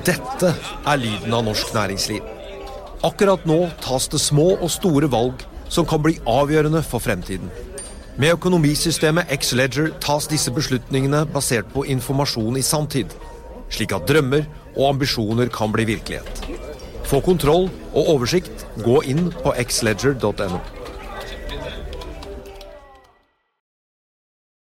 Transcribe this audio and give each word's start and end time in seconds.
Dette 0.00 0.54
er 0.88 0.96
lyden 0.96 1.34
av 1.36 1.42
norsk 1.44 1.74
næringsliv. 1.76 2.24
Akkurat 3.04 3.44
nå 3.44 3.58
tas 3.84 4.08
det 4.08 4.22
små 4.24 4.54
og 4.54 4.72
store 4.72 5.10
valg 5.12 5.44
som 5.68 5.84
kan 5.84 6.00
bli 6.00 6.14
avgjørende 6.24 6.80
for 6.80 7.04
fremtiden. 7.04 7.52
Med 8.16 8.32
økonomisystemet 8.38 9.28
X-Leger 9.36 9.92
tas 10.00 10.30
disse 10.32 10.48
beslutningene 10.56 11.26
basert 11.28 11.68
på 11.76 11.84
informasjon 11.92 12.56
i 12.56 12.64
sanntid, 12.64 13.12
slik 13.68 13.92
at 13.92 14.08
drømmer 14.08 14.48
og 14.78 14.94
ambisjoner 14.94 15.52
kan 15.52 15.76
bli 15.76 15.84
virkelighet. 15.92 16.44
Få 17.04 17.20
kontroll 17.20 17.68
og 17.92 18.14
oversikt, 18.16 18.64
gå 18.80 19.02
inn 19.12 19.28
på 19.44 19.52
xledger.no. 19.60 20.79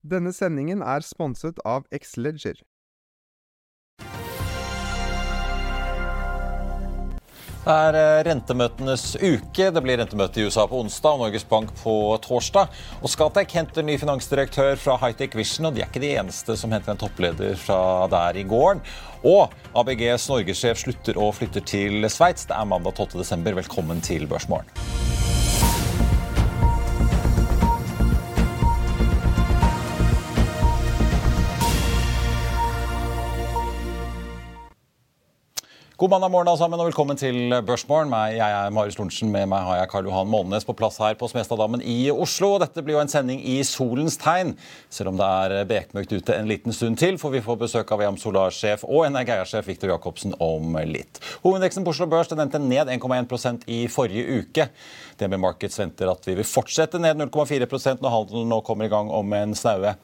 Denne 0.08 0.32
sendingen 0.32 0.80
er 0.80 1.04
sponset 1.04 1.58
av 1.68 1.84
Xleger. 1.92 2.62
Det 7.68 7.74
er 7.74 7.96
eh, 7.98 8.18
rentemøtenes 8.24 9.02
uke. 9.20 9.66
Det 9.74 9.82
blir 9.84 9.98
rentemøte 10.00 10.40
i 10.40 10.46
USA 10.46 10.64
på 10.70 10.78
onsdag 10.80 11.18
og 11.18 11.24
Norges 11.26 11.44
Bank 11.50 11.74
på 11.82 11.92
torsdag. 12.24 12.70
Og 13.02 13.12
Skatek 13.12 13.52
henter 13.58 13.84
ny 13.84 13.98
finansdirektør 14.00 14.78
fra 14.80 14.96
Hightech 15.02 15.36
Vision, 15.36 15.68
og 15.68 15.76
de 15.76 15.82
er 15.84 15.90
ikke 15.90 16.00
de 16.06 16.14
eneste 16.16 16.56
som 16.56 16.72
henter 16.72 16.94
en 16.94 17.02
toppleder 17.02 17.58
fra 17.60 18.06
der 18.08 18.40
i 18.40 18.46
gården. 18.48 18.80
Og 19.28 19.52
ABGs 19.76 20.30
norgessjef 20.32 20.80
slutter 20.86 21.20
og 21.20 21.34
flytter 21.42 21.66
til 21.68 22.08
Sveits. 22.08 22.48
Det 22.48 22.56
er 22.56 22.72
mandag 22.72 22.96
12.12. 22.96 23.44
Velkommen 23.60 24.00
til 24.00 24.24
Børsmorgen. 24.30 24.97
God 35.98 36.10
mandag 36.10 36.30
morgen 36.30 36.58
sammen, 36.58 36.78
og 36.78 36.86
velkommen 36.86 37.18
til 37.18 37.50
Børsmorgen. 37.66 38.12
Jeg 38.30 38.52
er 38.54 38.70
Marius 38.70 38.94
Lorentzen. 39.00 39.32
Med 39.34 39.48
meg 39.50 39.64
har 39.66 39.80
jeg 39.80 39.88
Karl 39.90 40.06
Johan 40.06 40.28
Målnes 40.30 40.62
på 40.62 40.76
plass 40.78 41.00
her 41.02 41.16
på 41.18 41.26
Smestadammen 41.26 41.80
i 41.82 41.96
Oslo. 42.12 42.52
Dette 42.62 42.84
blir 42.86 42.94
jo 42.94 43.00
en 43.02 43.10
sending 43.10 43.40
i 43.42 43.56
solens 43.66 44.14
tegn, 44.22 44.52
selv 44.94 45.10
om 45.10 45.18
det 45.18 45.26
er 45.26 45.66
bekmørkt 45.66 46.14
ute 46.14 46.36
en 46.36 46.46
liten 46.46 46.76
stund 46.76 47.00
til. 47.02 47.18
For 47.18 47.34
vi 47.34 47.40
får 47.42 47.58
besøk 47.64 47.90
av 47.90 47.98
VM 47.98 48.20
Solar-sjef 48.22 48.84
og 48.86 49.08
Energeia-sjef 49.08 49.66
Viktor 49.72 49.90
Jacobsen 49.90 50.38
om 50.38 50.78
litt. 50.86 51.18
Hovedindeksen 51.42 51.82
på 51.82 51.96
Oslo 51.96 52.06
Børs 52.14 52.30
den 52.30 52.44
endte 52.46 52.62
ned 52.62 52.94
1,1% 52.94 53.66
i 53.66 53.80
forrige 53.90 54.38
uke. 54.38 54.68
DNB 55.18 55.34
Markets 55.48 55.82
venter 55.82 56.14
at 56.14 56.30
vi 56.30 56.38
vil 56.38 56.46
fortsette 56.46 57.02
ned 57.02 57.18
0,4% 57.26 58.06
når 58.06 58.16
handelen 58.20 58.54
nå 58.54 58.62
kommer 58.62 58.86
i 58.86 58.94
gang 58.94 59.10
om 59.10 59.34
en 59.34 59.58
snaue 59.58 59.96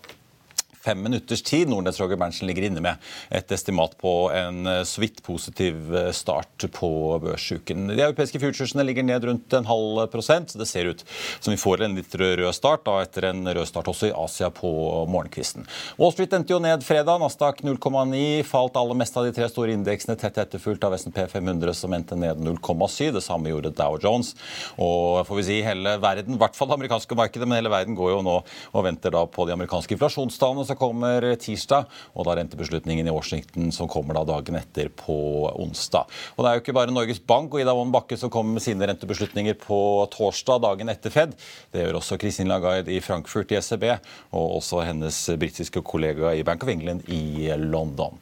fem 0.84 1.02
minutters 1.02 1.42
tid. 1.42 1.68
Nordnett 1.68 2.00
Roger 2.00 2.16
Berntsen 2.20 2.48
ligger 2.48 2.66
inne 2.68 2.82
med 2.84 3.00
et 3.32 3.52
estimat 3.52 3.96
på 4.00 4.12
en 4.34 4.66
eh, 4.66 4.82
så 4.88 5.00
vidt 5.00 5.22
positiv 5.24 5.94
eh, 5.96 6.10
start 6.12 6.67
på 6.72 6.90
børsuken. 7.22 7.86
De 7.89 8.02
europeiske 8.02 8.40
futuresene 8.42 8.84
ligger 8.84 9.06
ned 9.06 9.24
rundt 9.24 9.56
en 9.56 9.68
halv 9.68 10.05
prosent, 10.12 10.52
så 10.52 10.61
det 10.61 10.68
ser 10.68 10.90
ut 10.92 11.05
som 11.39 11.55
vi 11.55 11.61
får 11.61 11.86
en 11.86 11.96
litt 11.96 12.14
rød 12.20 12.45
start 12.55 12.84
da, 12.84 12.98
etter 13.05 13.30
en 13.30 13.46
rød 13.48 13.68
start 13.68 13.89
også 13.90 14.11
i 14.11 14.14
Asia 14.17 14.50
på 14.52 14.70
morgenkvisten. 15.11 15.64
Wall 16.00 16.12
Street 16.12 16.36
endte 16.36 16.52
jo 16.52 16.61
ned 16.62 16.84
fredag. 16.84 17.22
Nasdaq 17.22 17.62
0,9. 17.64 18.42
Falt 18.48 18.77
aller 18.77 18.98
meste 18.98 19.20
av 19.20 19.28
de 19.28 19.34
tre 19.36 19.48
store 19.51 19.72
indeksene 19.74 20.18
tett 20.20 20.39
etterfulgt 20.42 20.84
av 20.84 20.96
S&P 20.98 21.27
500, 21.33 21.72
som 21.78 21.96
endte 21.96 22.18
ned 22.18 22.42
0,7. 22.45 23.12
Det 23.14 23.24
samme 23.24 23.52
gjorde 23.52 23.72
Dow 23.78 23.96
Jones. 24.02 24.34
Og 24.77 25.24
får 25.28 25.40
vi 25.40 25.46
si 25.48 25.58
hele 25.64 25.96
verden, 26.02 26.36
i 26.36 26.40
hvert 26.40 26.56
fall 26.58 26.70
det 26.70 26.78
amerikanske 26.78 27.18
markedet, 27.18 27.48
men 27.48 27.62
hele 27.62 27.72
verden 27.72 27.96
går 27.96 28.16
jo 28.16 28.22
nå 28.27 28.36
og 28.45 28.84
venter 28.86 29.14
da 29.14 29.24
på 29.30 29.46
de 29.48 29.55
amerikanske 29.56 29.96
inflasjonstallene 29.96 30.66
kommer 30.79 31.24
tirsdag, 31.40 31.89
og 32.14 32.27
da 32.29 32.36
rentebeslutningen 32.39 33.08
i 33.08 33.14
Washington 33.14 33.73
som 33.74 33.90
kommer 33.90 34.18
da 34.18 34.24
dagen 34.29 34.58
etter 34.58 34.90
på 34.95 35.17
onsdag. 35.61 36.11
Og 36.36 36.45
Det 36.45 36.51
er 36.51 36.58
jo 36.58 36.64
ikke 36.64 36.77
bare 36.77 36.95
Norges 36.95 37.20
Bank 37.20 37.55
og 37.55 37.62
Ida 37.62 37.74
Wolden 37.74 37.95
Bakke 37.95 38.18
som 38.20 38.33
kommer 38.33 38.57
med 38.58 38.64
sine 38.64 38.86
rentebeslutninger 38.90 39.57
på 39.61 39.79
torsdag, 40.13 40.63
dagen 40.64 40.92
etter 40.92 41.13
Fed. 41.14 41.34
Det 41.73 41.84
gjør 41.84 42.01
også 42.01 42.18
Kristin 42.20 42.51
Lagarde 42.51 42.92
i 42.92 43.01
Frankfurt 43.05 43.52
i 43.52 43.61
SEB, 43.61 43.86
og 44.34 44.58
også 44.58 44.83
hennes 44.86 45.18
britiske 45.40 45.83
kollega 45.86 46.34
i 46.34 46.45
Bank 46.46 46.64
of 46.64 46.73
England 46.73 47.08
i 47.13 47.48
London. 47.61 48.18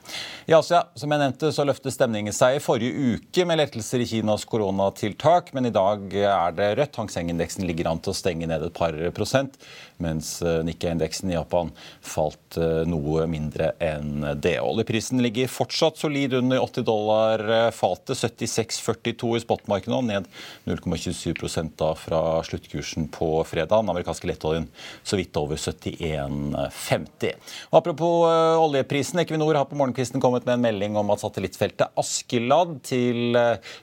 I 0.47 0.57
Asia 0.57 0.83
som 0.99 1.13
jeg 1.13 1.23
nevnte, 1.23 1.53
så 1.55 1.67
løftet 1.67 1.95
stemningen 1.95 2.35
seg 2.35 2.59
i 2.59 2.63
forrige 2.63 3.17
uke 3.17 3.47
med 3.49 3.61
lettelser 3.61 4.03
i 4.03 4.09
Kinas 4.09 4.45
koronatiltak, 4.49 5.53
men 5.57 5.69
i 5.69 5.75
dag 5.75 6.17
er 6.19 6.57
det 6.57 6.71
rødt. 6.79 6.99
Hang 6.99 7.11
Seng-indeksen 7.13 7.67
ligger 7.69 7.91
an 7.91 8.03
til 8.03 8.15
å 8.15 8.19
stenge 8.19 8.49
ned 8.51 8.67
et 8.67 8.77
par 8.77 8.97
prosent, 9.17 9.57
mens 10.03 10.35
Nikkei-indeksen 10.43 11.31
i 11.31 11.37
Japan 11.37 11.71
falt 12.03 12.42
Eh, 12.57 12.83
noe 12.89 13.25
mindre 13.31 13.73
enn 13.83 14.25
det. 14.41 14.57
Oljeprisen 14.61 15.23
ligger 15.25 15.51
fortsatt 15.51 16.01
solid 16.01 16.35
under 16.37 16.61
80 16.61 16.85
dollar 16.87 17.43
eh, 17.49 17.69
fatet, 17.75 18.19
76,42 18.19 19.37
i 19.37 19.43
spotmarkedet, 19.45 20.01
ned 20.05 20.29
0,27 20.69 21.71
da 21.79 21.93
fra 21.99 22.21
sluttkursen 22.45 23.09
på 23.13 23.31
fredag. 23.49 23.83
Den 23.83 23.93
amerikanske 23.93 24.29
lettoljen 24.29 24.69
så 25.03 25.19
vidt 25.19 25.37
over 25.41 25.57
71,50. 25.57 27.33
Apropos 27.71 28.27
eh, 28.29 28.63
oljeprisen, 28.63 29.23
Equinor 29.23 29.57
har 29.59 29.69
på 29.71 29.79
morgenkvisten 29.79 30.23
kommet 30.23 30.47
med 30.49 30.59
en 30.59 30.67
melding 30.67 30.99
om 31.01 31.13
at 31.15 31.25
satellittfeltet 31.25 31.97
Askeladd 31.99 32.79
til 32.87 33.39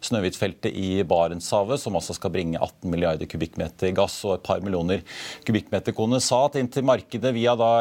Snøhvitfeltet 0.06 0.76
i 0.76 1.02
Barentshavet, 1.08 1.82
som 1.82 1.98
altså 1.98 2.16
skal 2.18 2.34
bringe 2.34 2.60
18 2.60 2.90
milliarder 2.92 3.30
kubikkmeter 3.30 3.94
gass 3.98 4.20
og 4.28 4.38
et 4.38 4.46
par 4.46 4.62
millioner 4.64 5.04
kubikkmeter 5.48 5.96
kondensat 5.98 6.60
inn 6.60 6.70
til 6.72 6.86
markedet 6.88 7.34
via 7.36 7.56
da 7.60 7.72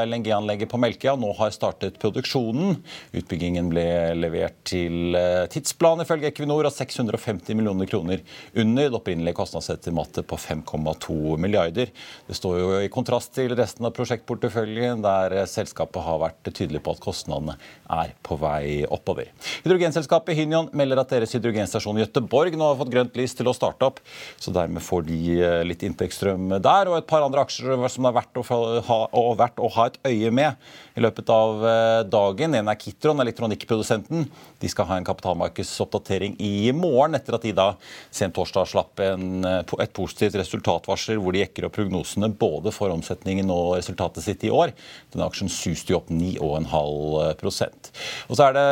På 0.68 0.80
Melkøya 0.80 1.16
nå 1.18 1.32
har 1.38 1.52
startet 1.54 1.98
produksjonen. 2.02 2.78
Utbyggingen 3.16 3.70
ble 3.72 3.84
levert 4.18 4.58
til 4.68 5.16
eh, 5.16 5.46
tidsplan 5.52 6.02
ifølge 6.04 6.30
Equinor 6.30 6.68
av 6.68 6.74
650 6.76 7.56
millioner 7.58 7.88
kroner 7.90 8.22
under 8.58 8.88
det 8.88 8.98
opprinnelige 8.98 9.38
kostnadsestimatet 9.38 10.28
på 10.28 10.38
5,2 10.38 11.36
milliarder. 11.40 11.92
Det 12.28 12.36
står 12.36 12.58
jo 12.60 12.70
i 12.82 12.90
kontrast 12.92 13.34
til 13.36 13.54
resten 13.58 13.88
av 13.88 13.94
prosjektporteføljen, 13.96 15.02
der 15.04 15.38
eh, 15.40 15.48
selskapet 15.48 16.04
har 16.04 16.20
vært 16.22 16.52
tydelig 16.52 16.82
på 16.84 16.94
at 16.96 17.02
kostnadene 17.04 17.56
er 17.98 18.14
på 18.26 18.38
vei 18.40 18.84
oppover. 18.84 19.32
Hydrogenselskapet 19.64 20.36
Hynion 20.38 20.70
melder 20.76 21.02
at 21.02 21.14
deres 21.14 21.32
hydrogenstasjon 21.36 21.98
i 21.98 22.04
Gøteborg 22.04 22.56
nå 22.58 22.72
har 22.72 22.78
fått 22.80 22.92
grønt 22.92 23.16
lys 23.18 23.36
til 23.38 23.48
å 23.48 23.56
starte 23.56 23.88
opp, 23.88 24.02
så 24.38 24.52
dermed 24.54 24.84
får 24.84 25.08
de 25.08 25.20
eh, 25.38 25.62
litt 25.66 25.84
inntektsstrøm 25.86 26.58
der. 26.58 26.90
Og 26.90 27.00
et 27.00 27.08
par 27.08 27.24
andre 27.24 27.46
aksjer 27.46 27.88
som 27.88 28.04
det 28.06 28.12
er 28.12 28.18
verdt 28.20 28.40
å 28.40 28.46
ha, 28.88 29.00
verdt 29.38 29.62
å 29.62 29.72
ha 29.78 29.88
et 29.88 30.00
øye 30.08 30.32
med 30.34 30.57
i 30.98 31.02
løpet 31.02 31.30
av 31.32 31.64
eh, 31.66 32.00
dagen. 32.10 32.56
En 32.58 32.70
er 32.70 32.78
Kitron, 32.78 33.22
elektronikkprodusenten. 33.22 34.26
De 34.58 34.70
skal 34.70 34.88
ha 34.90 34.98
en 34.98 35.06
kapitalmarkedsoppdatering 35.06 36.36
i 36.42 36.70
morgen, 36.76 37.16
etter 37.18 37.36
at 37.38 37.46
de 37.46 37.54
da 37.56 37.68
sent 38.14 38.34
torsdag 38.36 38.68
slapp 38.72 39.02
en, 39.04 39.44
eh, 39.46 39.74
et 39.84 39.94
positivt 39.94 40.38
resultatvarsel 40.40 41.20
hvor 41.22 41.34
de 41.34 41.44
jekker 41.44 41.68
opp 41.68 41.76
prognosene 41.78 42.30
både 42.40 42.72
for 42.74 42.92
omsetningen 42.94 43.50
og 43.54 43.76
resultatet 43.78 44.26
sitt 44.26 44.46
i 44.48 44.52
år. 44.54 44.74
Denne 45.12 45.28
aksjen 45.28 45.52
suste 45.52 45.94
jo 45.94 46.00
opp 46.00 46.10
9,5% 46.10 47.92
Og 48.28 48.36
så 48.36 48.48
er 48.48 48.56
det 48.56 48.66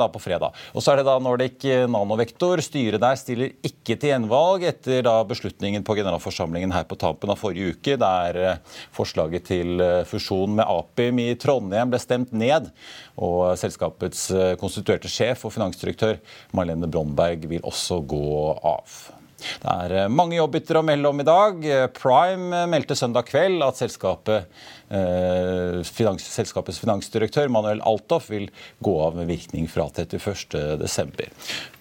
da 0.00 0.08
på 0.08 0.22
fredag. 0.22 0.56
Og 0.74 0.84
så 0.84 0.92
er 0.92 1.00
det 1.00 1.08
da 1.08 1.18
Nordic 1.22 1.66
Nanovektor. 1.90 2.62
Styret 2.64 3.02
der 3.02 3.18
stiller 3.20 3.52
ikke 3.66 3.98
til 3.98 4.14
gjenvalg 4.14 4.64
etter 4.68 5.04
da 5.06 5.18
beslutningen 5.28 5.84
på 5.86 5.98
generalforsamlingen 5.98 6.72
her 6.74 6.86
på 6.88 6.98
tampen 7.00 7.32
av 7.32 7.40
forrige 7.40 7.76
uke, 7.76 7.98
der 8.00 8.40
eh, 8.40 8.80
forslaget 8.96 9.48
til 9.48 9.84
fusjon 10.08 10.56
med 10.58 10.66
Apim 10.68 11.17
i 11.20 11.36
Trondheim 11.40 11.92
ble 11.92 12.00
stemt 12.02 12.32
ned. 12.32 12.70
Og 13.16 13.54
selskapets 13.60 14.28
eh, 14.34 14.56
konstituerte 14.60 15.10
sjef 15.12 15.46
og 15.46 15.54
finansdirektør 15.54 16.18
Marlene 16.56 16.90
Brondberg 16.90 17.48
vil 17.50 17.64
også 17.66 18.02
gå 18.08 18.26
av. 18.56 18.98
Det 19.38 19.70
er 19.70 19.94
eh, 20.02 20.10
mange 20.10 20.38
jobbbytter 20.38 20.80
å 20.80 20.84
melde 20.86 21.10
om 21.10 21.22
i 21.22 21.26
dag. 21.26 21.66
Prime 21.96 22.62
meldte 22.70 22.96
søndag 22.98 23.28
kveld 23.30 23.62
at 23.66 23.78
selskapet, 23.80 24.48
eh, 24.90 25.80
finans, 25.86 26.26
selskapets 26.38 26.80
finansdirektør 26.82 27.50
Manuel 27.52 27.82
Altoff 27.86 28.30
vil 28.32 28.48
gå 28.84 28.96
av 29.04 29.18
med 29.18 29.30
virkning 29.30 29.68
fra 29.70 29.88
31.12. 29.92 31.28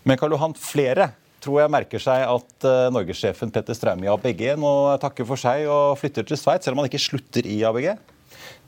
Men 0.08 0.20
Karl 0.20 0.38
Johan, 0.38 0.58
flere 0.58 1.12
tror 1.44 1.62
jeg 1.62 1.74
merker 1.74 2.02
seg 2.02 2.26
at 2.28 2.68
eh, 2.68 2.90
norgessjefen 2.94 3.54
Petter 3.54 3.78
Straume 3.78 4.06
i 4.06 4.12
ABG 4.12 4.52
nå 4.60 4.74
takker 5.02 5.28
for 5.28 5.40
seg 5.40 5.68
og 5.72 5.98
flytter 6.02 6.28
til 6.28 6.40
Sveits, 6.40 6.68
selv 6.68 6.78
om 6.78 6.84
han 6.84 6.92
ikke 6.92 7.04
slutter 7.08 7.48
i 7.48 7.62
ABG? 7.68 7.92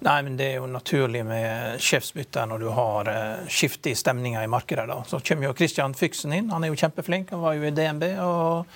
Nei, 0.05 0.21
men 0.23 0.37
Det 0.39 0.45
er 0.47 0.57
jo 0.61 0.69
naturlig 0.71 1.25
med 1.27 1.81
sjefsbytte 1.83 2.45
når 2.47 2.63
du 2.63 2.69
har 2.71 3.09
uh, 3.11 3.49
skifte 3.51 3.91
i 3.91 3.97
stemninga 3.99 4.43
i 4.43 4.51
markedet. 4.51 4.87
da. 4.87 5.01
Så 5.07 5.19
kommer 5.19 5.49
jo 5.49 5.57
Christian 5.57 5.93
Fyksen 5.93 6.33
inn. 6.37 6.49
Han 6.53 6.63
er 6.63 6.71
jo 6.71 6.79
kjempeflink. 6.79 7.33
Han 7.35 7.43
var 7.43 7.59
jo 7.59 7.67
i 7.67 7.75
DNB. 7.75 8.05
og 8.23 8.67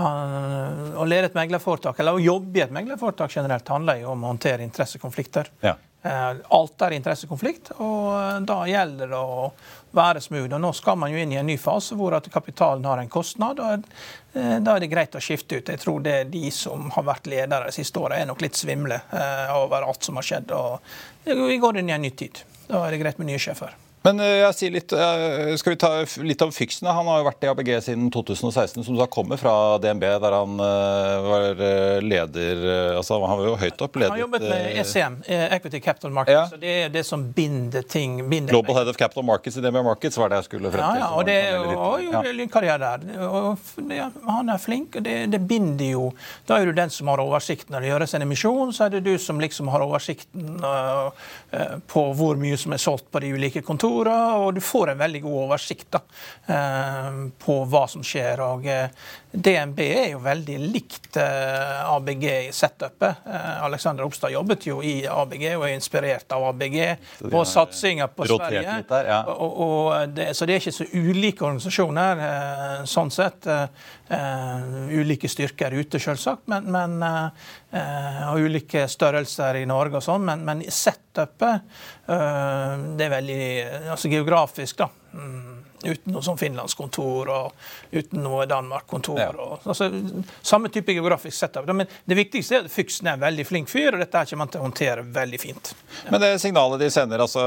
Å 0.00 1.04
lede 1.10 1.28
et 1.28 1.36
meglerforetak, 1.36 1.98
eller 2.00 2.16
å 2.16 2.22
jobbe 2.22 2.60
i 2.60 2.62
et 2.64 2.70
meglerforetak 2.72 3.34
generelt, 3.34 3.68
handler 3.68 3.98
jo 4.00 4.14
om 4.14 4.22
å 4.24 4.30
håndtere 4.30 4.64
interessekonflikter. 4.64 5.50
Ja. 5.66 5.74
Eh, 6.02 6.32
alt 6.48 6.82
er 6.82 6.94
interessekonflikt, 6.96 7.74
og 7.76 8.06
eh, 8.16 8.38
da 8.48 8.62
gjelder 8.68 9.10
det 9.12 9.18
å 9.20 9.50
være 9.96 10.22
smooth. 10.24 10.54
Og 10.56 10.62
nå 10.62 10.70
skal 10.76 10.96
man 10.96 11.12
jo 11.12 11.20
inn 11.20 11.34
i 11.34 11.40
en 11.40 11.50
ny 11.50 11.58
fase 11.60 11.98
hvor 11.98 12.16
at 12.16 12.30
kapitalen 12.32 12.86
har 12.88 13.02
en 13.02 13.12
kostnad. 13.12 13.60
og 13.60 13.84
eh, 14.32 14.56
Da 14.64 14.76
er 14.76 14.80
det 14.80 14.88
greit 14.92 15.18
å 15.18 15.20
skifte 15.20 15.60
ut. 15.60 15.68
Jeg 15.68 15.82
tror 15.82 16.00
det 16.04 16.16
er 16.22 16.32
de 16.32 16.46
som 16.56 16.88
har 16.96 17.04
vært 17.10 17.28
ledere 17.28 17.68
de 17.68 17.76
siste 17.76 18.00
åra, 18.00 18.16
er 18.16 18.30
nok 18.30 18.40
litt 18.40 18.56
svimle 18.56 19.02
over 19.58 19.84
alt 19.84 20.08
som 20.08 20.16
har 20.16 20.28
skjedd. 20.30 20.56
og 20.56 20.80
Vi 21.28 21.60
går 21.60 21.82
inn 21.82 21.92
i 21.92 21.98
en 21.98 22.08
ny 22.08 22.14
tid. 22.16 22.44
Da 22.70 22.86
er 22.86 22.94
det 22.94 23.04
greit 23.04 23.20
med 23.20 23.28
nye 23.32 23.42
sjefer. 23.42 23.76
Men 24.02 24.20
eh, 24.24 24.38
jeg 24.40 24.56
sier 24.56 24.72
litt, 24.72 24.92
eh, 24.96 25.52
skal 25.60 25.74
vi 25.74 25.78
ta 25.80 25.90
litt 26.24 26.40
om 26.44 26.52
Fyksene? 26.54 26.92
Han 26.96 27.08
har 27.10 27.20
jo 27.20 27.26
vært 27.26 27.44
i 27.44 27.48
ABG 27.50 27.70
siden 27.84 28.06
2016, 28.12 28.84
som 28.86 28.96
da 28.96 29.04
kommer 29.12 29.40
fra 29.40 29.52
DNB, 29.82 30.06
der 30.22 30.36
han 30.36 30.62
eh, 30.64 31.26
var 31.26 31.60
leder 32.00 32.62
altså 32.96 33.18
Han 33.20 33.40
var 33.42 33.48
jo 33.50 33.56
høyt 33.60 33.82
opp. 33.84 33.98
Ledet, 34.00 34.08
han 34.08 34.16
har 34.16 34.22
jobbet 34.22 34.46
med 34.46 34.78
ECM, 34.80 35.18
Equity 35.28 35.80
Capital 35.84 36.14
Markets. 36.16 36.36
Ja. 36.38 36.46
Så 36.48 36.60
det 36.62 36.76
er 36.86 36.94
det 36.94 37.02
som 37.04 37.26
binder 37.36 37.84
ting 37.84 38.22
binder 38.30 38.54
Global 38.54 38.78
Head 38.78 38.92
of 38.92 38.96
Capital 38.96 39.26
Markets 39.28 39.58
i 39.60 39.64
DNB 39.64 39.82
Markets 39.84 40.16
var 40.20 40.32
det 40.32 40.40
jeg 40.40 40.48
skulle 40.48 40.72
frem 40.72 40.80
til. 40.80 41.02
Ja, 41.02 41.04
ja 41.04 41.10
og 41.18 41.28
det 41.28 41.36
er 41.36 41.58
gjorde 41.60 42.32
ja. 42.32 42.48
karriere 42.54 42.80
der. 43.04 43.28
Og 43.28 43.92
ja, 43.92 44.08
han 44.30 44.54
er 44.54 44.62
flink, 44.62 44.96
og 44.96 45.04
det, 45.04 45.18
det, 45.34 45.42
binder 45.50 45.92
jo 45.92 46.08
Da 46.48 46.60
er 46.60 46.70
du 46.70 46.76
den 46.76 46.92
som 46.92 47.10
har 47.12 47.20
oversikten. 47.20 47.74
Når 47.74 47.84
det 47.84 47.92
gjøres 47.92 48.16
en 48.16 48.24
emisjon, 48.24 48.72
så 48.72 48.86
er 48.86 48.96
det 48.96 49.04
du 49.04 49.12
som 49.20 49.40
liksom 49.42 49.68
har 49.72 49.84
oversikten 49.84 50.64
uh, 50.64 51.12
på 51.90 52.08
hvor 52.16 52.40
mye 52.40 52.56
som 52.60 52.72
er 52.72 52.80
solgt 52.80 53.10
på 53.12 53.20
de 53.20 53.34
ulike 53.36 53.60
kontorene 53.66 53.89
kontorer, 53.90 54.36
og 54.38 54.54
du 54.54 54.60
får 54.60 54.90
en 54.90 54.98
veldig 54.98 55.22
god 55.22 55.38
oversikt 55.44 55.90
da, 55.90 56.00
eh, 56.46 57.28
på 57.38 57.64
hva 57.66 57.88
som 57.88 58.02
skjer. 58.02 58.40
og 58.40 58.66
eh, 58.66 58.88
DNB 59.32 59.78
er 59.84 60.08
jo 60.10 60.20
veldig 60.24 60.56
likt 60.72 61.16
eh, 61.20 61.92
ABG 61.94 62.24
i 62.26 62.48
setupet. 62.54 63.26
Alexander 63.62 64.04
Opstad 64.04 64.32
jobbet 64.34 64.66
jo 64.66 64.80
i 64.82 65.04
ABG 65.06 65.44
og 65.54 65.66
er 65.68 65.74
inspirert 65.76 66.34
av 66.34 66.48
ABG 66.48 66.78
på 67.30 67.42
satsinga 67.46 68.08
på 68.10 68.26
Sverige. 68.26 68.80
Der, 68.88 69.10
ja. 69.12 69.20
og, 69.30 69.60
og 69.66 70.16
det, 70.16 70.32
så 70.34 70.48
det 70.48 70.56
er 70.56 70.64
ikke 70.64 70.74
så 70.74 70.88
ulike 70.98 71.46
organisasjoner 71.46 72.24
sånn 72.90 73.12
sett. 73.14 73.46
ulike 74.90 75.30
styrker 75.30 75.78
ute, 75.78 76.00
selvsagt, 76.02 76.48
men, 76.50 76.66
men, 76.74 76.98
og 78.26 78.42
ulike 78.42 78.86
størrelser 78.90 79.60
i 79.62 79.66
Norge 79.70 80.00
og 80.00 80.04
sånn, 80.04 80.26
men, 80.26 80.42
men 80.46 80.64
setupet 80.66 81.62
det 82.06 83.06
er 83.06 83.14
veldig 83.14 83.42
altså 83.94 84.10
geografisk, 84.10 84.82
da. 84.82 84.90
Uten 85.84 86.12
noe 86.12 86.24
sånn 86.24 86.38
finlandskontor 86.40 87.30
og 87.32 87.94
uten 87.94 88.20
noe 88.24 88.46
Danmark-kontor. 88.50 89.20
Ja. 89.20 89.30
Altså, 89.64 89.88
samme 90.42 90.68
type 90.72 90.92
geografisk 90.92 91.38
setup. 91.38 91.68
Men 91.72 91.88
det 92.08 92.18
viktigste 92.18 92.58
er 92.58 92.66
at 92.66 92.72
Fyksen 92.72 93.08
er 93.08 93.16
en 93.16 93.24
veldig 93.24 93.46
flink 93.48 93.70
fyr, 93.70 93.94
og 93.94 94.02
dette 94.02 94.24
kommer 94.30 94.46
han 94.46 94.52
til 94.52 94.60
å 94.60 94.66
håndtere 94.66 95.04
veldig 95.16 95.40
fint. 95.40 95.72
Ja. 96.04 96.10
Men 96.12 96.24
det 96.24 96.32
signalet 96.42 96.82
de 96.82 96.90
sender, 96.92 97.22
altså 97.24 97.44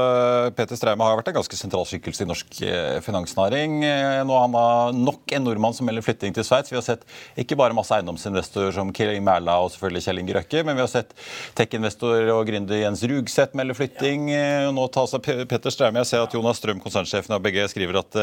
Peter 0.56 0.78
Straume 0.78 1.06
har 1.06 1.18
vært 1.20 1.30
en 1.32 1.38
ganske 1.38 1.58
sentral 1.58 1.86
skikkelse 1.88 2.24
i 2.24 2.28
norsk 2.30 2.60
eh, 2.66 2.98
finansnæring. 3.04 3.78
Eh, 3.86 4.20
nå 4.26 4.38
har 4.38 4.48
han 4.48 5.02
nok 5.04 5.34
en 5.36 5.46
nordmann 5.46 5.76
som 5.76 5.88
melder 5.88 6.04
flytting 6.04 6.34
til 6.36 6.46
Sveits. 6.46 6.72
Vi 6.72 6.78
har 6.78 6.86
sett 6.86 7.06
ikke 7.40 7.58
bare 7.60 7.76
masse 7.76 7.94
eiendomsinvestorer 7.96 8.74
som 8.76 8.92
Killing 8.94 9.24
Mæla 9.26 9.56
og 9.62 9.72
selvfølgelig 9.74 10.04
Kjell 10.08 10.22
Inge 10.22 10.36
Røkke, 10.38 10.64
men 10.66 10.78
vi 10.78 10.84
har 10.84 10.90
sett 10.92 11.14
tech-investor 11.58 12.32
og 12.34 12.44
gründer 12.48 12.82
Jens 12.82 13.04
Rugseth 13.10 13.58
melde 13.58 13.76
flytting. 13.78 14.28
Ja. 14.32 14.42
Eh, 14.64 14.72
nå 14.74 14.86
tar 14.94 15.08
seg 15.10 15.24
Peter 15.50 15.72
Straume. 15.72 16.02
Jeg 16.02 16.10
ser 16.10 16.26
at 16.26 16.34
Jonas 16.34 16.60
Strøm, 16.60 16.82
konsernsjefen 16.82 17.36
av 17.36 17.42
BG, 17.44 17.62
skriver 17.72 18.00
at 18.02 18.18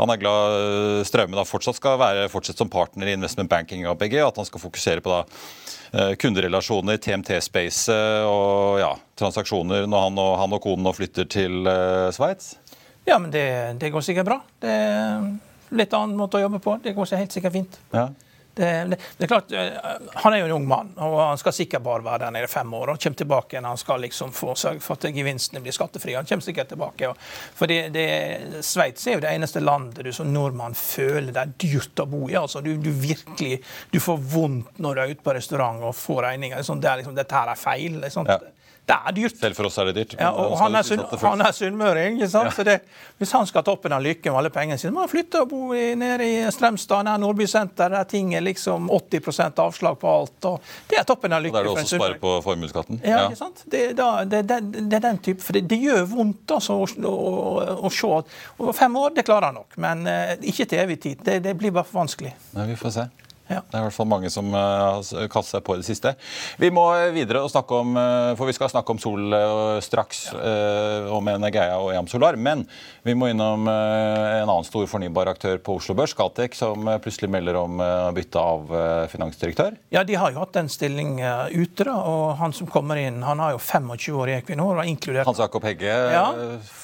han 0.00 0.12
er 0.12 0.20
glad 0.20 0.54
eh, 0.56 1.02
Straume 1.08 1.38
da 1.38 1.46
fortsatt 1.48 1.78
skal 1.78 1.98
være 2.00 2.28
fortsatt 2.32 2.60
som 2.60 2.70
partner 2.72 3.10
i 3.10 3.16
investment 3.18 3.50
banking 3.50 3.86
av 3.88 3.98
BG, 4.00 4.18
at 4.24 4.40
han 4.40 4.48
skal 4.48 4.62
fokusere 4.62 5.04
på 5.04 5.12
da 5.12 5.20
eh, 5.24 6.14
kunderelasjoner, 6.20 7.00
TMT-space 7.02 7.98
og 8.28 8.80
ja, 8.82 8.94
transaksjoner 9.20 9.86
når 9.90 10.08
han 10.08 10.24
og, 10.24 10.32
han 10.44 10.56
og 10.58 10.64
konen 10.64 10.86
nå 10.86 10.94
flytter 10.96 11.28
til 11.30 11.70
Sveits? 12.16 12.54
Ja, 13.08 13.18
men 13.18 13.30
det, 13.34 13.46
det, 13.80 13.90
går 13.90 14.04
sikkert 14.04 14.28
bra. 14.28 14.40
Det 14.60 14.70
er 14.70 15.30
litt 15.74 15.94
annen 15.96 16.18
måte 16.18 16.38
å 16.38 16.44
jobbe 16.44 16.60
på. 16.62 16.76
Det 16.82 16.92
går 16.94 17.16
helt 17.18 17.34
sikkert 17.34 17.56
fint. 17.56 17.78
Ja. 17.94 18.10
Det, 18.54 18.84
det, 18.90 18.96
det, 19.16 19.24
er 19.24 19.30
klart, 19.30 19.52
eh, 19.52 19.72
Han 20.24 20.34
er 20.34 20.40
jo 20.40 20.48
en 20.48 20.54
ung 20.56 20.66
mann, 20.68 20.90
og 20.98 21.16
han 21.22 21.38
skal 21.40 21.54
sikkert 21.54 21.84
bare 21.84 22.04
være 22.04 22.24
der 22.24 22.34
nede 22.34 22.48
i 22.48 22.50
fem 22.50 22.74
år. 22.74 22.90
og 22.90 23.02
kommer 23.02 23.16
tilbake 23.16 23.60
når 23.60 23.68
han 23.68 23.82
skal 23.82 24.00
liksom 24.04 24.32
få 24.34 24.54
sørge 24.58 24.82
for 24.84 24.98
at 24.98 25.14
gevinstene 25.14 25.62
blir 25.62 25.76
skattefrie. 25.76 26.16
Han 26.16 26.26
kommer 26.26 26.44
sikkert 26.44 26.72
tilbake. 26.72 27.12
For 27.56 27.70
det, 27.70 27.80
det, 27.94 28.06
Sveits 28.66 29.06
er 29.06 29.18
jo 29.18 29.24
det 29.24 29.34
eneste 29.34 29.62
landet 29.62 30.04
du 30.04 30.12
som 30.12 30.32
nordmann 30.32 30.74
føler 30.74 31.32
det 31.32 31.44
er 31.44 31.54
dyrt 31.66 32.02
å 32.02 32.08
bo 32.10 32.26
i. 32.28 32.36
altså 32.36 32.60
Du, 32.64 32.74
du 32.76 32.90
virkelig, 32.90 33.60
du 33.90 34.00
får 34.00 34.22
vondt 34.34 34.78
når 34.78 34.94
du 34.94 35.02
er 35.02 35.14
ute 35.14 35.24
på 35.24 35.36
restaurant 35.36 35.84
og 35.84 35.94
får 35.96 36.22
regninger. 36.30 36.62
Sånn, 36.66 36.82
det 36.82 36.90
er 36.90 37.02
liksom, 37.02 37.16
dette 37.18 37.36
her 37.36 37.52
er 37.52 37.60
feil. 37.60 38.00
Liksom. 38.02 38.28
Ja. 38.28 38.40
Det 38.90 38.96
er 38.96 39.14
dyrt. 39.14 39.36
Selv 39.38 39.58
for 39.58 39.68
oss 39.68 39.76
er 39.78 39.90
det 39.90 39.94
dyrt. 40.00 40.14
Ja, 40.18 40.30
og 40.34 40.56
han 40.58 40.74
er, 40.74 40.86
sunn, 40.86 41.02
han 41.22 41.44
er 41.44 41.54
sunnmøring. 41.54 42.16
ikke 42.18 42.30
sant? 42.32 42.50
Ja. 42.50 42.54
Så 42.56 42.64
det, 42.66 42.76
hvis 43.20 43.34
han 43.36 43.46
skal 43.46 43.62
toppen 43.66 43.94
av 43.94 44.02
lykken 44.02 44.32
med 44.32 44.40
alle 44.40 44.50
pengene 44.54 44.80
sine, 44.80 44.92
må 44.96 45.04
han 45.04 45.12
flytte 45.12 45.44
og 45.44 45.52
bo 45.52 45.60
i, 45.76 45.92
nede 45.98 46.26
i 46.26 46.40
Strømstad, 46.50 47.06
nær 47.06 47.20
Nordby 47.22 47.46
senter, 47.50 47.92
der 47.94 48.08
ting 48.10 48.34
er 48.34 48.42
liksom 48.42 48.90
80% 48.90 49.62
avslag 49.62 50.00
på 50.00 50.10
alt. 50.10 50.50
og 50.50 50.72
Det 50.90 50.98
er 50.98 51.06
toppen 51.06 51.36
av 51.36 51.44
lykken. 51.44 51.60
Der 51.60 51.70
det 51.70 51.74
også 51.76 52.00
å 52.00 52.02
spare 52.02 52.18
på 52.22 52.34
formuesskatten? 52.46 53.02
Ja, 53.06 53.22
ikke 53.28 53.40
sant? 53.44 53.64
Det, 53.70 53.84
da, 54.00 54.10
det, 54.24 54.42
det, 54.50 54.60
det, 54.80 54.90
er 54.98 55.06
den 55.06 55.22
type, 55.22 55.44
for 55.46 55.60
det, 55.60 55.80
gjør 55.80 56.04
vondt 56.10 56.58
altså, 56.58 56.80
å, 56.82 57.14
å, 57.14 57.64
å, 57.86 57.94
se. 57.94 58.12
Og 58.58 58.74
fem 58.76 59.00
år, 59.00 59.14
det 59.16 59.28
klarer 59.28 59.52
han 59.52 59.60
nok, 59.62 59.78
men 59.80 60.06
uh, 60.08 60.34
ikke 60.40 60.66
til 60.66 60.82
evig 60.82 61.00
tid. 61.06 61.26
Det, 61.44 61.54
blir 61.60 61.74
bare 61.74 61.86
for 61.86 62.02
vanskelig. 62.02 62.34
Nei, 62.56 62.72
vi 62.72 62.78
får 62.80 62.96
se. 62.98 63.10
Ja. 63.50 63.60
Det 63.66 63.74
er 63.74 63.82
i 63.82 63.86
hvert 63.88 63.96
fall 63.96 64.08
mange 64.10 64.30
som 64.30 64.52
uh, 64.54 64.60
har 65.00 65.30
kastet 65.32 65.56
seg 65.56 65.64
på 65.66 65.74
i 65.74 65.80
det 65.80 65.86
siste. 65.88 66.12
Vi 66.60 66.70
må 66.74 66.84
videre 67.14 67.42
og 67.42 67.50
snakke 67.50 67.80
om, 67.82 67.96
uh, 67.98 68.32
for 68.38 68.46
vi 68.46 68.54
skal 68.54 68.70
snakke 68.70 68.94
om 68.94 69.00
sol 69.02 69.34
straks, 69.82 70.20
ja. 70.30 71.10
om 71.14 71.28
Energeia 71.30 71.76
og 71.80 71.90
EAM 71.94 72.08
Solar. 72.10 72.36
Men 72.40 72.62
vi 73.06 73.14
må 73.18 73.30
innom 73.30 73.66
en 73.68 74.48
annen 74.48 74.66
stor 74.66 74.86
fornybar 74.90 75.30
aktør 75.32 75.58
på 75.62 75.76
Oslo 75.80 75.94
Børs, 75.98 76.14
Scatec, 76.14 76.56
som 76.58 76.88
plutselig 77.02 77.30
melder 77.32 77.58
om 77.60 77.80
bytte 78.14 78.40
av 78.40 78.72
finansdirektør. 79.12 79.76
Ja, 79.94 80.02
de 80.06 80.18
har 80.20 80.34
jo 80.34 80.42
hatt 80.42 80.58
en 80.60 80.70
stilling 80.72 81.18
ute, 81.20 81.86
da, 81.86 81.96
og 81.96 82.36
han 82.40 82.54
som 82.56 82.68
kommer 82.70 83.00
inn, 83.00 83.22
han 83.26 83.42
har 83.42 83.56
jo 83.56 83.62
25 83.62 84.20
år 84.20 84.32
i 84.32 84.36
Equinor. 84.40 84.82
Hans 85.26 85.42
Jakob 85.42 85.66
Hegge, 85.68 85.94
ja. 86.14 86.26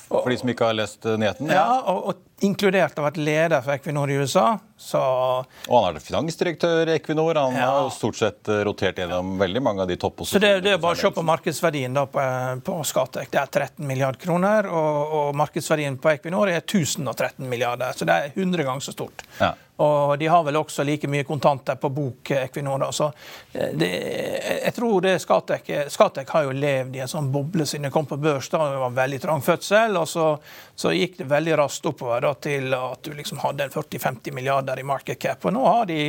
for 0.08 0.30
de 0.32 0.40
som 0.40 0.52
ikke 0.52 0.70
har 0.70 0.78
lest 0.78 1.06
nyheten? 1.06 1.52
Ja, 1.52 1.68
og, 1.85 2.11
og 2.12 2.26
inkludert 2.40 2.99
av 2.99 3.07
et 3.09 3.16
leder 3.16 3.62
for 3.64 3.73
Equinor 3.73 4.11
i 4.11 4.16
USA. 4.21 4.59
Så... 4.76 5.00
Og 5.00 5.85
han 5.87 5.97
er 5.97 6.05
finansdirektør 6.05 6.90
i 6.90 6.97
Equinor. 6.99 7.38
Han 7.40 7.57
ja. 7.57 7.69
har 7.73 7.88
stort 7.95 8.19
sett 8.19 8.50
eh, 8.52 8.61
rotert 8.69 8.99
gjennom 9.00 9.38
veldig 9.40 9.62
mange 9.64 9.85
av 9.85 9.88
de 9.88 9.97
topposisjonene. 10.00 10.50
Så 10.50 10.61
det, 10.61 10.66
det, 10.66 10.75
er 10.76 10.83
bare 10.83 10.99
å 10.99 11.00
se 11.00 11.11
på 11.16 11.25
markedsverdien 11.25 11.97
da 11.97 12.05
på, 12.12 12.25
på 12.66 12.76
Scatec. 12.85 13.31
Det 13.33 13.40
er 13.40 13.52
13 13.69 13.88
milliarder 13.88 14.21
kroner. 14.21 14.69
Og, 14.69 15.14
og, 15.21 15.31
markedsverdien 15.40 15.97
på 16.02 16.12
Equinor 16.12 16.52
er 16.52 16.61
1013 16.61 17.40
milliarder. 17.49 17.97
Så 17.97 18.09
det 18.09 18.19
er 18.19 18.37
100 18.37 18.69
ganger 18.69 18.85
så 18.85 18.97
stort. 18.97 19.25
Ja. 19.40 19.55
Og 19.76 20.18
de 20.18 20.26
har 20.26 20.45
vel 20.45 20.56
også 20.56 20.85
like 20.88 21.09
mye 21.09 21.25
kontanter 21.28 21.76
på 21.76 21.90
bok, 21.92 22.30
Equinor. 22.30 22.78
Da. 22.78 22.92
Så 22.92 23.11
eh, 23.52 23.75
det, 23.76 23.90
jeg 24.62 24.75
tror 24.76 25.04
det 25.04 25.18
Scatec 25.21 25.68
Scatec 25.92 26.33
har 26.33 26.47
jo 26.47 26.54
levd 26.56 26.97
i 26.97 27.02
en 27.04 27.12
sånn 27.12 27.28
boble 27.33 27.66
siden 27.68 27.88
de 27.88 27.92
kom 27.92 28.09
på 28.09 28.16
børs. 28.16 28.49
da 28.49 28.71
Det 28.71 28.80
var 28.80 28.97
veldig 28.97 29.21
trang 29.21 29.45
fødsel. 29.45 29.99
Og 30.00 30.09
så, 30.09 30.30
så 30.75 30.95
gikk 30.97 31.21
det 31.21 31.28
veldig 31.30 31.59
raskt 31.61 31.92
oppover 31.92 32.25
da, 32.25 32.33
til 32.40 32.73
at 32.76 33.04
du 33.04 33.12
liksom 33.16 33.42
hadde 33.45 33.68
40-50 33.75 34.33
milliarder 34.33 34.80
i 34.80 34.87
market 34.87 35.21
cap. 35.21 35.45
Og 35.45 35.56
nå 35.56 35.66
har 35.66 35.85
de 35.90 36.00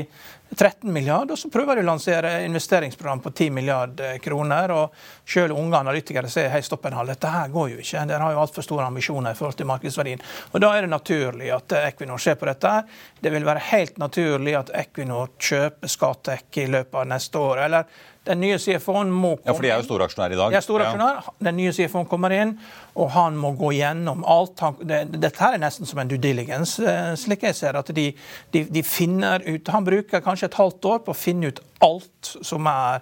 13 0.55 0.93
milliarder, 0.93 1.33
og 1.33 1.39
så 1.39 1.50
prøver 1.51 1.75
de 1.75 1.83
å 1.83 1.88
lansere 1.89 2.31
investeringsprogram 2.45 3.19
på 3.19 3.31
10 3.33 3.51
milliarder 3.51 4.17
kroner. 4.24 4.71
og 4.71 4.95
Selv 5.27 5.57
unge 5.59 5.75
analytikere 5.77 6.29
sier 6.31 6.50
hei, 6.53 6.62
stopp 6.63 6.86
en 6.88 6.95
halv, 6.95 7.12
dette 7.12 7.31
her 7.31 7.51
går 7.51 7.74
jo 7.74 7.81
ikke. 7.83 8.05
Dere 8.07 8.24
har 8.24 8.36
jo 8.36 8.43
altfor 8.45 8.63
store 8.63 8.88
ambisjoner 8.88 9.36
i 9.36 9.38
forhold 9.38 9.57
til 9.59 9.67
markedsverdien. 9.67 10.24
Og 10.53 10.62
Da 10.63 10.71
er 10.74 10.88
det 10.88 10.93
naturlig 10.93 11.51
at 11.51 11.75
Equinor 11.81 12.21
ser 12.24 12.39
på 12.39 12.47
dette. 12.47 12.74
Det 13.19 13.33
vil 13.33 13.45
være 13.45 13.56
helt 13.71 13.97
naturlig 14.01 14.55
at 14.59 14.71
Equinor 14.75 15.33
kjøper 15.41 15.91
Scatec 15.91 16.61
i 16.61 16.67
løpet 16.69 17.01
av 17.01 17.07
neste 17.09 17.39
år. 17.39 17.63
eller 17.65 17.83
Den 18.27 18.41
nye 18.43 18.57
CFO-en 18.62 19.12
må 19.12 19.36
komme 19.38 19.48
Ja, 19.48 19.55
For 19.55 19.65
de 19.65 19.72
er 19.72 19.81
jo 19.81 19.88
storaksjonær 19.88 20.36
i 20.36 20.39
dag. 20.39 20.53
De 20.53 20.60
er 20.60 20.65
storaksjonær. 20.65 21.22
Ja. 21.22 21.36
Den 21.50 21.57
nye 21.60 21.74
CFO-en 21.75 22.10
kommer 22.10 22.36
inn, 22.36 22.55
og 22.98 23.12
han 23.15 23.38
må 23.39 23.53
gå 23.60 23.74
gjennom 23.77 24.25
alt. 24.27 24.63
Det, 24.81 25.03
dette 25.15 25.43
her 25.43 25.57
er 25.57 25.63
nesten 25.63 25.89
som 25.89 26.01
en 26.03 26.12
due 26.12 26.22
diligence, 26.22 26.81
eh, 26.84 27.13
slik 27.19 27.48
jeg 27.48 27.57
ser 27.57 27.79
at 27.79 27.91
de, 27.96 28.10
de, 28.55 28.65
de 28.74 28.86
finner 28.86 29.43
ut 29.48 29.74
Han 29.74 29.88
bruker 29.88 30.24
kanskje 30.24 30.51
et 30.51 30.60
halvt 30.60 30.91
år 30.91 31.03
på 31.05 31.13
å 31.13 31.17
finne 31.17 31.51
ut 31.51 31.63
alt 31.84 32.38
som 32.41 32.67
er 32.67 33.01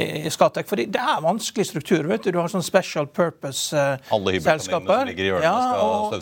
i 0.00 0.30
Skatek. 0.32 0.68
For 0.68 0.76
det 0.80 1.00
er 1.00 1.20
vanskelig 1.22 1.66
struktur. 1.68 2.06
vet 2.08 2.24
Du 2.24 2.32
Du 2.32 2.38
har 2.40 2.48
sånn 2.48 2.62
special 2.64 3.06
purpose-selskaper. 3.06 5.12
Hjørnet 5.14 5.44
ja, 5.44 5.76
og. 5.78 6.14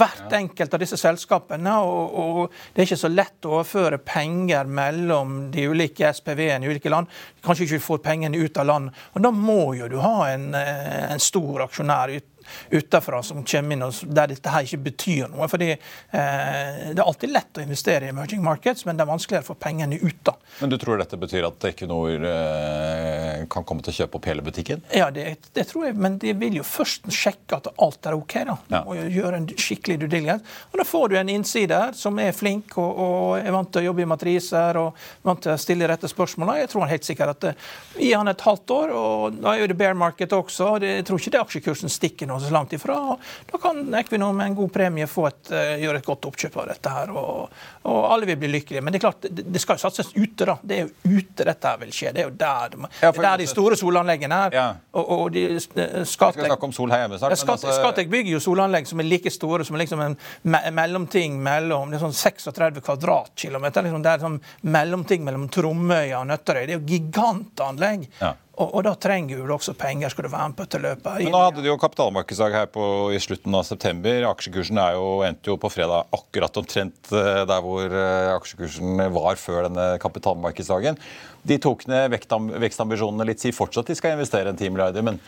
Hvert 0.00 0.32
enkelt 0.40 0.74
av 0.74 0.80
disse 0.82 0.98
selskapene. 1.00 1.74
Og, 1.84 2.18
og, 2.22 2.50
det 2.74 2.82
er 2.82 2.86
ikke 2.88 3.04
så 3.04 3.12
lett 3.12 3.46
å 3.46 3.48
overføre 3.58 3.98
penger 4.02 4.64
mellom 4.66 5.28
de 5.52 5.68
ulike 5.70 6.12
SPV-ene 6.12 6.66
i 6.66 6.68
ulike 6.72 6.92
land. 6.92 7.06
Kanskje 7.44 7.62
ikke 7.66 7.78
vi 7.78 7.84
får 7.84 7.99
pengene 8.02 8.40
ut 8.40 8.58
av 8.60 8.66
land. 8.66 8.90
Og 9.14 9.24
da 9.24 9.30
må 9.34 9.74
jo 9.78 9.88
du 9.90 9.98
ha 10.02 10.30
en, 10.30 10.54
eh, 10.54 11.12
en 11.12 11.22
stor 11.22 11.66
aksjonær 11.66 12.16
ut 12.16 12.39
utenfra 12.70 13.22
som 13.22 13.44
kommer 13.44 13.76
inn, 13.76 13.84
der 14.14 14.32
dette 14.32 14.52
her 14.52 14.66
ikke 14.66 14.82
betyr 14.90 15.30
noe. 15.32 15.48
fordi 15.50 15.70
eh, 15.72 15.80
Det 16.10 16.98
er 16.98 17.04
alltid 17.04 17.32
lett 17.34 17.60
å 17.60 17.64
investere 17.64 18.08
i 18.08 18.14
emerging 18.14 18.42
markets, 18.44 18.84
men 18.86 18.98
det 18.98 19.04
er 19.04 19.10
vanskeligere 19.10 19.46
å 19.46 19.50
få 19.52 19.58
pengene 19.60 19.98
ut. 20.00 20.20
da. 20.26 20.36
Men 20.60 20.72
du 20.72 20.78
tror 20.80 21.00
dette 21.00 21.18
betyr 21.20 21.46
at 21.48 21.68
Equinor 21.70 22.26
eh, 22.30 23.46
kan 23.50 23.66
komme 23.66 23.84
til 23.84 23.94
å 23.94 23.98
kjøpe 24.02 24.18
opp 24.18 24.28
hele 24.30 24.44
butikken? 24.46 24.84
Ja, 24.94 25.10
det, 25.14 25.26
det, 25.52 25.66
tror 25.70 25.88
jeg, 25.88 25.96
men 26.00 26.18
de 26.22 26.34
vil 26.38 26.60
jo 26.60 26.66
først 26.66 27.08
sjekke 27.14 27.60
at 27.60 27.70
alt 27.76 28.06
er 28.06 28.18
OK. 28.18 28.36
da. 28.48 28.56
De 28.68 28.76
ja. 28.78 28.82
må 28.86 28.96
jo 28.98 29.06
gjøre 29.20 29.40
en 29.40 29.48
skikkelig 29.50 30.00
due 30.02 30.12
diligence. 30.12 30.58
Og 30.70 30.80
da 30.80 30.86
får 30.88 31.10
du 31.10 31.18
en 31.20 31.32
innsider 31.32 31.94
som 31.96 32.18
er 32.22 32.34
flink 32.36 32.76
og, 32.80 32.90
og, 32.90 33.24
er 33.40 33.54
vant 33.54 33.70
til 33.72 33.84
å 33.84 33.90
jobbe 33.90 34.04
i 34.04 34.10
matriser 34.10 34.80
og 34.80 34.98
vant 35.26 35.42
til 35.44 35.54
å 35.54 35.60
stille 35.60 35.88
rette 35.90 36.10
spørsmål. 36.10 36.54
Jeg 36.60 36.72
tror 36.72 36.84
han 36.84 36.92
helt 36.92 37.06
sikkert 37.06 37.36
at 37.36 37.50
uh, 37.50 37.68
Gi 38.00 38.12
han 38.14 38.30
et 38.30 38.42
halvt 38.44 38.72
år, 38.72 38.92
og 38.96 39.40
da 39.42 39.52
er 39.52 39.62
jo 39.62 39.70
det 39.70 39.76
bear 39.78 39.96
market 39.98 40.32
også. 40.32 40.72
Det, 40.82 40.92
jeg 41.00 41.06
tror 41.08 41.20
ikke 41.20 41.32
det 41.34 41.40
aksjekursen 41.40 41.92
stikker 41.92 42.30
noe 42.30 42.39
så 42.48 42.54
langt 42.54 42.72
ifra. 42.76 42.98
og 43.12 43.20
Da 43.50 43.60
kan 43.62 43.82
Equinor 44.00 44.32
med 44.36 44.50
en 44.50 44.58
god 44.58 44.72
premie 44.72 45.08
få 45.10 45.26
et, 45.28 45.52
uh, 45.52 45.74
gjøre 45.82 46.00
et 46.02 46.06
godt 46.06 46.30
oppkjøp 46.30 46.56
av 46.62 46.70
dette 46.72 46.94
her, 46.94 47.12
og, 47.14 47.60
og, 47.82 48.00
alle 48.12 48.28
vil 48.30 48.40
bli 48.40 48.52
lykkelige. 48.56 48.82
Men 48.84 48.94
det 48.94 49.00
er 49.00 49.06
klart, 49.06 49.28
det, 49.28 49.46
det 49.50 49.62
skal 49.62 49.78
jo 49.78 49.84
satses 49.84 50.12
ute, 50.16 50.48
da. 50.48 50.56
Det 50.62 50.78
er 50.78 50.86
jo 50.86 51.18
ute 51.18 51.46
dette 51.46 51.72
her 51.72 51.80
vil 51.84 51.94
skje. 51.94 52.14
Det 52.16 52.24
er 52.24 52.28
jo 52.28 52.34
der, 52.40 52.74
de, 52.74 52.90
ja, 53.02 53.12
der 53.12 53.44
de 53.44 53.48
store 53.50 53.78
solanleggene 53.80 54.40
er. 54.48 54.58
Ja. 54.58 54.66
Og, 54.96 55.12
og 55.16 55.24
de, 55.34 55.46
Skatek, 55.60 56.10
skal 56.10 56.50
snakke 56.50 56.68
om 56.68 56.74
sol 56.76 56.92
her 56.94 57.04
hjemme 57.04 57.20
snart. 57.20 57.38
Skatek. 57.40 57.74
Skatek 57.78 58.12
bygger 58.12 58.34
jo 58.36 58.42
solanlegg 58.42 58.88
som 58.90 59.02
er 59.02 59.08
like 59.08 59.32
store 59.34 59.66
som 59.66 59.78
liksom 59.80 60.02
en 60.04 60.18
me 60.42 60.60
mellomting 60.74 61.38
mellom 61.42 61.90
det 61.90 61.98
er 61.98 62.04
sånn 62.04 62.16
36 62.16 62.84
kvadratkilometer. 62.84 63.86
Liksom, 63.86 64.04
det 64.04 64.12
er 64.12 64.24
sånn 64.24 64.38
mellomting 64.76 65.24
mellom 65.26 65.48
Tromøya 65.52 66.20
og 66.20 66.30
Nøtterøy. 66.30 66.62
Det 66.64 66.76
er 66.76 66.78
jo 66.78 66.86
gigantanlegg. 66.88 68.06
Ja. 68.20 68.34
Og, 68.60 68.74
og, 68.74 68.82
da 68.84 68.92
trenger 69.00 69.40
du 69.40 69.52
også 69.54 69.72
penger 69.78 70.12
skal 70.12 70.26
du 70.26 70.32
være 70.32 70.50
med 70.50 70.58
på 70.58 70.66
dette 70.66 70.80
løpet. 70.82 71.22
Men 71.24 71.32
Nå 71.32 71.42
hadde 71.46 71.62
de 71.64 71.70
jo 71.70 71.78
kapitalmarkedsdag 71.80 72.56
her 72.58 72.66
på, 72.72 72.84
i 73.16 73.20
slutten 73.22 73.56
av 73.56 73.64
september. 73.68 74.26
Aksjekursen 74.28 74.80
jo, 74.96 75.06
endte 75.24 75.52
jo 75.52 75.56
på 75.60 75.70
fredag 75.72 76.10
akkurat 76.16 76.60
omtrent 76.60 77.12
eh, 77.14 77.44
der 77.48 77.64
hvor 77.64 77.86
eh, 77.88 78.32
aksjekursen 78.34 79.00
var 79.16 79.40
før 79.40 79.70
denne 79.70 79.86
kapitalmarkedsdagen. 80.02 81.00
De 81.48 81.56
tok 81.62 81.86
ned 81.88 82.12
vekstambisjonene 82.12 83.28
litt, 83.30 83.40
sier 83.40 83.56
fortsatt 83.56 83.88
de 83.88 83.96
skal 83.96 84.18
investere 84.18 84.52
en 84.52 84.60
10 84.60 84.76
milliarder. 84.76 85.06
men 85.06 85.22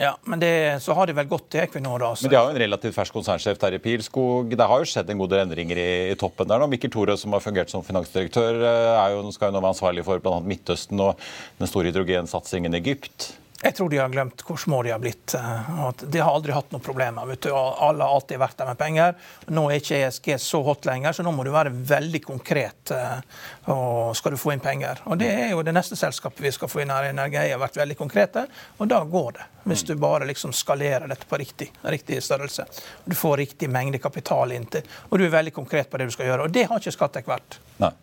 ja, 0.00 0.12
men 0.24 0.40
det, 0.42 0.52
så 0.82 0.96
har 0.96 1.06
de 1.06 1.14
vel 1.16 1.28
gått 1.30 1.46
til 1.52 1.62
Equinor, 1.64 2.02
da. 2.02 2.10
Men 2.22 2.32
de 2.32 2.38
har 2.38 2.48
jo 2.48 2.54
en 2.54 2.62
relativt 2.64 2.96
fersk 2.96 3.14
konsernsjef, 3.14 3.60
Terje 3.60 3.80
Pilskog. 3.82 4.56
Det 4.56 4.68
har 4.70 4.82
jo 4.82 4.90
skjedd 4.90 5.12
en 5.12 5.22
god 5.22 5.34
del 5.34 5.44
endringer 5.44 5.80
i, 5.80 5.88
i 6.10 6.18
toppen 6.20 6.50
der 6.50 6.62
nå. 6.62 6.70
Mikkel 6.72 6.92
Tore, 6.94 7.16
som 7.20 7.36
har 7.36 7.44
fungert 7.44 7.72
som 7.72 7.84
finansdirektør, 7.86 8.58
er 8.64 9.14
jo, 9.14 9.22
skal 9.34 9.52
jo 9.52 9.56
nå 9.56 9.62
være 9.62 9.76
ansvarlig 9.76 10.06
for 10.06 10.24
bl.a. 10.24 10.42
Midtøsten 10.44 11.00
og 11.04 11.22
den 11.60 11.70
store 11.70 11.92
hydrogensatsingen 11.92 12.74
i 12.74 12.82
Egypt. 12.82 13.32
Jeg 13.64 13.74
tror 13.74 13.88
de 13.88 13.96
har 13.96 14.08
glemt 14.12 14.42
hvor 14.44 14.58
små 14.60 14.82
de 14.84 14.90
har 14.92 14.98
blitt. 15.00 15.34
Eh, 15.34 15.90
de 16.04 16.20
har 16.20 16.34
aldri 16.34 16.52
hatt 16.52 16.72
noen 16.72 16.82
problemer. 16.84 17.26
vet 17.26 17.46
du. 17.46 17.52
Alle 17.54 18.04
har 18.04 18.12
alltid 18.12 18.38
vært 18.38 18.58
der 18.60 18.68
med 18.68 18.78
penger. 18.78 19.14
Nå 19.56 19.64
er 19.70 19.80
ikke 19.80 20.00
ESG 20.04 20.28
så 20.38 20.60
hot 20.66 20.84
lenger, 20.84 21.16
så 21.16 21.24
nå 21.24 21.32
må 21.32 21.46
du 21.46 21.50
være 21.54 21.72
veldig 21.72 22.20
konkret 22.26 22.92
eh, 22.92 23.24
og 23.72 24.12
skal 24.18 24.36
du 24.36 24.40
få 24.42 24.52
inn 24.52 24.60
penger. 24.60 25.00
Og 25.08 25.16
Det 25.18 25.32
er 25.32 25.54
jo 25.54 25.64
det 25.64 25.72
neste 25.72 25.96
selskapet 25.96 26.44
vi 26.44 26.52
skal 26.52 26.68
få 26.68 26.84
inn 26.84 26.92
her. 26.92 27.08
i 27.08 27.14
Energi 27.14 27.48
har 27.54 27.64
vært 27.64 27.80
veldig 27.80 27.96
konkrete, 27.96 28.44
og 28.76 28.92
da 28.92 29.00
går 29.00 29.32
det. 29.40 29.48
Hvis 29.64 29.86
du 29.88 29.94
bare 29.96 30.28
liksom 30.28 30.52
skalerer 30.52 31.08
dette 31.08 31.24
på 31.24 31.40
riktig, 31.40 31.70
riktig 31.88 32.20
størrelse. 32.22 32.68
Du 33.08 33.16
får 33.16 33.36
riktig 33.46 33.70
mengde 33.72 33.98
kapital 33.98 34.52
inntil. 34.52 34.84
og 35.08 35.18
du 35.18 35.24
er 35.24 35.32
veldig 35.40 35.56
konkret 35.56 35.88
på 35.88 35.96
det 35.96 36.12
du 36.12 36.12
skal 36.12 36.26
gjøre. 36.26 36.42
Og 36.44 36.52
det 36.52 36.68
har 36.68 36.76
ikke 36.76 36.92
Skattek 36.92 37.26
vært. 37.32 37.62
Nei. 37.80 37.94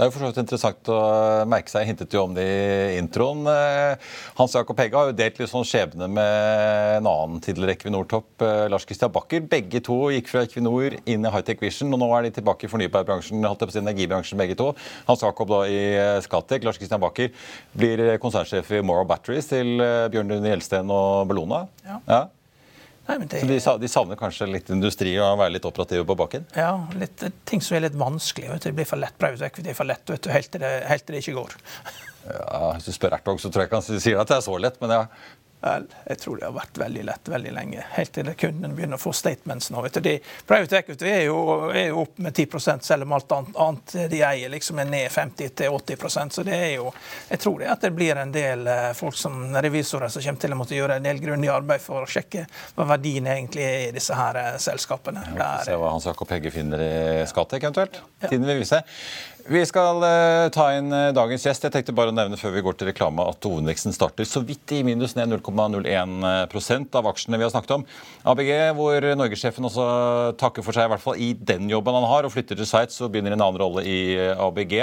Det 0.00 0.06
er 0.06 0.08
jo 0.08 0.12
for 0.14 0.24
så 0.24 0.28
vidt 0.30 0.38
interessant 0.40 0.88
å 0.88 0.98
merke 1.44 1.68
seg. 1.68 1.82
Jeg 1.82 1.90
hintet 1.90 2.14
jo 2.16 2.22
om 2.24 2.32
det 2.32 2.44
i 2.48 2.94
introen. 2.96 3.42
Eh, 3.52 4.14
Hans 4.38 4.54
Jakob 4.56 4.78
Hegge 4.80 4.96
har 4.96 5.10
jo 5.10 5.16
delt 5.18 5.36
litt 5.36 5.50
sånn 5.50 5.66
skjebne 5.68 6.08
med 6.08 6.94
en 6.94 7.08
annen 7.10 7.42
tidligere 7.44 7.74
Equinor-topp, 7.76 8.30
eh, 8.46 8.62
Lars 8.72 8.88
Christian 8.88 9.12
Bakker. 9.12 9.44
Begge 9.52 9.84
to 9.84 9.98
gikk 10.14 10.32
fra 10.32 10.46
Equinor 10.46 10.96
inn 11.04 11.28
i 11.28 11.34
Hightech 11.34 11.60
Vision, 11.60 11.92
og 11.92 12.00
nå 12.00 12.08
er 12.16 12.24
de 12.24 12.32
tilbake 12.38 12.64
i 12.64 12.72
fornybarbransjen, 12.72 13.44
holdt 13.44 13.60
jeg 13.60 13.68
på 13.68 13.76
å 13.76 13.76
si 13.76 13.84
energibransjen 13.84 14.40
begge 14.40 14.56
to. 14.56 14.72
Hans 15.04 15.28
Jakob 15.28 15.52
da 15.52 15.62
i 15.68 15.78
eh, 15.92 16.24
Scatec, 16.24 16.64
Lars 16.64 16.80
Christian 16.80 17.04
Bakker 17.04 17.28
blir 17.76 18.16
konsernsjef 18.24 18.72
i 18.72 18.80
Moral 18.80 19.04
Batteries 19.04 19.52
til 19.52 19.76
Bjørn 19.84 20.32
Rune 20.32 20.54
Gjelsten 20.54 20.96
og 20.96 21.28
Bellona. 21.28 21.66
Ja. 21.84 22.00
ja. 22.08 22.26
Nei, 23.10 23.26
det... 23.26 23.60
Så 23.64 23.76
de, 23.80 23.88
savner 23.90 24.18
kanskje 24.20 24.46
litt 24.50 24.70
industri 24.70 25.16
og 25.18 25.32
å 25.32 25.40
være 25.40 25.56
litt 25.56 25.66
operative 25.66 26.06
på 26.06 26.16
bakken? 26.20 26.46
Ja, 26.56 26.74
litt, 27.00 27.24
ting 27.48 27.62
som 27.64 27.78
er 27.78 27.88
litt 27.88 27.98
vanskelig. 27.98 28.52
Vet 28.52 28.62
du. 28.62 28.70
Det 28.70 28.76
blir 28.78 28.88
for 28.88 29.00
lett 29.00 29.16
private 29.18 29.50
equity 29.50 29.74
for 29.76 29.88
lett, 29.90 30.04
vet 30.10 30.22
du, 30.26 30.30
helt 30.34 30.52
til 30.54 30.62
det, 30.62 30.72
helt 30.90 31.06
til 31.06 31.16
det 31.16 31.24
ikke 31.24 31.36
går. 31.40 31.56
ja, 32.30 32.62
Hvis 32.76 32.90
du 32.90 32.96
spør 32.96 33.18
Ertog, 33.18 33.42
så 33.42 33.50
tror 33.50 33.64
jeg 33.64 33.70
ikke 33.70 33.80
han 33.80 34.02
sier 34.06 34.22
at 34.22 34.30
det 34.30 34.38
er 34.38 34.46
så 34.46 34.56
lett, 34.62 34.78
men 34.82 34.94
ja. 34.94 35.04
Vel, 35.60 35.86
jeg 36.06 36.18
tror 36.22 36.38
det 36.40 36.46
har 36.46 36.54
vært 36.56 36.78
veldig 36.80 37.02
lett 37.04 37.28
veldig 37.28 37.50
lenge. 37.52 37.82
Helt 37.92 38.12
til 38.16 38.30
kundene 38.32 38.74
begynner 38.74 38.96
å 38.96 39.02
få 39.02 39.12
statements 39.16 39.70
nå. 39.70 39.82
vet 39.84 39.98
du. 39.98 40.00
De, 40.06 40.14
private 40.48 40.78
equity 40.78 41.10
er 41.10 41.24
jo, 41.26 41.36
er 41.68 41.90
jo, 41.90 42.04
opp 42.06 42.20
med 42.24 42.34
10 42.34 42.80
selv 42.86 43.04
om 43.04 43.12
alt 43.12 43.34
annet 43.36 43.96
de 44.10 44.22
eier 44.24 44.52
liksom 44.52 44.80
er 44.80 44.88
ned 44.88 45.10
50-80% 45.12 46.36
Så 46.36 46.44
det 46.46 46.56
er 46.56 46.70
jo 46.78 46.92
Jeg 47.28 47.42
tror 47.42 47.58
det 47.60 47.68
at 47.74 47.84
det 47.84 47.90
blir 47.96 48.16
en 48.16 48.32
del 48.32 48.66
eh, 48.66 48.90
folk 48.96 49.16
som 49.16 49.56
revisorer 49.56 50.08
som 50.08 50.22
kommer 50.22 50.40
til 50.40 50.56
å 50.56 50.60
måtte 50.62 50.78
gjøre 50.78 50.96
en 50.96 51.08
del 51.08 51.20
grundig 51.20 51.50
arbeid 51.52 51.84
for 51.84 52.06
å 52.06 52.10
sjekke 52.10 52.46
hva 52.76 52.86
verdien 52.94 53.28
egentlig 53.28 53.66
er 53.66 53.88
i 53.88 53.92
disse 53.94 54.16
her 54.16 54.38
eh, 54.40 54.56
selskapene. 54.62 55.26
Ja, 55.36 55.50
se 55.66 55.76
hva 55.76 55.92
Hans 55.92 56.08
Jakob 56.08 56.32
Hegge 56.32 56.52
finner 56.54 56.80
i 56.84 56.94
Skatek 57.28 57.68
eventuelt. 57.68 58.00
Tiden 58.24 58.48
vil 58.48 58.62
vise. 58.62 58.80
Vi 59.50 59.64
skal 59.66 59.98
uh, 59.98 60.46
ta 60.54 60.68
inn 60.78 60.92
uh, 60.94 61.08
dagens 61.10 61.42
gjest. 61.42 61.64
Jeg 61.66 61.74
tenkte 61.74 61.90
bare 61.98 62.12
å 62.12 62.14
nevne 62.14 62.36
før 62.38 62.52
vi 62.54 62.60
går 62.62 62.76
til 62.78 62.86
reklame 62.86 63.24
at 63.26 63.42
hovedveksten 63.42 63.90
starter 63.90 64.22
så 64.28 64.44
vidt 64.46 64.70
i 64.76 64.84
minus 64.86 65.16
ned 65.18 65.32
0,01 65.32 66.94
av 66.94 67.08
aksjene 67.10 67.34
vi 67.40 67.42
har 67.42 67.50
snakket 67.50 67.72
om. 67.74 67.84
ABG, 68.30 68.50
hvor 68.78 69.06
norgessjefen 69.18 69.66
også 69.66 69.86
takker 70.38 70.62
for 70.62 70.78
seg, 70.78 70.86
i 70.86 70.92
hvert 70.92 71.02
fall 71.02 71.18
i 71.18 71.32
den 71.34 71.66
jobben 71.72 71.98
han 71.98 72.06
har, 72.06 72.28
og 72.28 72.30
flytter 72.30 72.60
til 72.60 72.68
Sveits 72.70 73.02
og 73.02 73.10
begynner 73.10 73.34
en 73.34 73.42
annen 73.42 73.58
rolle 73.58 73.82
i 73.82 74.14
ABG. 74.36 74.76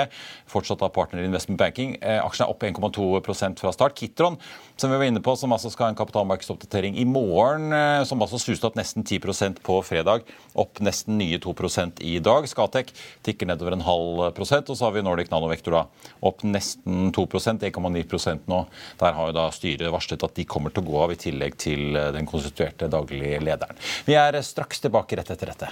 Fortsatt 0.51 0.83
av 0.83 0.91
partner 0.97 1.23
i 1.23 1.29
Investment 1.29 1.61
Banking. 1.63 1.95
aksjen 2.03 2.49
er 2.49 2.51
opp 2.51 2.67
1,2% 2.67 3.63
fra 3.63 3.71
start. 3.71 3.95
Kitron, 3.95 4.35
som 4.75 4.91
vi 4.91 4.99
var 4.99 5.07
inne 5.07 5.23
på, 5.23 5.37
som 5.39 5.55
altså 5.55 5.71
skal 5.71 5.87
ha 5.87 5.95
en 5.95 6.01
kapitalmarkedsoppdatering 6.01 6.99
i 6.99 7.07
morgen, 7.07 7.71
som 8.03 8.19
altså 8.19 8.43
suste 8.43 8.67
opp 8.67 8.75
nesten 8.75 9.07
10% 9.07 9.63
på 9.63 9.79
fredag. 9.87 10.27
Opp 10.59 10.83
nesten 10.83 11.15
nye 11.23 11.39
2 11.39 11.55
i 12.03 12.17
dag. 12.19 12.51
Skatek 12.51 12.91
tikker 13.23 13.47
nedover 13.47 13.79
en 13.79 13.87
halv 13.87 14.27
prosent 14.35 14.56
og 14.65 14.77
så 14.77 14.87
har 14.87 14.95
vi 14.95 15.03
Nordic 15.05 15.29
Nanovektor 15.33 15.77
da, 15.77 15.83
opp 16.25 16.43
nesten 16.47 17.11
2% 17.15 17.67
1,9% 17.69 18.49
nå. 18.51 18.61
Der 19.01 19.17
har 19.17 19.29
jo 19.29 19.37
da 19.37 19.47
styret 19.53 19.93
varslet 19.93 20.25
at 20.25 20.37
de 20.37 20.47
kommer 20.49 20.73
til 20.73 20.85
å 20.85 20.89
gå 20.89 21.03
av, 21.05 21.13
i 21.13 21.21
tillegg 21.21 21.59
til 21.61 21.95
eh, 21.95 22.09
den 22.15 22.29
konstituerte 22.29 22.89
daglige 22.91 23.41
lederen. 23.43 23.77
Vi 24.07 24.17
er 24.17 24.41
straks 24.45 24.83
tilbake 24.83 25.19
rett 25.19 25.35
etter 25.35 25.53
dette. 25.53 25.71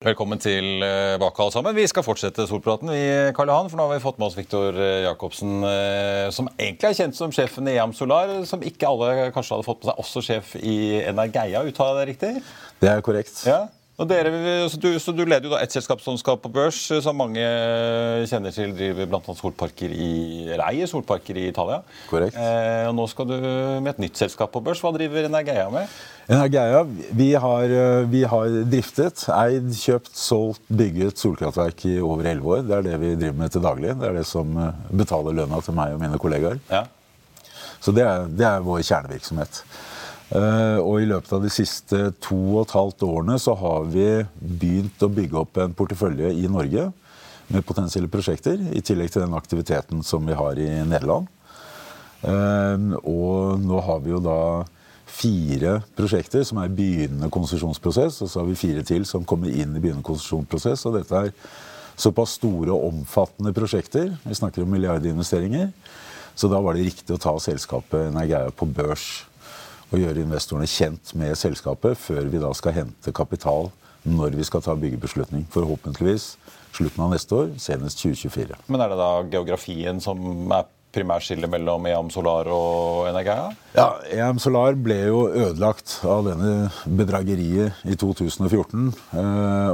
Velkommen 0.00 0.38
tilbake, 0.40 1.42
alle 1.42 1.52
sammen. 1.52 1.74
Vi 1.76 1.82
skal 1.84 2.00
fortsette 2.00 2.46
solpraten, 2.48 2.88
vi, 2.88 3.00
Karl 3.36 3.50
Johan. 3.52 3.66
For 3.68 3.76
nå 3.76 3.84
har 3.84 3.98
vi 3.98 4.00
fått 4.00 4.16
med 4.16 4.30
oss 4.30 4.36
Viktor 4.38 4.78
Jacobsen, 5.04 5.58
eh, 5.68 6.30
som 6.32 6.48
egentlig 6.54 6.88
er 6.88 6.96
kjent 7.02 7.18
som 7.18 7.34
sjefen 7.36 7.68
i 7.68 7.74
Jam 7.74 7.92
Solar. 7.92 8.32
Som 8.48 8.64
ikke 8.64 8.88
alle 8.88 9.26
kanskje 9.34 9.58
hadde 9.58 9.66
fått 9.66 9.82
med 9.82 9.90
seg. 9.90 10.00
Også 10.00 10.22
sjef 10.24 10.54
i 10.56 10.78
Energeia, 11.02 11.60
uttaler 11.68 12.00
jeg 12.00 12.00
det 12.00 12.14
riktig? 12.14 12.32
Det 12.80 12.90
er 12.94 13.04
korrekt. 13.04 13.42
Ja. 13.44 13.66
Dere, 14.08 14.30
så, 14.72 14.78
du, 14.80 14.88
så 15.02 15.12
du 15.12 15.26
leder 15.26 15.44
jo 15.44 15.52
da 15.52 15.58
et 15.60 15.74
selskap 15.74 16.00
som 16.00 16.16
skal 16.16 16.38
på 16.40 16.48
børs, 16.52 16.78
som 17.04 17.18
mange 17.20 17.42
kjenner 18.30 18.54
til 18.54 18.72
driver 18.76 19.10
bl.a. 19.10 19.34
solparker 19.36 19.92
i, 19.92 20.12
Reie, 20.56 20.86
solparker 20.88 21.36
i 21.36 21.48
Italia. 21.50 21.82
Korrekt. 22.08 22.38
Eh, 22.38 22.86
og 22.88 22.94
nå 22.96 23.04
skal 23.12 23.28
du 23.28 23.34
med 23.36 23.90
et 23.92 24.00
nytt 24.06 24.22
selskap 24.22 24.54
på 24.54 24.62
børs. 24.64 24.80
Hva 24.80 24.94
driver 24.96 25.28
Energeia 25.28 25.66
med? 25.74 25.90
Energeia, 26.30 26.80
vi 27.18 27.28
har, 27.44 27.74
vi 28.08 28.22
har 28.32 28.56
driftet, 28.72 29.26
eid, 29.34 29.68
kjøpt, 29.76 30.14
solgt, 30.16 30.64
bygget 30.70 31.20
solkraftverk 31.20 31.84
i 31.90 31.98
over 32.00 32.30
11 32.32 32.54
år. 32.54 32.64
Det 32.70 32.78
er 32.78 32.88
det 32.88 32.96
vi 33.02 33.12
driver 33.20 33.38
med 33.42 33.52
til 33.52 33.66
daglig. 33.66 33.92
Det 34.00 34.08
er 34.08 34.16
det 34.22 34.24
som 34.30 34.56
betaler 34.88 35.36
lønna 35.42 35.60
til 35.66 35.76
meg 35.76 35.98
og 35.98 36.02
mine 36.06 36.22
kollegaer. 36.22 36.62
Ja. 36.72 36.86
Så 37.80 37.92
det 37.96 38.04
er, 38.04 38.28
det 38.28 38.46
er 38.46 38.64
vår 38.64 38.82
kjernevirksomhet. 38.84 39.62
Uh, 40.30 40.78
og 40.78 41.00
i 41.02 41.08
løpet 41.10 41.32
av 41.34 41.42
de 41.42 41.50
siste 41.50 41.98
to 42.22 42.36
og 42.52 42.60
et 42.62 42.74
halvt 42.76 43.02
årene 43.02 43.34
så 43.42 43.56
har 43.58 43.88
vi 43.90 44.06
begynt 44.38 45.02
å 45.02 45.10
bygge 45.10 45.40
opp 45.40 45.58
en 45.58 45.72
portefølje 45.74 46.30
i 46.38 46.46
Norge 46.46 46.84
med 47.50 47.64
potensielle 47.66 48.06
prosjekter, 48.10 48.60
i 48.70 48.82
tillegg 48.86 49.10
til 49.10 49.24
den 49.24 49.34
aktiviteten 49.34 50.04
som 50.06 50.22
vi 50.28 50.36
har 50.38 50.58
i 50.62 50.68
Nederland. 50.86 51.26
Uh, 52.22 52.94
og 53.02 53.58
nå 53.64 53.80
har 53.82 54.04
vi 54.04 54.12
jo 54.12 54.20
da 54.22 54.38
fire 55.10 55.80
prosjekter 55.98 56.44
som 56.46 56.60
er 56.62 56.70
begynnende 56.78 57.30
konsesjonsprosess, 57.34 58.20
og 58.22 58.30
så 58.30 58.40
har 58.40 58.46
vi 58.46 58.60
fire 58.60 58.84
til 58.86 59.02
som 59.08 59.26
kommer 59.26 59.50
inn 59.50 59.74
i 59.74 59.82
begynnende 59.82 60.06
konsesjonsprosess. 60.06 60.86
Og 60.86 60.94
dette 61.00 61.24
er 61.24 61.34
såpass 61.98 62.36
store 62.38 62.70
og 62.70 62.86
omfattende 62.92 63.50
prosjekter, 63.56 64.14
vi 64.22 64.38
snakker 64.38 64.62
om 64.62 64.70
milliardinvesteringer, 64.76 65.72
så 66.38 66.48
da 66.48 66.62
var 66.62 66.78
det 66.78 66.86
riktig 66.86 67.16
å 67.16 67.20
ta 67.20 67.34
selskapet 67.42 68.12
Energeia 68.12 68.54
på 68.54 68.70
børs 68.70 69.08
og 69.90 69.98
gjøre 69.98 70.22
investorene 70.22 70.70
kjent 70.70 71.14
med 71.18 71.38
selskapet 71.38 71.98
før 71.98 72.26
vi 72.30 72.40
da 72.42 72.50
skal 72.56 72.76
hente 72.76 73.14
kapital 73.14 73.70
når 74.06 74.36
vi 74.38 74.46
skal 74.46 74.62
ta 74.64 74.74
byggebeslutning. 74.78 75.44
Forhåpentligvis 75.52 76.34
slutten 76.72 77.04
av 77.04 77.14
neste 77.14 77.36
år, 77.36 77.48
senest 77.60 78.00
2024. 78.00 78.60
Men 78.70 78.84
er 78.84 78.92
det 78.92 79.00
da 79.00 79.10
geografien 79.32 79.98
som 80.02 80.20
er 80.54 80.68
primærskillet 80.94 81.50
mellom 81.50 81.84
EAM 81.86 82.08
Solar 82.10 82.48
og 82.50 83.06
Energia? 83.10 83.50
Ja, 83.76 83.88
EAM 84.10 84.40
Solar 84.42 84.74
ble 84.78 84.96
jo 85.10 85.20
ødelagt 85.28 86.00
av 86.06 86.24
denne 86.26 86.70
bedrageriet 86.86 87.84
i 87.86 87.94
2014. 87.98 88.88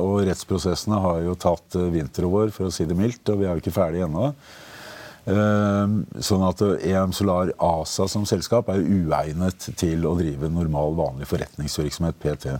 Og 0.02 0.16
rettsprosessene 0.28 1.00
har 1.06 1.22
jo 1.24 1.38
tatt 1.40 1.78
vinter 1.94 2.28
og 2.28 2.36
vår, 2.36 2.54
for 2.56 2.68
å 2.68 2.74
si 2.74 2.88
det 2.88 2.98
mildt, 2.98 3.24
og 3.32 3.40
vi 3.40 3.48
er 3.48 3.54
jo 3.54 3.64
ikke 3.64 3.76
ferdige 3.78 4.08
ennå. 4.08 4.32
Sånn 5.26 6.44
at 6.46 6.60
EM 6.86 7.14
Solar 7.16 7.50
ASA 7.58 8.06
som 8.06 8.26
selskap 8.30 8.68
er 8.70 8.84
uegnet 8.84 9.70
til 9.74 10.04
å 10.06 10.14
drive 10.18 10.50
normal, 10.54 10.94
vanlig 10.94 11.26
forretningsvirksomhet 11.32 12.20
PT. 12.22 12.52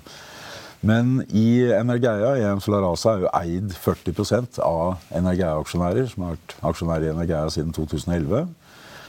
Men 0.86 1.20
i 1.30 1.62
Energeia 1.72 2.34
EM 2.42 2.60
Solar 2.62 2.84
ASA 2.90 3.14
er 3.14 3.22
jo 3.22 3.30
eid 3.38 3.74
40% 3.78 4.58
av 4.66 4.98
Energeia-aksjonærer, 5.14 6.08
som 6.10 6.26
har 6.26 6.34
vært 6.34 6.54
aksjonærer 6.72 7.06
i 7.06 7.12
Energeia 7.14 7.46
siden 7.54 7.70
2011. 7.74 8.48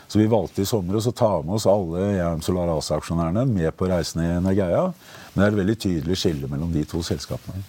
Så 0.07 0.21
vi 0.21 0.29
valgte 0.31 0.63
i 0.63 0.69
sommer 0.69 0.95
å 0.95 1.11
ta 1.11 1.31
med 1.41 1.57
oss 1.57 1.67
alle 1.67 2.05
EM 2.13 2.43
Solar 2.45 2.71
ASA-aksjonærene 2.77 3.43
med 3.49 3.73
på 3.75 3.89
reisen 3.89 4.21
i 4.23 4.29
Energeia. 4.37 4.85
Men 5.33 5.41
det 5.41 5.47
er 5.47 5.55
et 5.55 5.61
veldig 5.63 5.77
tydelig 5.83 6.19
skille 6.21 6.51
mellom 6.51 6.71
de 6.73 6.85
to 6.87 7.01
selskapene. 7.03 7.65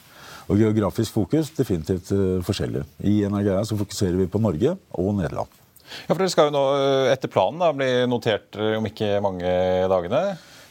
Og 0.48 0.60
geografisk 0.60 1.16
fokus 1.16 1.50
definitivt 1.56 2.12
forskjellig. 2.46 2.84
I 3.04 3.22
Energeia 3.28 3.64
så 3.66 3.76
fokuserer 3.76 4.20
vi 4.20 4.30
på 4.30 4.40
Norge 4.40 4.76
og 4.96 5.16
Nederland. 5.18 5.57
Ja, 6.06 6.12
for 6.12 6.22
Dere 6.22 6.32
skal 6.32 6.50
jo 6.50 6.54
nå 6.54 6.64
etter 7.12 7.30
planen 7.32 7.62
da, 7.62 7.72
bli 7.76 7.90
notert 8.10 8.58
om 8.78 8.88
ikke 8.88 9.18
mange 9.24 9.52
dagene? 9.90 10.22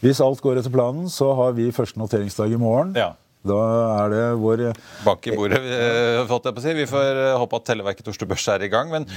Hvis 0.04 0.22
alt 0.22 0.42
går 0.44 0.60
etter 0.62 0.74
planen, 0.74 1.08
så 1.10 1.32
har 1.40 1.56
vi 1.58 1.72
første 1.74 1.98
noteringsdag 2.00 2.54
i 2.54 2.60
morgen. 2.62 2.94
Ja. 2.98 3.16
Da 3.48 3.58
er 4.04 4.12
det 4.12 4.24
vår 4.42 4.64
Bank 5.06 5.28
i 5.30 5.36
bordet, 5.38 5.60
fått 6.30 6.50
jeg 6.50 6.56
på 6.58 6.62
å 6.62 6.66
si. 6.66 6.74
Vi 6.78 6.88
får 6.90 7.22
håpe 7.40 7.60
at 7.62 7.68
Televerket 7.70 8.10
Oslo 8.12 8.28
Børs 8.30 8.48
er 8.52 8.66
i 8.66 8.72
gang. 8.72 8.92
men 8.92 9.08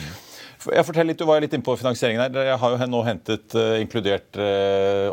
jeg 0.68 0.84
forteller 0.86 1.08
litt, 1.12 1.18
Du 1.20 1.24
var 1.28 1.40
litt 1.40 1.52
inne 1.56 1.64
på 1.64 1.76
finansieringen 1.80 2.20
her. 2.22 2.44
Jeg 2.50 2.58
har 2.60 2.74
jo 2.76 2.86
nå 2.90 3.00
hentet, 3.06 3.54
inkludert 3.80 4.36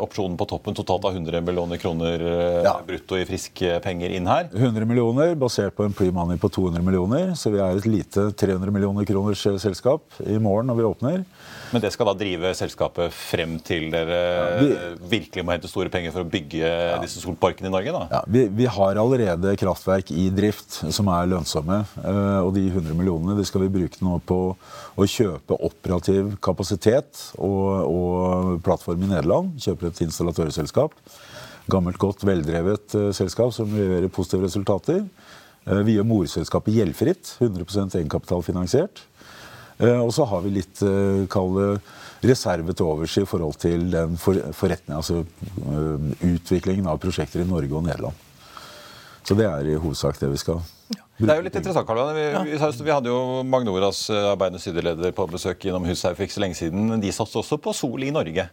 opsjonen 0.02 0.36
på 0.38 0.46
toppen, 0.48 0.76
totalt 0.76 1.04
av 1.08 1.14
100 1.16 1.40
millioner 1.44 1.80
kroner 1.80 2.24
Ja. 2.64 2.74
brutto 2.86 3.16
i 3.16 3.24
friske 3.28 3.80
penger 3.84 4.10
inn 4.16 4.26
her. 4.26 4.48
100 4.52 4.84
millioner 4.86 5.34
basert 5.34 5.74
på 5.76 5.84
en 5.84 5.92
pre-money 5.92 6.38
på 6.38 6.50
200 6.50 6.82
millioner. 6.84 7.32
Så 7.36 7.50
vi 7.52 7.58
er 7.58 7.76
et 7.76 7.86
lite 7.86 8.30
300 8.32 8.70
millioner 8.72 9.04
kroners 9.08 9.42
selskap 9.62 10.02
i 10.26 10.38
morgen 10.38 10.66
når 10.68 10.76
vi 10.76 10.82
åpner. 10.88 11.24
Men 11.72 11.82
det 11.84 11.92
skal 11.92 12.06
da 12.08 12.14
drive 12.16 12.54
selskapet 12.56 13.12
frem 13.12 13.58
til 13.60 13.90
dere 13.92 14.96
virkelig 15.10 15.44
må 15.44 15.52
hente 15.52 15.68
store 15.68 15.90
penger 15.92 16.14
for 16.14 16.24
å 16.24 16.30
bygge 16.30 16.70
disse 17.02 17.20
solparkene 17.20 17.68
i 17.68 17.74
Norge? 17.74 17.92
da? 17.92 18.06
Ja, 18.10 18.22
vi, 18.26 18.46
vi 18.48 18.64
har 18.64 18.96
allerede 18.96 19.52
kraftverk 19.60 20.10
i 20.16 20.30
drift 20.34 20.80
som 20.94 21.08
er 21.12 21.28
lønnsomme. 21.28 21.82
eh, 22.04 22.40
Og 22.40 22.54
de 22.56 22.64
100 22.70 22.94
millionene 22.96 23.36
de 23.36 23.44
skal 23.44 23.66
vi 23.66 23.68
bruke 23.80 24.00
nå 24.00 24.16
på 24.24 24.40
å 24.98 25.04
kjøpe 25.08 25.37
operativ 25.46 26.34
kapasitet 26.44 27.20
og, 27.36 27.66
og 27.86 28.62
plattform 28.66 29.04
i 29.04 29.10
Nederland. 29.10 29.54
Kjøper 29.62 29.90
et 29.90 30.02
installatørselskap. 30.06 30.96
Gammelt, 31.68 32.00
godt, 32.00 32.24
veldrevet 32.24 32.96
uh, 32.96 33.10
selskap 33.16 33.52
som 33.52 33.70
leverer 33.76 34.08
positive 34.08 34.46
resultater. 34.46 35.04
Uh, 35.68 35.82
Vi 35.84 35.98
gjør 35.98 36.08
morselskapet 36.08 36.74
gjeldfritt. 36.80 37.36
100 37.38 38.00
egenkapitalfinansiert. 38.00 39.04
Uh, 39.78 40.00
Og 40.02 40.12
så 40.16 40.24
har 40.26 40.42
vi 40.42 40.56
litt 40.56 40.80
eh, 40.82 41.26
kall 41.30 41.52
det 41.54 41.72
reserve 42.26 42.74
til 42.74 42.86
overs 42.86 43.16
i 43.20 43.26
forhold 43.28 43.58
til 43.62 43.90
den 43.92 44.16
for, 44.18 44.38
forretningen, 44.56 44.98
altså 44.98 45.22
eh, 45.22 46.32
utviklingen 46.32 46.88
av 46.90 46.98
prosjekter 47.02 47.44
i 47.44 47.48
Norge 47.48 47.74
og 47.78 47.86
Nederland. 47.86 48.24
Så 49.22 49.36
det 49.38 49.46
er 49.46 49.68
i 49.68 49.78
hovedsak 49.78 50.18
det 50.20 50.32
vi 50.32 50.40
skal 50.40 50.62
Det 51.18 51.32
er 51.32 51.40
jo 51.40 51.44
litt 51.48 51.56
interessant, 51.58 51.86
Karl 51.88 51.98
Johan. 51.98 52.14
Vi, 52.14 52.52
ja. 52.54 52.68
vi 52.70 52.92
hadde 52.94 53.10
jo 53.10 53.42
Magnoras 53.46 54.04
eh, 54.12 54.26
arbeidende 54.30 54.60
sideleder 54.62 55.14
på 55.14 55.26
besøk 55.32 55.64
innom 55.66 55.86
huset 55.88 56.14
for 56.14 56.24
ikke 56.24 56.36
så 56.36 56.42
lenge 56.44 56.58
siden. 56.58 56.92
De 57.02 57.10
satser 57.14 57.40
også 57.40 57.58
på 57.62 57.74
sol 57.74 58.04
i 58.06 58.12
Norge. 58.14 58.44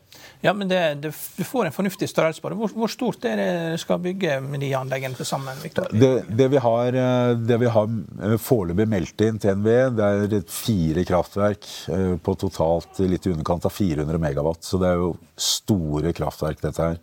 Ja, 0.42 0.54
men 0.58 0.72
det, 0.72 0.80
det, 1.04 1.12
Du 1.38 1.44
får 1.46 1.70
en 1.70 1.76
fornuftig 1.76 2.10
størrelse 2.10 2.42
på 2.42 2.50
det. 2.50 2.58
Hvor, 2.58 2.74
hvor 2.74 2.92
stort 2.92 3.28
er 3.30 3.38
det 3.38 3.50
skal 3.84 4.02
bygge 4.02 4.40
med 4.42 4.66
de 4.66 4.72
anleggene 4.78 5.18
til 5.18 5.30
sammen? 5.30 5.62
Victor? 5.62 5.92
Det, 5.94 6.12
det 6.26 6.50
vi 6.56 6.64
har, 6.66 6.98
eh, 7.04 7.36
det 7.38 7.60
vi 7.62 7.70
har 7.76 7.94
eh, 8.32 8.36
foreløpig 8.42 8.90
meldt 8.96 9.26
inn 9.28 9.38
til 9.42 9.62
NVE, 9.62 9.78
det 10.00 10.42
er 10.42 10.50
fire 10.50 11.06
kraftverk 11.06 11.70
på 12.26 12.38
totalt 12.42 13.04
litt 13.06 13.28
i 13.28 13.36
underkant 13.36 13.70
av 13.70 13.78
400 13.78 14.22
megawatt. 14.26 14.66
Så 14.66 14.82
det 14.82 14.90
er 14.90 15.04
jo 15.04 15.14
store 15.38 16.16
kraftverk, 16.18 16.66
dette 16.66 16.90
her. 16.90 16.98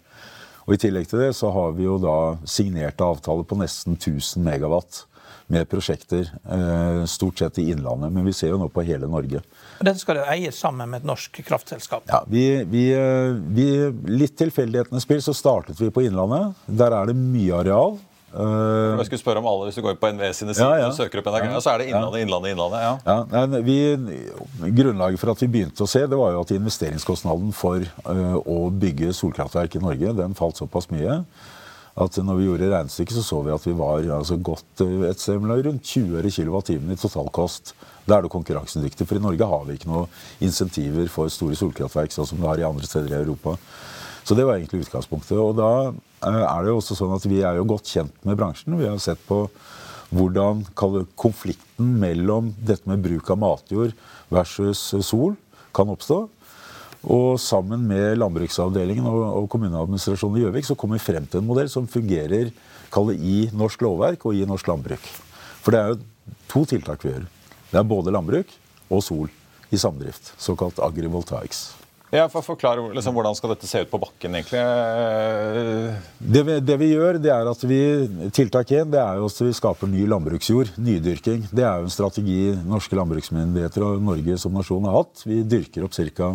Og 0.66 0.74
I 0.76 0.82
tillegg 0.82 1.08
til 1.10 1.22
det 1.22 1.32
så 1.38 1.50
har 1.54 1.72
vi 1.78 1.86
jo 1.86 1.96
da 2.02 2.34
signerte 2.48 3.06
avtaler 3.06 3.46
på 3.46 3.58
nesten 3.58 3.94
1000 3.98 4.42
megawatt. 4.46 5.04
Med 5.52 5.68
prosjekter, 5.68 6.30
eh, 6.50 7.04
stort 7.04 7.38
sett 7.38 7.58
i 7.58 7.70
Innlandet. 7.70 8.12
Men 8.12 8.24
vi 8.24 8.32
ser 8.32 8.54
jo 8.54 8.60
nå 8.60 8.68
på 8.72 8.84
hele 8.88 9.08
Norge. 9.10 9.42
Dette 9.80 10.00
skal 10.00 10.20
du 10.20 10.22
eie 10.24 10.52
sammen 10.52 10.88
med 10.88 11.02
et 11.02 11.08
norsk 11.10 11.42
kraftselskap? 11.44 12.08
Ja, 12.08 12.22
vi, 12.28 12.46
vi, 12.64 12.86
eh, 12.96 13.36
vi, 13.52 13.66
Litt 14.12 14.38
tilfeldighetenes 14.40 15.04
spill 15.04 15.20
så 15.24 15.34
startet 15.36 15.80
vi 15.80 15.90
på 15.92 16.06
Innlandet. 16.06 16.56
Der 16.66 16.96
er 16.96 17.12
det 17.12 17.18
mye 17.18 17.60
areal. 17.60 18.00
Uh, 18.32 18.96
jeg 18.96 19.10
skulle 19.10 19.20
spørre 19.20 19.40
om 19.42 19.46
alle, 19.50 19.66
Hvis 19.68 19.76
du 19.76 19.82
går 19.84 19.98
på 20.00 20.08
NVE 20.08 20.30
sine 20.32 20.54
sider 20.56 20.70
ja, 20.70 20.86
ja. 20.86 20.88
og 20.88 20.96
søker 20.96 21.20
opp 21.20 21.26
NRK, 21.28 21.50
ja. 21.50 21.58
så 21.60 21.74
er 21.74 21.82
det 21.82 21.88
Innlandet, 21.90 22.22
Innlandet, 22.24 22.54
Innlandet. 22.54 22.80
ja. 23.04 23.16
ja 23.28 23.60
vi, 23.60 24.70
grunnlaget 24.72 25.20
for 25.20 25.34
at 25.34 25.42
vi 25.44 25.50
begynte 25.52 25.84
å 25.84 25.90
se, 25.90 26.06
det 26.08 26.16
var 26.16 26.32
jo 26.32 26.40
at 26.40 26.54
investeringskostnaden 26.56 27.52
for 27.52 27.84
uh, 28.08 28.38
å 28.40 28.70
bygge 28.72 29.12
solkraftverk 29.18 29.76
i 29.76 29.84
Norge 29.84 30.14
den 30.16 30.38
falt 30.38 30.62
såpass 30.62 30.88
mye 30.94 31.20
at 31.92 32.16
når 32.24 32.38
vi 32.38 32.46
gjorde 32.46 32.68
regnestykket, 32.72 33.16
så 33.18 33.22
så 33.26 33.40
vi 33.44 33.52
at 33.52 33.66
vi 33.66 33.74
var 33.76 34.06
altså, 34.16 34.38
godt 34.40 34.80
eh, 34.84 35.08
et 35.10 35.20
sted 35.20 35.42
rundt 35.44 35.84
20 35.84 36.18
øre 36.18 36.30
kWt 36.32 36.70
i 36.76 36.96
totalkost. 36.96 37.74
Da 38.08 38.16
er 38.16 38.24
du 38.24 38.32
konkurransedyktig, 38.32 39.06
for 39.06 39.18
i 39.18 39.22
Norge 39.22 39.48
har 39.48 39.66
vi 39.66 39.76
ikke 39.76 39.90
noen 39.90 40.08
insentiver 40.40 41.10
for 41.12 41.28
store 41.30 41.58
solkraftverk, 41.58 42.14
sånn 42.14 42.30
som 42.30 42.40
det 42.40 42.48
har 42.48 42.62
i 42.62 42.66
andre 42.66 42.88
steder 42.88 43.12
i 43.12 43.20
Europa. 43.20 43.58
Så 44.24 44.34
det 44.38 44.46
var 44.46 44.56
egentlig 44.56 44.86
utgangspunktet. 44.86 45.36
Og 45.36 45.54
da 45.58 45.70
eh, 45.90 46.42
er 46.46 46.64
det 46.64 46.72
jo 46.72 46.80
også 46.80 46.96
sånn 46.96 47.14
at 47.18 47.28
vi 47.28 47.42
er 47.44 47.60
jo 47.60 47.68
godt 47.74 47.92
kjent 47.92 48.24
med 48.24 48.40
bransjen. 48.40 48.78
Vi 48.80 48.88
har 48.88 49.00
sett 49.02 49.20
på 49.28 49.44
hvordan 50.12 50.66
konflikten 51.16 51.94
mellom 52.00 52.52
dette 52.60 52.88
med 52.88 53.00
bruk 53.04 53.30
av 53.32 53.40
matjord 53.40 53.94
versus 54.32 54.90
sol 55.04 55.36
kan 55.76 55.92
oppstå. 55.92 56.26
Og 57.02 57.40
sammen 57.42 57.82
med 57.88 58.20
landbruksavdelingen 58.20 59.06
og, 59.10 59.22
og 59.42 59.50
kommuneadministrasjonen 59.50 60.38
i 60.38 60.44
Gjøvik 60.44 60.68
så 60.68 60.76
kom 60.78 60.94
vi 60.94 61.02
frem 61.02 61.26
til 61.26 61.42
en 61.42 61.48
modell 61.48 61.70
som 61.72 61.90
fungerer 61.90 62.52
i 62.52 63.36
norsk 63.50 63.82
lovverk 63.82 64.26
og 64.28 64.38
i 64.38 64.46
norsk 64.46 64.70
landbruk. 64.70 65.12
For 65.62 65.74
det 65.74 65.80
er 65.80 65.92
jo 65.92 66.34
to 66.52 66.64
tiltak 66.70 67.02
vi 67.02 67.14
gjør. 67.14 67.26
Det 67.72 67.80
er 67.80 67.88
både 67.88 68.14
landbruk 68.14 68.50
og 68.92 69.02
sol 69.02 69.30
i 69.72 69.80
samdrift. 69.80 70.34
Såkalt 70.38 70.78
agrivoltaics. 70.78 71.81
Ja, 72.12 72.26
for 72.28 72.44
Forklar 72.44 72.76
liksom, 72.92 73.14
hvordan 73.16 73.32
skal 73.32 73.54
dette 73.54 73.64
se 73.64 73.80
ut 73.86 73.88
på 73.88 73.96
bakken, 74.02 74.34
egentlig? 74.36 74.60
Det 76.20 76.42
vi, 76.44 76.56
det 76.60 76.74
vi 76.82 76.90
gjør, 76.90 77.16
det 77.24 77.30
er 77.32 77.48
at 77.48 77.62
vi 77.64 77.78
Tiltak 78.36 78.74
én 78.76 78.92
er 78.92 79.16
jo 79.16 79.30
at 79.30 79.40
vi 79.40 79.52
skaper 79.56 79.88
ny 79.88 80.02
landbruksjord. 80.12 80.74
Nydyrking. 80.76 81.46
Det 81.48 81.64
er 81.64 81.80
jo 81.80 81.88
en 81.88 81.94
strategi 81.94 82.52
norske 82.68 82.98
landbruksmyndigheter 83.00 83.86
og 83.86 84.04
Norge 84.04 84.36
som 84.44 84.52
nasjon 84.52 84.84
har 84.90 84.98
hatt. 84.98 85.24
Vi 85.24 85.40
dyrker 85.40 85.88
opp 85.88 85.96
ca. 85.96 86.34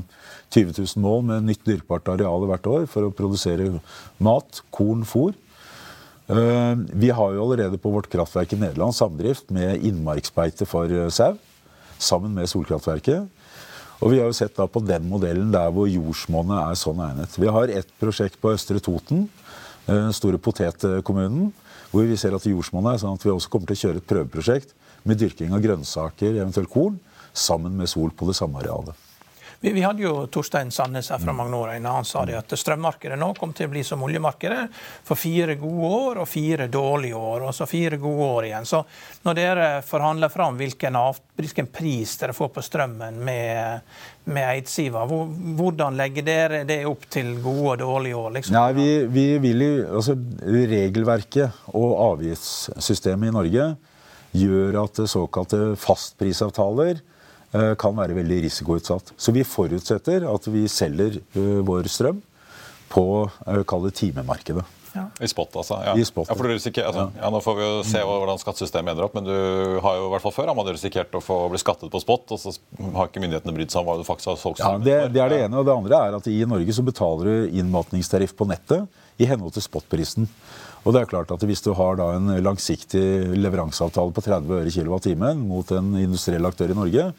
20 0.49 0.73
000 0.81 1.05
mål 1.05 1.23
med 1.29 1.45
nytt 1.51 1.61
dyrkbart 1.69 2.09
areal 2.09 2.49
hvert 2.49 2.73
år 2.73 2.89
for 2.89 3.05
å 3.05 3.13
produsere 3.13 3.69
mat, 4.17 4.63
korn, 4.73 5.05
fôr. 5.05 5.37
Eh, 6.25 6.73
vi 6.89 7.13
har 7.13 7.37
jo 7.37 7.45
allerede 7.45 7.77
på 7.77 7.93
vårt 7.93 8.09
kraftverk 8.09 8.57
i 8.57 8.63
Nederland 8.65 8.97
samdrift 8.97 9.53
med 9.53 9.85
innmarksbeite 9.85 10.65
for 10.65 10.89
eh, 10.89 11.13
sau. 11.13 11.35
Sammen 12.01 12.33
med 12.33 12.49
solkraftverket. 12.49 13.36
Og 13.97 14.11
Vi 14.11 14.19
har 14.19 14.29
jo 14.29 14.35
sett 14.37 14.55
da 14.55 14.67
på 14.69 14.83
den 14.85 15.07
modellen 15.09 15.49
der 15.53 15.71
hvor 15.73 15.87
jordsmonnet 15.89 16.59
er 16.61 16.77
sånn 16.77 17.01
egnet. 17.01 17.37
Vi 17.37 17.49
har 17.49 17.71
et 17.73 17.89
prosjekt 18.01 18.37
på 18.41 18.53
Østre 18.53 18.81
Toten, 18.83 19.25
eh, 19.87 20.11
store 20.13 20.37
potetkommunen, 20.37 21.51
hvor 21.89 22.05
vi 22.05 22.17
ser 22.19 22.35
at 22.35 22.45
jordsmonnet 22.45 22.93
er 22.93 23.01
sånn 23.01 23.17
at 23.17 23.25
vi 23.25 23.33
også 23.33 23.49
kommer 23.49 23.67
til 23.67 23.79
å 23.79 23.83
kjøre 23.85 24.03
et 24.03 24.09
prøveprosjekt 24.11 24.75
med 25.03 25.17
dyrking 25.17 25.53
av 25.55 25.63
grønnsaker, 25.63 26.37
eventuelt 26.37 26.69
korn, 26.69 26.99
sammen 27.33 27.75
med 27.77 27.89
sol 27.89 28.11
på 28.11 28.27
det 28.29 28.37
samme 28.37 28.61
arealet. 28.61 29.06
Vi, 29.59 29.71
vi, 29.73 29.81
hadde 29.81 30.03
jo 30.03 30.27
Torstein 30.27 30.71
Sandnes 30.71 31.09
her 31.09 31.17
fra 31.17 31.31
mm. 31.33 31.37
Magnora 31.37 31.77
Han 31.89 32.05
sa 32.05 32.25
det 32.25 32.35
at 32.37 32.53
strømmarkedet 32.59 33.17
nå 33.17 33.31
kom 33.33 33.53
til 33.57 33.65
å 33.65 33.71
bli 33.71 33.81
som 33.83 34.03
oljemarkedet 34.05 34.67
for 35.07 35.17
fire 35.17 35.55
gode 35.57 35.89
år 35.97 36.21
og 36.21 36.29
fire 36.29 36.67
dårlige 36.69 37.17
år, 37.17 37.47
og 37.47 37.55
så 37.55 37.65
fire 37.65 37.97
gode 37.97 38.27
år 38.27 38.49
igjen. 38.51 38.67
Så 38.69 38.83
når 39.25 39.39
dere 39.39 39.65
forhandler 39.85 40.29
fram 40.29 40.59
hvilken, 40.61 40.99
av, 40.99 41.17
hvilken 41.35 41.71
pris 41.73 42.13
dere 42.21 42.37
får 42.37 42.53
på 42.53 42.65
strømmen 42.67 43.17
med, 43.25 43.89
med 44.29 44.51
Eidsiva, 44.51 45.07
hvordan 45.09 45.97
legger 45.97 46.29
dere 46.29 46.63
det 46.69 46.83
opp 46.85 47.09
til 47.09 47.33
gode 47.41 47.79
og 47.79 47.81
dårlige 47.81 48.21
år? 48.21 48.31
Liksom? 48.37 48.59
Nei, 48.59 48.71
vi, 48.77 48.89
vi 49.09 49.27
vil 49.41 49.65
jo, 49.65 49.75
altså 49.97 50.17
Regelverket 50.77 51.73
og 51.73 51.97
avgiftssystemet 52.11 53.31
i 53.31 53.37
Norge 53.41 53.69
gjør 54.37 54.83
at 54.83 55.07
såkalte 55.09 55.71
fastprisavtaler 55.81 57.01
kan 57.79 57.95
være 57.95 58.15
veldig 58.17 58.41
risikoutsatt. 58.43 59.13
Så 59.17 59.31
vi 59.35 59.45
forutsetter 59.47 60.25
at 60.27 60.49
vi 60.51 60.65
selger 60.71 61.19
eh, 61.19 61.59
vår 61.65 61.87
strøm 61.91 62.19
på 62.91 63.05
uh, 63.27 63.89
timemarkedet. 63.91 64.63
Ja. 64.97 65.05
I 65.23 65.29
spot, 65.31 65.55
altså. 65.61 65.79
Ja. 65.85 65.95
I 65.97 66.05
spot, 66.07 66.27
ja, 66.29 66.35
for 66.37 66.47
du 66.47 66.53
risikerer, 66.55 66.89
altså, 66.91 67.07
ja. 67.15 67.31
Nå 67.33 67.41
får 67.45 67.57
vi 67.59 67.65
jo 67.65 67.79
se 67.87 68.03
hvordan 68.03 68.41
skattesystemet 68.41 68.93
ender 68.93 69.07
opp, 69.07 69.17
men 69.17 69.27
du 69.27 69.33
har 69.83 69.99
jo 69.99 70.07
i 70.09 70.11
hvert 70.15 70.25
fall 70.25 70.35
før 70.35 70.51
har 70.51 70.57
man 70.57 70.69
risikert 70.69 71.17
å 71.17 71.23
få 71.23 71.39
bli 71.53 71.61
skattet 71.61 71.93
på 71.93 72.03
spot, 72.03 72.35
og 72.35 72.41
så 72.41 72.55
har 72.97 73.11
ikke 73.11 73.23
myndighetene 73.23 73.55
brydd 73.55 73.73
seg 73.73 73.83
om 73.83 73.91
hva 73.91 73.97
du 73.99 74.05
faktisk 74.07 74.33
har 74.33 74.39
solgt. 74.41 74.63
Ja, 74.63 74.75
det, 74.81 74.99
det, 75.15 75.23
er 75.23 75.33
det 75.33 75.41
ene. 75.47 75.61
Og 75.61 75.67
det 75.67 75.75
andre 75.75 76.03
er 76.07 76.19
at 76.19 76.31
i 76.31 76.39
Norge 76.49 76.77
så 76.77 76.85
betaler 76.85 77.29
du 77.31 77.59
innmatningstariff 77.61 78.35
på 78.37 78.49
nettet 78.49 78.87
i 79.21 79.29
henhold 79.29 79.55
til 79.55 79.65
spotprisen. 79.65 80.29
Og 80.87 80.93
det 80.95 81.01
er 81.01 81.09
klart 81.09 81.31
at 81.33 81.43
Hvis 81.43 81.63
du 81.65 81.73
har 81.75 81.97
da 81.99 82.13
en 82.15 82.31
langsiktig 82.43 83.03
leveranseavtale 83.35 84.13
på 84.15 84.23
30 84.23 84.53
øre 84.61 84.71
kilowattimen 84.71 85.41
mot 85.49 85.71
en 85.75 85.95
industriell 85.99 86.47
aktør 86.47 86.71
i 86.71 86.77
Norge, 86.77 87.11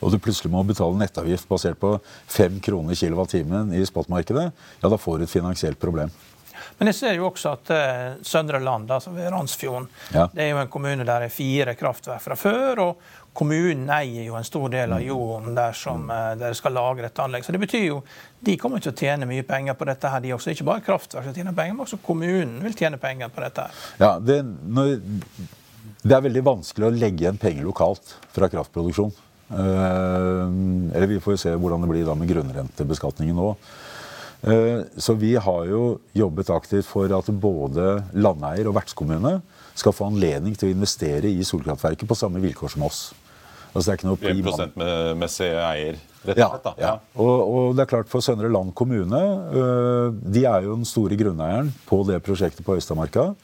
og 0.00 0.12
du 0.12 0.16
plutselig 0.22 0.48
må 0.52 0.62
betale 0.64 0.96
nettavgift 0.96 1.48
basert 1.50 1.76
på 1.80 1.98
5 2.32 2.60
kroner 2.64 2.96
kilowattimen 2.96 3.74
i 3.76 3.84
spotmarkedet, 3.84 4.46
ja, 4.80 4.88
da 4.88 4.96
får 4.96 5.20
du 5.20 5.26
et 5.26 5.34
finansielt 5.34 5.80
problem. 5.80 6.12
Men 6.78 6.90
jeg 6.90 6.98
ser 6.98 7.16
jo 7.18 7.28
også 7.30 7.54
at 7.56 7.72
uh, 7.74 8.18
Søndre 8.26 8.60
Land, 8.62 8.90
altså 8.90 9.12
ved 9.14 9.30
Randsfjorden, 9.32 9.88
ja. 10.14 10.26
det 10.32 10.44
er 10.44 10.52
jo 10.54 10.60
en 10.62 10.72
kommune 10.72 11.06
der 11.06 11.24
det 11.24 11.30
er 11.30 11.34
fire 11.34 11.76
kraftverk 11.78 12.22
fra 12.24 12.38
før. 12.38 12.84
og 12.86 13.30
Kommunen 13.36 13.86
eier 13.94 14.26
jo 14.26 14.34
en 14.34 14.46
stor 14.46 14.66
del 14.72 14.92
av 14.96 15.04
jorden 15.04 15.54
der 15.54 15.76
som 15.78 16.08
uh, 16.10 16.32
dere 16.40 16.56
skal 16.58 16.74
lagre 16.74 17.10
et 17.10 17.22
anlegg. 17.22 17.46
Så 17.46 17.54
det 17.54 17.62
betyr 17.62 17.86
jo 17.86 18.02
de 18.40 18.56
kommer 18.60 18.82
til 18.82 18.94
å 18.94 18.96
tjene 18.96 19.28
mye 19.28 19.44
penger 19.46 19.76
på 19.78 19.88
dette. 19.88 20.10
her, 20.10 20.20
de 20.24 20.34
også. 20.34 20.54
Ikke 20.54 20.68
bare 20.68 20.84
kraftverk 20.84 21.28
som 21.28 21.36
tjener 21.36 21.56
penger, 21.56 21.76
men 21.76 21.86
også 21.86 22.00
kommunen 22.04 22.60
vil 22.64 22.76
tjene 22.76 23.00
penger 23.00 23.32
på 23.32 23.44
dette. 23.44 23.68
her. 23.68 23.88
Ja, 24.00 24.12
det, 24.18 24.40
når, 24.44 24.96
det 26.00 26.16
er 26.16 26.24
veldig 26.24 26.44
vanskelig 26.46 26.88
å 26.88 26.94
legge 26.94 27.26
igjen 27.26 27.40
penger 27.40 27.66
lokalt 27.68 28.16
fra 28.32 28.48
kraftproduksjon. 28.52 29.12
Eh, 29.50 30.46
eller 30.94 31.06
vi 31.10 31.20
får 31.20 31.34
jo 31.34 31.42
se 31.42 31.52
hvordan 31.58 31.82
det 31.82 31.90
blir 31.90 32.06
da 32.06 32.14
med 32.18 32.30
grunnrentebeskatningen 32.30 33.36
nå. 33.36 33.52
Uh, 34.40 34.86
så 34.96 35.12
vi 35.20 35.34
har 35.36 35.64
jo 35.68 35.98
jobbet 36.16 36.50
aktivt 36.54 36.88
for 36.88 37.12
at 37.12 37.26
både 37.42 37.98
landeier 38.16 38.70
og 38.70 38.76
vertskommune 38.78 39.34
skal 39.76 39.92
få 39.92 40.08
anledning 40.08 40.54
til 40.56 40.70
å 40.70 40.74
investere 40.74 41.28
i 41.28 41.44
solkraftverket 41.44 42.08
på 42.08 42.16
samme 42.16 42.40
vilkår 42.40 42.72
som 42.72 42.86
oss. 42.88 43.02
Altså 43.70 43.84
det 43.84 43.92
er 43.92 43.98
ikke 43.98 44.08
noe 44.08 44.30
1 44.32 44.40
prosentmessig 44.46 45.50
eier, 45.52 45.98
rett 46.24 46.40
og 46.40 46.54
slett? 46.54 46.70
Ja. 46.80 46.86
ja. 46.86 46.94
Og, 47.20 47.34
og, 47.36 47.66
det 47.76 47.84
er 47.84 47.92
klart 47.92 48.10
for 48.10 48.24
Søndre 48.24 48.48
Land 48.50 48.72
kommune, 48.78 49.20
uh, 49.52 50.08
de 50.10 50.46
er 50.48 50.64
jo 50.64 50.78
den 50.78 50.88
store 50.88 51.20
grunneieren 51.20 51.68
på 51.90 52.00
det 52.08 52.22
prosjektet 52.24 52.64
på 52.66 52.78
Østmarka. 52.80 53.34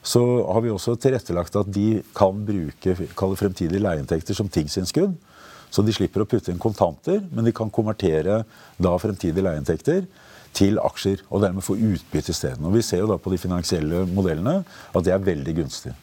Så 0.00 0.22
har 0.46 0.62
vi 0.64 0.70
også 0.72 0.94
tilrettelagt 0.96 1.58
at 1.60 1.68
de 1.74 2.00
kan 2.16 2.38
bruke 2.46 2.94
fremtidige 3.18 3.82
leieinntekter 3.82 4.38
som 4.38 4.48
tingsinnskudd. 4.48 5.12
Så 5.70 5.84
de 5.86 5.94
slipper 5.94 6.24
å 6.24 6.28
putte 6.28 6.52
inn 6.52 6.60
kontanter, 6.62 7.22
men 7.30 7.46
de 7.46 7.54
kan 7.54 7.70
konvertere 7.70 8.42
da 8.78 8.94
fremtidige 8.98 9.46
leieinntekter 9.46 10.04
til 10.56 10.80
aksjer. 10.82 11.24
Og 11.30 11.44
dermed 11.44 11.64
få 11.64 11.78
utbytte 11.78 12.34
isteden. 12.34 12.68
Vi 12.74 12.82
ser 12.84 13.04
jo 13.04 13.10
da 13.12 13.18
på 13.22 13.32
de 13.32 13.40
finansielle 13.40 14.04
modellene 14.10 14.60
at 14.64 15.06
det 15.06 15.14
er 15.14 15.28
veldig 15.30 15.56
gunstig. 15.62 15.94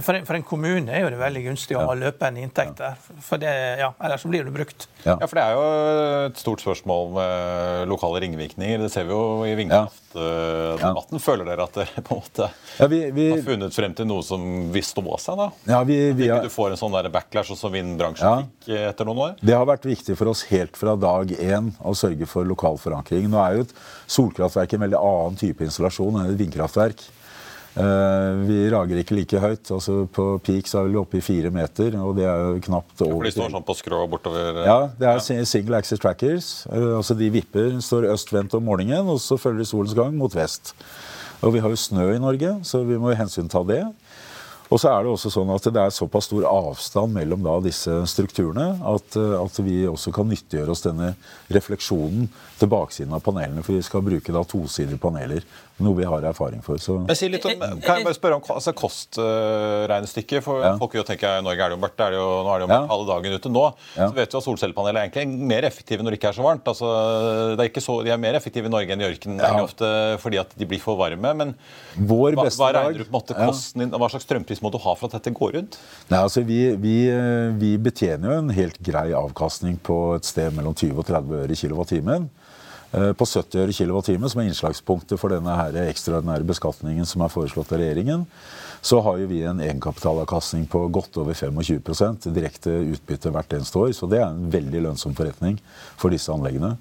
For 0.00 0.16
en, 0.16 0.24
for 0.24 0.38
en, 0.38 0.44
kommune 0.46 0.88
er 0.88 1.02
jo 1.04 1.10
det 1.12 1.18
veldig 1.20 1.42
gunstig 1.50 1.76
å 1.76 1.82
ha 1.84 1.94
løpende 1.98 2.40
inntekter. 2.40 2.96
For 3.20 3.40
det, 3.40 3.50
ja, 3.82 3.90
ellers 4.00 4.24
blir 4.24 4.46
det 4.46 4.54
brukt. 4.54 4.86
Ja. 5.02 5.18
ja. 5.20 5.26
for 5.26 5.36
det 5.36 5.44
er 5.44 5.58
jo 5.58 5.66
et 6.30 6.40
stort 6.40 6.64
spørsmål 6.64 7.10
med 7.18 7.90
lokale 7.90 8.22
ringvirkninger. 8.24 8.80
Det 8.86 8.88
ser 8.94 9.04
vi 9.08 9.12
jo 9.12 9.44
i 9.44 9.52
vindkraftdebatten. 9.58 11.18
Ja. 11.18 11.22
Føler 11.26 11.50
dere 11.50 11.66
at 11.68 11.76
dere 11.76 12.04
på 12.08 12.16
en 12.16 12.24
måte 12.24 12.48
vi, 12.88 13.02
vi, 13.12 13.28
har 13.34 13.44
funnet 13.44 13.76
frem 13.76 13.96
til 13.98 14.08
noe 14.08 14.24
som 14.24 14.48
vil 14.72 14.86
stå 14.86 15.04
seg? 15.20 15.40
da? 15.42 15.50
Ja, 15.74 15.84
vi, 15.88 16.00
vi. 16.16 16.30
At 16.30 16.40
ikke 16.40 16.48
du 16.48 16.56
får 16.56 16.72
en 16.72 16.80
sånn 16.80 16.96
der 16.96 17.12
backlash 17.12 17.52
som 17.58 17.74
vindbransjen 17.76 18.48
fikk 18.62 18.72
etter 18.88 19.08
noen 19.08 19.24
år? 19.28 19.38
Det 19.44 19.56
har 19.56 19.68
vært 19.68 19.88
viktig 19.88 20.16
for 20.16 20.32
oss 20.32 20.46
helt 20.48 20.78
fra 20.78 20.96
dag 20.96 21.34
én 21.36 21.72
å 21.84 21.92
sørge 21.98 22.28
for 22.30 22.48
lokal 22.48 22.80
forankring. 22.80 23.28
Nå 23.32 23.40
er 23.44 23.58
jo 23.58 23.66
et 23.66 23.74
solkraftverk 24.10 24.78
en 24.78 24.86
veldig 24.86 25.02
annen 25.02 25.42
type 25.42 25.68
installasjon 25.68 26.22
enn 26.22 26.32
et 26.32 26.40
vindkraftverk. 26.40 27.04
Uh, 27.72 28.42
vi 28.44 28.56
rager 28.68 28.98
ikke 29.00 29.16
like 29.16 29.40
høyt. 29.40 29.70
altså 29.72 30.02
På 30.12 30.36
peak 30.44 30.68
så 30.68 30.82
er 30.82 30.90
vi 30.92 30.98
oppe 31.00 31.20
i 31.20 31.24
fire 31.24 31.48
meter, 31.54 31.96
og 32.02 32.18
det 32.18 32.26
er 32.28 32.42
jo 32.42 32.60
knapt 32.68 33.00
over 33.06 33.22
For 33.22 33.28
de 33.28 33.32
står 33.32 33.54
sånn 33.54 33.64
på 33.70 33.76
skrå 33.78 34.02
bortover? 34.12 34.60
Ja, 34.66 34.76
det 34.98 35.08
er 35.08 35.20
ja. 35.22 35.46
single 35.48 35.80
axis 35.80 36.02
trackers. 36.02 36.52
Uh, 36.68 36.98
altså 36.98 37.16
De 37.16 37.30
vipper, 37.32 37.78
står 37.80 38.10
øst-vendt 38.12 38.58
om 38.58 38.68
morgenen, 38.68 39.08
og 39.08 39.22
så 39.24 39.40
følger 39.40 39.68
solens 39.68 39.96
gang 39.96 40.12
mot 40.18 40.36
vest. 40.36 40.74
Og 41.42 41.56
vi 41.56 41.64
har 41.64 41.72
jo 41.72 41.80
snø 41.80 42.12
i 42.12 42.20
Norge, 42.22 42.58
så 42.68 42.84
vi 42.86 43.00
må 43.00 43.16
hensynta 43.18 43.64
det. 43.66 43.82
Og 44.72 44.80
så 44.80 44.88
er 44.88 45.04
det 45.04 45.10
også 45.12 45.28
sånn 45.34 45.50
at 45.52 45.66
det 45.68 45.80
er 45.82 45.92
såpass 45.92 46.30
stor 46.30 46.46
avstand 46.48 47.12
mellom 47.12 47.42
da 47.44 47.58
disse 47.60 47.92
strukturene 48.08 48.70
at, 48.88 49.18
eh, 49.20 49.34
at 49.36 49.58
vi 49.60 49.82
også 49.84 50.14
kan 50.16 50.30
nyttiggjøre 50.30 50.72
oss 50.72 50.84
denne 50.86 51.10
refleksjonen 51.52 52.30
til 52.56 52.70
baksiden 52.72 53.12
av 53.12 53.20
panelene. 53.26 53.64
For 53.66 53.76
vi 53.76 53.84
skal 53.84 54.04
bruke 54.06 54.32
da 54.32 54.44
tosidige 54.48 55.00
paneler, 55.02 55.44
noe 55.82 55.96
vi 55.98 56.04
har 56.08 56.22
erfaring 56.30 56.62
for. 56.64 56.76
Så. 56.82 56.96
Jeg 57.08 57.16
sier 57.20 57.30
litt 57.34 57.44
om, 57.46 57.58
kan 57.82 57.98
jeg 57.98 58.04
bare 58.06 58.14
spørre 58.18 58.38
om 58.38 58.42
altså, 58.56 58.72
kostregnestykket? 58.74 60.42
For 60.42 60.62
Ja. 60.62 60.76
folk 60.78 60.94
jo 60.94 61.02
tenker 61.02 61.38
i 61.38 61.42
Norge 61.42 61.60
er 61.60 61.68
det 61.70 61.76
jo 61.78 61.82
mørkt, 61.82 61.96
det 61.96 62.06
er 62.06 62.10
det 62.12 62.18
jo, 62.20 62.28
nå 62.44 62.50
er 62.54 62.58
det 62.58 62.66
jo 62.68 62.72
Ja. 62.72 62.80
mørkt 62.80 62.90
halve 62.92 63.06
dagen 63.12 63.32
ute 63.38 63.48
nå. 63.52 63.64
Ja. 63.96 64.08
Så 64.08 64.14
vet 64.14 64.32
vi 64.32 64.38
at 64.38 64.44
solcellepaneler 64.44 64.98
er 65.00 65.08
egentlig 65.10 65.38
mer 65.38 65.62
effektive 65.62 66.02
når 66.02 66.10
det 66.10 66.18
ikke 66.20 66.28
er 66.30 66.38
så 66.38 66.42
varmt. 66.46 66.64
Altså, 66.64 67.56
det 67.56 67.60
er 67.60 67.68
ikke 67.70 67.82
så, 67.84 68.04
de 68.04 68.10
er 68.10 68.16
mer 68.18 68.34
effektive 68.34 68.66
i 68.66 68.68
Norge 68.68 68.90
enn 68.90 69.00
i 69.00 69.08
ørkenen 69.10 69.38
Ja. 69.40 69.62
ofte 69.62 70.18
fordi 70.18 70.38
at 70.40 70.50
de 70.56 70.64
blir 70.66 70.80
for 70.80 70.96
varme. 70.96 71.34
Men 71.36 71.54
Vår 71.98 72.34
hva, 72.34 72.44
beste 72.44 72.58
hva 72.62 72.72
regner 72.72 72.98
du 72.98 73.04
på 73.04 73.12
en 73.14 73.20
måte 73.20 73.36
Ja. 73.38 73.46
kosten 73.46 73.78
din, 73.80 73.90
hva 73.90 74.08
slags 74.10 74.24
strømpris 74.26 74.60
må 74.62 74.70
du 74.70 74.78
ha 74.78 74.94
for 74.94 75.06
at 75.06 75.22
dette 75.22 75.34
går 75.34 75.52
rundt? 75.54 75.76
Nei, 76.10 76.18
altså 76.18 76.44
vi, 76.44 76.74
vi, 76.76 77.08
eh, 77.08 77.50
vi 77.58 77.76
betjener 77.78 78.32
jo 78.32 78.38
en 78.38 78.48
helt 78.50 78.78
grei 78.82 79.10
avkastning 79.12 79.78
på 79.82 80.16
et 80.16 80.24
sted 80.24 80.52
mellom 80.54 80.74
20 80.74 80.98
og 80.98 81.06
30 81.06 81.34
øre 81.44 81.50
i 81.50 81.54
kilowattimen. 81.54 82.30
Eh, 82.92 83.12
På 83.16 83.24
70 83.24 83.62
øre 83.62 83.72
kWt, 83.72 84.10
som 84.28 84.42
er 84.42 84.50
innslagspunktet 84.50 85.20
for 85.20 85.32
denne 85.32 85.54
her 85.56 85.76
ekstraordinære 85.86 86.44
beskatningen 86.44 87.08
som 87.08 87.24
er 87.24 87.32
foreslått 87.32 87.72
av 87.72 87.80
regjeringen, 87.80 88.26
så 88.84 88.98
har 89.00 89.20
jo 89.20 89.28
vi 89.30 89.40
en 89.48 89.62
egenkapitalavkastning 89.64 90.66
på 90.68 90.82
godt 90.92 91.16
over 91.22 91.32
25% 91.32 92.28
direkte 92.34 92.74
utbytte 92.92 93.32
hvert 93.32 93.54
eneste 93.56 93.78
år. 93.80 93.94
Så 93.96 94.08
det 94.10 94.20
er 94.20 94.28
en 94.28 94.50
veldig 94.52 94.82
lønnsom 94.88 95.16
forretning 95.16 95.56
for 95.96 96.12
disse 96.12 96.32
anleggene. 96.34 96.74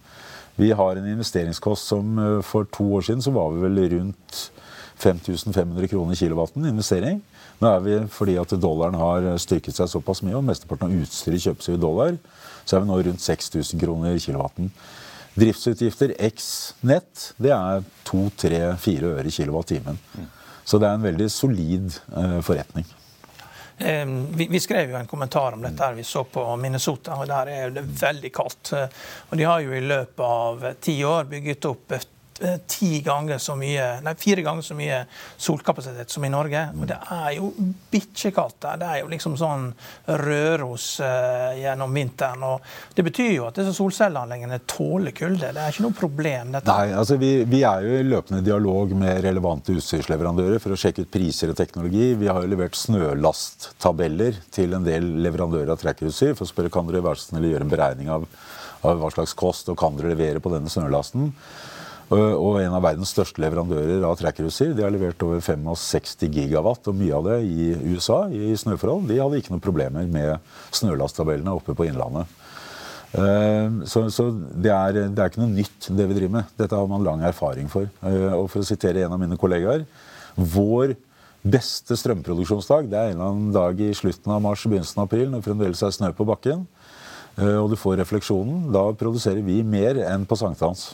Vi 0.60 0.74
har 0.76 1.00
en 1.00 1.08
investeringskost 1.14 1.94
som 1.94 2.20
eh, 2.20 2.42
for 2.44 2.68
to 2.68 2.90
år 2.98 3.08
siden 3.08 3.24
så 3.24 3.32
var 3.32 3.54
vi 3.54 3.64
vel 3.64 3.80
rundt 3.96 4.42
5500 5.02 5.88
kroner 5.88 6.20
kilowatten 6.20 6.68
investering. 6.68 7.22
Nå 7.62 7.70
er 7.70 7.86
vi, 7.86 7.96
fordi 8.12 8.36
at 8.42 8.52
dollaren 8.60 8.98
har 9.00 9.30
styrket 9.40 9.78
seg 9.78 9.88
såpass 9.90 10.20
mye, 10.26 10.36
og 10.36 10.44
mesteparten 10.44 10.90
av 10.90 11.06
utstyret 11.06 11.46
kjøpes 11.46 11.72
i 11.72 11.78
dollar, 11.80 12.20
så 12.66 12.76
er 12.76 12.84
vi 12.84 12.90
nå 12.90 13.00
rundt 13.08 13.24
6000 13.24 13.80
kroner 13.82 14.20
kilowatten. 14.22 14.70
Driftsutgifter 15.34 16.16
x 16.20 16.76
nett, 16.82 17.34
det 17.38 17.54
er 17.56 17.84
2-3-4 18.08 19.12
øre 19.16 19.32
kilowattimen. 19.32 20.00
Så 20.64 20.80
det 20.80 20.90
er 20.90 20.98
en 20.98 21.06
veldig 21.06 21.30
solid 21.32 21.94
eh, 22.18 22.40
forretning. 22.46 22.86
Vi, 23.82 24.60
skrev 24.62 24.92
jo 24.92 24.98
en 25.00 25.08
kommentar 25.10 25.56
om 25.56 25.64
dette 25.64 25.82
her 25.82 25.96
vi 25.98 26.04
så 26.06 26.22
på 26.24 26.44
Minnesota, 26.62 27.16
og 27.18 27.26
der 27.32 27.50
er 27.50 27.72
det 27.74 27.82
veldig 27.82 28.30
kaldt. 28.34 28.74
Eh, 28.78 29.00
Og 29.30 29.38
de 29.40 29.48
har 29.48 29.64
jo 29.64 29.74
i 29.74 29.82
løpet 29.82 30.26
av 30.26 30.68
ti 30.84 31.00
år 31.08 31.26
bygget 31.32 31.66
opp 31.72 31.96
ganger 33.04 33.38
så 33.38 33.56
mye, 33.56 33.88
nei, 34.06 34.14
fire 34.20 34.42
ganger 34.46 34.66
så 34.66 34.76
mye 34.78 35.04
solkapasitet 35.38 36.10
som 36.10 36.26
i 36.26 36.32
Norge. 36.32 36.64
Og 36.78 36.88
det 36.90 36.98
er 37.14 37.36
jo 37.38 37.52
bikkjekaldt 37.92 38.60
der. 38.66 38.80
Det 38.82 38.90
er 38.90 39.02
jo 39.04 39.12
liksom 39.12 39.38
sånn 39.40 39.68
Røros 40.22 40.88
uh, 41.04 41.52
gjennom 41.58 41.94
vinteren. 41.94 42.44
Og 42.48 42.96
det 42.96 43.06
betyr 43.08 43.32
jo 43.36 43.48
at 43.50 43.60
disse 43.60 43.76
solcelleanleggene 43.78 44.62
tåler 44.70 45.16
kulde. 45.18 45.52
Det 45.54 45.62
er 45.62 45.74
ikke 45.76 45.86
noe 45.88 45.98
problem. 45.98 46.56
dette. 46.56 46.72
Nei, 46.72 46.96
altså 46.98 47.18
vi, 47.22 47.32
vi 47.50 47.64
er 47.68 47.86
jo 47.86 48.00
i 48.00 48.08
løpende 48.08 48.44
dialog 48.46 48.96
med 48.98 49.22
relevante 49.26 49.76
utstyrsleverandører 49.78 50.62
for 50.64 50.76
å 50.76 50.80
sjekke 50.80 51.06
ut 51.06 51.14
priser 51.14 51.54
og 51.54 51.60
teknologi. 51.60 52.14
Vi 52.20 52.32
har 52.32 52.42
jo 52.42 52.52
levert 52.52 52.80
snølasttabeller 52.80 54.42
til 54.54 54.78
en 54.78 54.88
del 54.88 55.08
leverandører 55.26 55.74
av 55.74 55.82
trekkerutstyr 55.82 56.36
for 56.36 56.48
å 56.48 56.52
spørre 56.52 56.74
kan 56.74 56.88
dere 56.90 57.04
være 57.06 57.22
så 57.22 57.32
snill 57.32 57.52
gjøre 57.52 57.68
en 57.68 57.72
beregning 57.74 58.10
av, 58.14 58.26
av 58.88 59.02
hva 59.02 59.12
slags 59.14 59.36
kost 59.38 59.70
og 59.72 59.80
kan 59.80 59.98
dere 59.98 60.14
levere 60.16 60.42
på 60.44 60.52
denne 60.54 60.72
snølasten. 60.72 61.32
Og 62.12 62.20
og 62.44 62.58
en 62.60 62.74
av 62.76 62.84
verdens 62.84 63.14
største 63.14 63.40
leverandører 63.40 64.04
av 64.04 64.18
trekkerutstyr 64.20 64.74
de 64.76 64.84
har 64.84 64.92
levert 64.92 65.22
over 65.24 65.40
65 65.40 66.28
gigawatt, 66.28 66.90
og 66.92 66.98
mye 67.00 67.16
av 67.16 67.24
det 67.30 67.38
i 67.48 67.70
USA 67.94 68.26
i 68.28 68.52
snøforhold. 68.60 69.06
De 69.08 69.20
hadde 69.22 69.40
ikke 69.40 69.54
noen 69.54 69.64
problemer 69.64 70.10
med 70.12 70.40
snølasttabellene 70.76 71.54
oppe 71.56 71.76
på 71.78 71.88
Innlandet. 71.88 72.28
Eh, 73.16 73.70
Så, 73.88 74.04
så 74.12 74.28
det, 74.32 74.72
er, 74.72 75.00
det 75.08 75.20
er 75.20 75.32
ikke 75.32 75.44
noe 75.44 75.56
nytt, 75.56 75.88
det 75.88 76.08
vi 76.10 76.18
driver 76.18 76.36
med. 76.40 76.52
Dette 76.60 76.76
har 76.76 76.88
man 76.92 77.04
lang 77.04 77.24
erfaring 77.28 77.70
for. 77.72 77.88
Eh, 78.04 78.34
Og 78.36 78.50
for 78.52 78.60
å 78.60 78.68
sitere 78.68 79.06
en 79.06 79.16
av 79.16 79.20
mine 79.20 79.38
kollegaer 79.40 79.86
Vår 80.36 80.96
beste 81.44 81.96
strømproduksjonsdag 81.98 82.88
det 82.92 82.98
er 83.00 83.10
en 83.10 83.16
eller 83.18 83.32
annen 83.32 83.54
dag 83.56 83.80
i 83.82 83.90
slutten 83.98 84.32
av 84.32 84.44
mars, 84.44 84.62
begynnelsen 84.68 85.00
av 85.02 85.08
april, 85.10 85.26
når 85.32 85.42
det 85.42 85.48
fremdeles 85.48 85.82
er 85.84 85.96
snø 85.96 86.12
på 86.16 86.28
bakken. 86.28 86.68
eh, 87.38 87.56
Og 87.56 87.70
du 87.72 87.76
får 87.80 87.98
refleksjonen. 88.04 88.68
Da 88.72 88.92
produserer 88.94 89.42
vi 89.44 89.62
mer 89.64 89.96
enn 90.12 90.26
på 90.28 90.36
sankthans. 90.40 90.92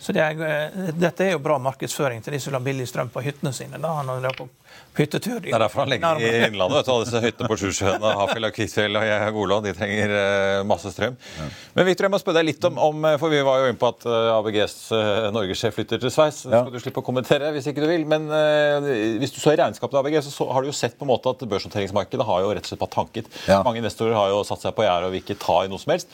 Så 0.00 0.12
det 0.14 0.22
er, 0.22 0.38
eh, 0.46 0.92
dette 0.94 1.24
er 1.26 1.32
jo 1.34 1.38
bra 1.42 1.58
markedsføring 1.58 2.22
til 2.22 2.32
de 2.32 2.38
som 2.40 2.52
vil 2.52 2.58
ha 2.60 2.64
billig 2.64 2.86
strøm 2.88 3.08
på 3.10 3.22
hyttene 3.24 3.52
sine. 3.52 3.78
da, 3.82 3.96
når 4.06 4.20
de 4.22 4.28
er 4.30 4.36
på 4.38 4.48
hyttetur. 4.98 5.40
Det 5.42 5.52
er 5.54 5.58
derfor 5.62 5.80
han 5.84 5.88
legger 5.90 6.20
i 6.22 6.28
Innlandet. 6.48 6.76
vet 6.78 6.86
du, 6.86 6.92
Alle 6.92 7.04
disse 7.06 7.20
hyttene 7.22 7.48
på 7.50 7.56
Sjusjøen 7.58 8.02
og 8.02 8.14
Hafjell 8.20 8.44
og 8.48 8.54
Kvitfjell 8.54 8.96
og 8.98 9.32
Golo 9.34 9.60
de 9.64 9.72
trenger 9.74 10.10
eh, 10.10 10.62
masse 10.66 10.90
strøm. 10.94 11.16
Men 11.74 11.86
Victor, 11.86 12.06
jeg 12.06 12.12
må 12.14 12.20
spørre 12.22 12.38
deg 12.40 12.48
litt 12.50 12.64
om, 12.68 12.78
om 12.78 13.06
For 13.18 13.28
vi 13.32 13.40
var 13.46 13.60
jo 13.62 13.68
inne 13.72 13.78
på 13.80 13.90
at 13.90 14.06
eh, 14.06 14.30
ABGs 14.38 14.76
norgessjef 15.34 15.74
flytter 15.78 16.02
til 16.02 16.10
Sveits. 16.14 16.42
Det 16.46 16.52
Ja. 16.54 16.62
skal 16.62 16.72
du 16.72 16.80
slippe 16.82 17.02
å 17.02 17.06
kommentere 17.06 17.52
hvis 17.54 17.66
ikke 17.70 17.82
du 17.82 17.88
vil. 17.90 18.06
Men 18.06 18.30
eh, 18.30 19.18
hvis 19.18 19.34
du 19.34 19.40
så 19.42 19.52
i 19.54 19.58
regnskapet 19.60 19.90
til 19.94 20.02
ABG, 20.02 20.18
så, 20.26 20.30
så 20.34 20.48
har 20.52 20.62
du 20.62 20.70
jo 20.70 20.76
sett 20.78 20.98
på 20.98 21.06
en 21.06 21.12
måte 21.14 21.30
at 21.34 21.42
børsnoteringsmarkedet 21.48 22.26
har 22.26 22.40
jo 22.46 22.54
rett 22.54 22.66
og 22.66 22.72
slett 22.72 22.82
bare 22.86 22.96
tanket. 22.98 23.30
Ja. 23.50 23.62
Mange 23.66 23.82
investorer 23.82 24.14
har 24.18 24.30
jo 24.34 24.42
satt 24.46 24.62
seg 24.62 24.74
på 24.78 24.86
gjerdet 24.86 25.10
og 25.10 25.14
vil 25.16 25.22
ikke 25.26 25.38
ta 25.42 25.62
i 25.64 25.70
noe 25.72 25.78
som 25.82 25.94
helst. 25.94 26.10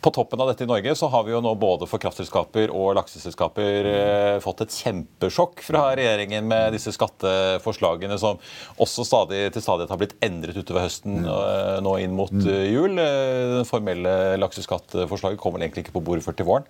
På 0.00 0.10
toppen 0.14 0.38
av 0.40 0.46
dette 0.46 0.62
i 0.62 0.68
Norge 0.70 0.92
så 0.94 1.08
har 1.10 1.24
vi 1.26 1.32
jo 1.32 1.40
nå 1.42 1.50
både 1.58 1.86
for 1.90 1.98
kraftselskaper 1.98 2.70
og 2.70 2.92
lakseselskaper 3.00 3.86
eh, 3.90 4.34
fått 4.44 4.60
et 4.62 4.74
kjempesjokk 4.76 5.62
fra 5.66 5.88
regjeringen 5.98 6.46
med 6.46 6.76
disse 6.76 6.92
skatteforslagene 6.94 8.14
som 8.22 8.38
også 8.78 9.02
stadig 9.08 9.40
til 9.56 9.64
stadighet 9.64 9.90
har 9.90 9.98
blitt 9.98 10.14
endret 10.22 10.54
utover 10.60 10.84
høsten 10.86 11.24
eh, 11.26 11.78
nå 11.82 11.96
inn 12.04 12.14
mot 12.14 12.30
eh, 12.38 12.68
jul. 12.70 12.94
Den 12.94 13.56
Det 13.58 13.64
formelle 13.66 14.12
lakseskattforslaget 14.38 15.40
kommer 15.42 15.64
egentlig 15.64 15.88
ikke 15.88 15.96
på 15.96 16.04
bordet 16.06 16.22
før 16.28 16.36
til 16.38 16.46
våren. 16.46 16.68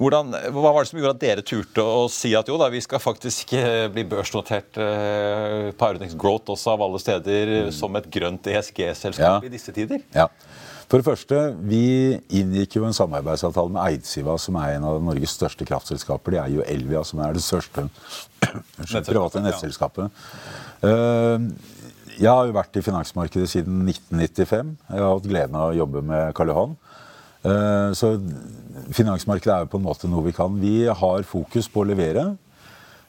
Hvordan, 0.00 0.34
hva 0.50 0.72
var 0.74 0.82
det 0.82 0.90
som 0.90 0.98
gjorde 0.98 1.14
at 1.14 1.22
dere 1.22 1.46
turte 1.46 1.84
å 1.86 2.08
si 2.10 2.32
at 2.34 2.50
jo 2.50 2.58
da, 2.58 2.66
vi 2.72 2.82
skal 2.82 3.02
faktisk 3.02 3.54
bli 3.94 4.04
børsnotert 4.10 4.74
på 4.74 5.86
Euronex 5.92 6.18
Growth 6.18 6.50
også 6.56 6.74
av 6.74 6.82
alle 6.88 6.98
steder 7.02 7.70
som 7.74 7.94
et 8.00 8.10
grønt 8.10 8.50
ESG-selskap 8.50 9.38
Ja. 9.44 9.46
i 9.46 9.52
disse 9.54 9.70
tider? 9.76 10.02
Ja. 10.16 10.26
For 10.90 10.98
det 10.98 11.06
første, 11.06 11.40
vi 11.70 12.18
inngikk 12.34 12.74
jo 12.80 12.84
en 12.88 12.96
samarbeidsavtale 12.96 13.70
med 13.70 13.82
Eidsiva, 13.84 14.34
som 14.42 14.56
er 14.58 14.72
en 14.74 14.86
av 14.88 14.96
Norges 15.06 15.36
største 15.38 15.62
kraftselskaper. 15.68 16.34
De 16.34 16.40
er 16.42 16.48
jo 16.56 16.64
Elvia, 16.66 17.04
som 17.06 17.20
er 17.22 17.36
det 17.36 17.44
største 17.46 17.84
private 19.06 19.42
nettselskapet. 19.44 20.10
Eh, 20.82 21.46
Jeg 22.20 22.28
har 22.28 22.48
jo 22.50 22.56
vært 22.56 22.74
i 22.76 22.82
finansmarkedet 22.84 23.46
siden 23.48 23.84
1995. 23.86 24.72
Jeg 24.90 25.00
har 25.04 25.14
hatt 25.14 25.28
gleden 25.30 25.56
av 25.56 25.70
å 25.70 25.76
jobbe 25.78 26.02
med 26.10 26.34
Karl 26.36 26.50
Johan. 26.52 26.74
Eh, 27.46 27.90
Så 27.96 28.10
finansmarkedet 28.98 29.54
er 29.54 29.62
jo 29.64 29.70
på 29.72 29.78
en 29.78 29.86
måte 29.86 30.10
noe 30.10 30.26
vi 30.26 30.34
kan. 30.36 30.58
Vi 30.60 30.74
har 30.90 31.22
fokus 31.22 31.70
på 31.70 31.84
å 31.84 31.88
levere. 31.88 32.32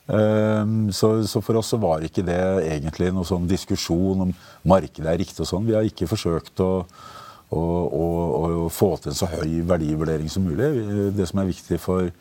Ehm, 0.08 0.92
Så, 0.94 1.24
så 1.26 1.42
for 1.42 1.58
oss 1.58 1.74
så 1.74 1.80
var 1.82 2.06
ikke 2.06 2.24
det 2.30 2.38
egentlig 2.68 3.10
noe 3.14 3.26
sånn 3.26 3.50
diskusjon 3.50 4.22
om 4.28 4.36
markedet 4.70 5.10
er 5.10 5.18
riktig 5.18 5.42
og 5.42 5.50
sånn. 5.50 5.66
Vi 5.66 5.74
har 5.76 5.84
ikke 5.90 6.08
forsøkt 6.14 6.62
å, 6.62 6.86
å 7.52 8.68
få 8.72 8.94
til 9.02 9.12
en 9.12 9.18
så 9.18 9.28
høy 9.28 9.62
verdivurdering 9.68 10.30
som 10.32 10.46
mulig. 10.48 10.70
Det 11.16 11.28
som 11.30 11.42
er 11.42 11.50
viktig 11.52 11.80
for 11.84 12.12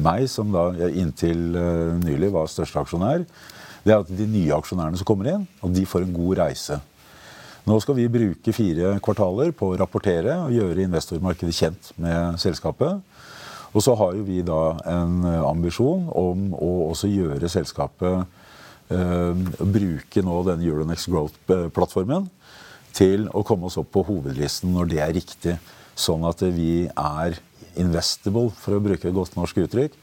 meg, 0.00 0.28
som 0.30 0.52
da 0.54 0.70
inntil 0.88 1.56
eh, 1.58 1.96
nylig 2.02 2.30
var 2.34 2.50
største 2.50 2.82
aksjonær, 2.82 3.24
det 3.84 3.94
er 3.94 4.02
at 4.02 4.12
de 4.12 4.26
nye 4.28 4.54
aksjonærene 4.56 4.98
som 5.00 5.08
kommer 5.08 5.30
inn, 5.32 5.44
at 5.64 5.74
de 5.74 5.84
får 5.88 6.04
en 6.04 6.14
god 6.14 6.40
reise. 6.42 6.78
Nå 7.68 7.76
skal 7.84 7.98
vi 7.98 8.08
bruke 8.12 8.54
fire 8.56 8.94
kvartaler 9.04 9.52
på 9.56 9.72
å 9.72 9.78
rapportere 9.80 10.38
og 10.46 10.54
gjøre 10.54 10.86
investormarkedet 10.86 11.56
kjent 11.56 11.90
med 12.00 12.38
selskapet. 12.40 13.02
Og 13.76 13.84
så 13.84 13.92
har 14.00 14.14
jo 14.16 14.24
vi 14.24 14.40
da 14.46 14.62
en 14.88 15.20
eh, 15.28 15.44
ambisjon 15.44 16.08
om 16.16 16.50
å 16.56 16.72
også 16.88 17.10
gjøre 17.12 17.50
selskapet 17.52 18.22
eh, 18.94 19.48
Bruke 19.58 20.24
nå 20.24 20.40
den 20.48 20.64
Euronex 20.64 21.04
Growth-plattformen 21.10 22.30
til 22.98 23.28
å 23.30 23.44
komme 23.46 23.68
oss 23.68 23.78
opp 23.80 23.92
på 23.94 24.04
hovedlisten 24.08 24.74
når 24.74 24.90
det 24.92 25.02
er 25.04 25.14
riktig. 25.20 25.58
Sånn 25.98 26.26
at 26.28 26.42
vi 26.54 26.86
er 26.88 27.38
investable, 27.78 28.50
for 28.58 28.76
å 28.76 28.82
bruke 28.82 29.08
et 29.08 29.14
godt 29.14 29.36
norsk 29.38 29.62
uttrykk, 29.64 29.94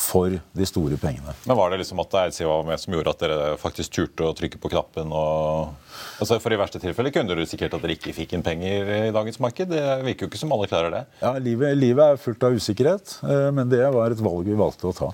for 0.00 0.32
de 0.56 0.66
store 0.68 0.96
pengene. 1.00 1.34
Men 1.48 1.58
var 1.58 1.72
det 1.72 1.80
liksom 1.80 2.00
at 2.02 2.14
Eidsiva 2.22 2.52
var 2.60 2.68
med 2.68 2.80
som 2.80 2.94
gjorde 2.94 3.12
at 3.12 3.22
dere 3.24 3.38
faktisk 3.60 3.92
turte 3.94 4.26
å 4.26 4.34
trykke 4.38 4.60
på 4.62 4.70
knappen? 4.72 5.10
og... 5.10 5.74
Altså 6.22 6.38
For 6.42 6.54
i 6.54 6.58
verste 6.60 6.80
tilfelle 6.82 7.12
kunne 7.14 7.36
du 7.36 7.42
sikkert 7.48 7.74
at 7.76 7.82
dere 7.84 7.96
ikke 7.98 8.14
fikk 8.16 8.36
inn 8.36 8.46
penger 8.46 8.92
i 8.96 9.14
dagens 9.14 9.40
marked. 9.42 9.72
Det 9.72 9.82
virker 10.06 10.26
jo 10.26 10.30
ikke 10.30 10.40
som 10.40 10.54
alle 10.56 10.70
klarer 10.70 10.94
det. 10.94 11.02
Ja, 11.22 11.34
livet, 11.42 11.74
livet 11.78 12.14
er 12.14 12.22
fullt 12.22 12.46
av 12.46 12.56
usikkerhet, 12.56 13.18
eh, 13.26 13.48
men 13.56 13.70
det 13.72 13.82
var 13.94 14.14
et 14.14 14.22
valg 14.24 14.46
vi 14.48 14.58
valgte 14.58 14.90
å 14.90 14.96
ta. 14.96 15.10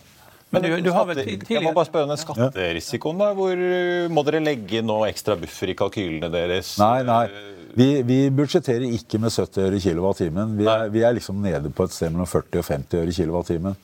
Men 0.57 0.65
du, 0.67 0.77
du 0.89 0.91
har 0.97 1.07
vel 1.09 1.21
Jeg 1.23 1.63
må 1.65 1.73
bare 1.77 1.89
spørre 1.89 2.09
om 2.09 2.13
den 2.15 2.21
skatterisikoen. 2.23 3.19
da, 3.21 3.31
hvor 3.37 3.53
uh, 3.61 4.09
Må 4.13 4.25
dere 4.27 4.41
legge 4.45 4.83
nå 4.85 4.99
ekstra 5.09 5.37
buffer 5.41 5.73
i 5.73 5.77
kalkylene 5.79 6.31
deres? 6.33 6.75
Nei, 6.83 7.03
nei. 7.07 7.27
Vi, 7.77 7.89
vi 8.09 8.19
budsjetterer 8.33 8.87
ikke 8.97 9.19
med 9.21 9.35
70 9.35 9.67
øre 9.69 9.81
kilowattimen. 9.85 10.55
Vi, 10.57 10.65
er- 10.73 10.89
vi 10.95 11.03
er 11.05 11.13
liksom 11.19 11.43
nede 11.45 11.69
på 11.77 11.85
et 11.85 11.93
sted 11.93 12.15
mellom 12.15 12.29
40 12.31 12.63
og 12.63 12.69
50 12.71 13.03
øre 13.03 13.13
kilowattimen. 13.19 13.77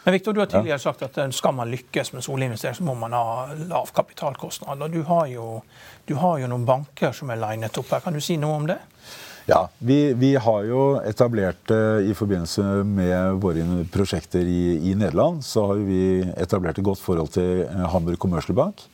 Men 0.00 0.14
Victor, 0.16 0.32
du 0.32 0.40
har 0.40 0.48
tidligere 0.48 0.80
sagt 0.80 1.02
at 1.04 1.18
skal 1.36 1.52
man 1.52 1.68
lykkes 1.68 2.14
med 2.14 2.24
solinvestering, 2.24 2.78
så 2.78 2.84
må 2.86 2.94
man 2.96 3.12
ha 3.12 3.50
lav 3.68 3.90
kapitalkostnad. 3.92 4.80
Og 4.80 4.94
du 4.94 5.02
har 5.04 5.26
jo, 5.28 5.48
du 6.08 6.14
har 6.16 6.38
jo 6.40 6.48
noen 6.48 6.64
banker 6.64 7.12
som 7.12 7.28
er 7.34 7.36
linet 7.42 7.76
opp 7.76 7.92
her. 7.92 8.00
Kan 8.06 8.16
du 8.16 8.22
si 8.24 8.38
noe 8.40 8.56
om 8.62 8.64
det? 8.70 8.78
Ja, 9.48 9.68
vi, 9.78 10.12
vi, 10.14 10.34
har 10.36 10.64
jo 10.68 10.82
etablert 11.06 11.70
eh, 11.72 12.10
i 12.10 12.14
forbindelse 12.16 12.62
med 12.86 13.40
våre 13.42 13.64
prosjekter 13.92 14.44
i, 14.46 14.90
i, 14.90 14.94
Nederland, 14.94 15.44
så 15.44 15.64
har 15.70 15.80
vi 15.84 16.20
etablert 16.36 16.78
et 16.78 16.86
godt 16.86 17.02
forhold 17.02 17.32
til 17.34 17.64
eh, 17.64 17.86
Hamburg 17.92 18.20
Commercial 18.20 18.56
Bank. 18.58 18.84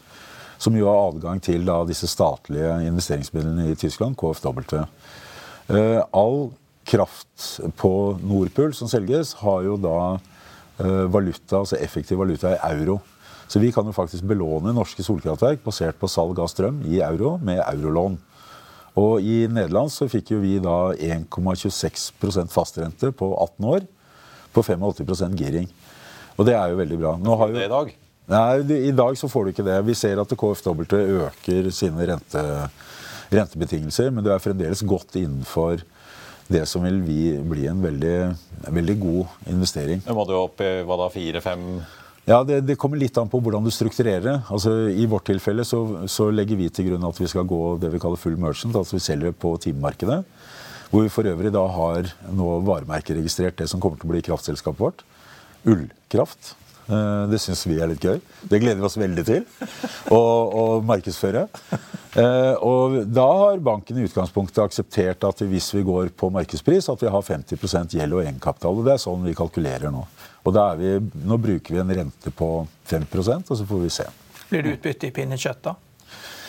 Som 0.58 0.76
jo 0.78 0.86
har 0.88 1.10
adgang 1.10 1.42
til 1.44 1.66
da, 1.68 1.82
disse 1.84 2.08
statlige 2.08 2.70
investeringsmidlene 2.86 3.72
i 3.72 3.76
Tyskland, 3.76 4.16
KfW. 4.16 4.86
Uh, 5.66 6.00
all 6.16 6.46
kraft 6.88 7.58
på 7.76 7.90
Nordpool 8.22 8.72
som 8.78 8.88
selges, 8.88 9.34
har 9.42 9.66
jo 9.66 9.74
da 9.76 9.98
valuta, 11.10 11.58
altså 11.58 11.78
effektiv 11.80 12.20
valuta 12.20 12.52
i 12.54 12.58
euro. 12.70 12.98
Så 13.48 13.60
vi 13.62 13.72
kan 13.72 13.86
jo 13.86 13.94
faktisk 13.94 14.26
belåne 14.28 14.74
norske 14.74 15.04
solkraftverk 15.06 15.62
basert 15.64 15.98
på 16.00 16.08
salg 16.10 16.38
av 16.42 16.50
strøm 16.50 16.82
i 16.88 17.00
euro 17.04 17.36
med 17.42 17.62
eurolån. 17.62 18.16
Og 18.96 19.20
i 19.20 19.44
Nederland 19.52 19.92
så 19.92 20.08
fikk 20.08 20.32
jo 20.32 20.40
vi 20.40 20.56
da 20.62 20.94
1,26% 20.94 22.52
fastrente 22.52 23.12
på 23.12 23.28
18 23.34 23.68
år 23.74 23.86
på 24.56 24.64
85% 24.64 25.36
giring. 25.36 25.68
Og 26.36 26.48
det 26.48 26.56
er 26.56 26.72
jo 26.72 26.80
veldig 26.80 26.98
bra. 27.00 27.14
Nå 27.20 27.36
har 27.36 27.52
jo, 27.52 27.58
det 27.58 27.66
i 27.68 27.72
dag? 27.72 27.92
Nei, 28.32 28.78
I 28.88 28.94
dag 28.96 29.18
så 29.20 29.28
får 29.30 29.44
du 29.44 29.52
ikke 29.52 29.66
det. 29.66 29.76
Vi 29.86 29.96
ser 29.96 30.20
at 30.20 30.32
KFW 30.32 30.86
øker 31.26 31.68
sine 31.74 32.08
rente, 32.08 32.46
rentebetingelser, 33.32 34.10
men 34.10 34.24
du 34.24 34.32
er 34.32 34.42
fremdeles 34.42 34.82
godt 34.88 35.18
innenfor 35.20 35.84
det 36.48 36.64
som 36.70 36.84
vil 36.86 36.98
bli 37.02 37.66
en 37.68 37.82
veldig, 37.82 38.16
veldig 38.70 38.96
god 39.02 39.52
investering. 39.52 40.02
Men 40.06 40.18
må 40.18 40.26
du 40.28 40.34
opp 40.38 40.62
i 40.62 40.72
hva 40.86 40.98
da, 41.00 41.08
fire-fem 41.12 41.64
ja, 42.26 42.40
det, 42.42 42.60
det, 42.66 42.74
kommer 42.80 42.98
litt 42.98 43.16
an 43.20 43.30
på 43.30 43.38
hvordan 43.38 43.62
du 43.62 43.70
strukturerer 43.70 44.24
det. 44.24 44.36
Altså, 44.50 44.74
I 44.90 45.06
vårt 45.10 45.28
tilfelle 45.30 45.62
så, 45.66 45.80
så, 46.10 46.28
legger 46.34 46.58
vi 46.58 46.66
til 46.74 46.90
grunn 46.90 47.06
at 47.06 47.20
vi 47.20 47.28
skal 47.30 47.46
gå 47.46 47.60
det 47.82 47.92
vi 47.92 48.00
kaller 48.02 48.18
full 48.18 48.34
merchant, 48.42 48.74
altså 48.74 48.98
vi 48.98 49.04
selger 49.04 49.36
på 49.36 49.54
timemarkedet. 49.62 50.24
Hvor 50.90 51.06
vi 51.06 51.12
for 51.12 51.26
øvrig 51.30 51.52
da 51.54 51.62
har 51.70 52.10
nå 52.34 52.50
varemerkeregistrert 52.66 53.58
det 53.62 53.70
som 53.70 53.82
kommer 53.82 54.00
til 54.00 54.10
å 54.10 54.14
bli 54.14 54.24
kraftselskapet 54.26 54.82
vårt. 54.82 55.06
Ullkraft. 55.66 56.54
Eh, 56.86 57.22
det 57.30 57.40
syns 57.42 57.64
vi 57.66 57.78
er 57.82 57.90
litt 57.90 58.04
gøy. 58.04 58.20
Det 58.46 58.60
gleder 58.62 58.78
vi 58.78 58.86
oss 58.86 58.98
veldig 59.00 59.24
til 59.26 59.46
å, 60.14 60.18
å 60.18 60.64
markedsføre. 60.86 61.46
Eh, 62.16 62.54
og 62.64 63.00
da 63.10 63.26
har 63.42 63.64
banken 63.64 63.98
i 63.98 64.06
utgangspunktet 64.06 64.62
akseptert 64.62 65.26
at 65.26 65.42
hvis 65.50 65.72
vi 65.74 65.82
går 65.86 66.12
på 66.16 66.30
markedspris, 66.34 66.88
at 66.92 67.02
vi 67.02 67.10
har 67.12 67.26
50% 67.26 67.96
gjeld 67.98 68.16
og 68.16 68.22
egenkapital. 68.22 68.78
Og 68.78 68.86
det 68.86 68.94
er 68.94 69.02
sånn 69.02 69.26
vi 69.26 69.34
kalkulerer 69.36 69.92
nå. 69.94 70.04
Og 70.46 70.60
vi, 70.78 70.92
nå 71.26 71.40
bruker 71.42 71.74
vi 71.74 71.82
en 71.82 71.96
rente 72.00 72.30
på 72.30 72.50
5% 72.86 73.50
og 73.50 73.58
så 73.58 73.66
får 73.66 73.82
vi 73.82 73.90
se. 73.90 74.06
Blir 74.46 74.62
det 74.62 74.76
utbytte 74.76 75.08
i 75.08 75.14
pinnekjøtt, 75.14 75.64
da? 75.66 75.74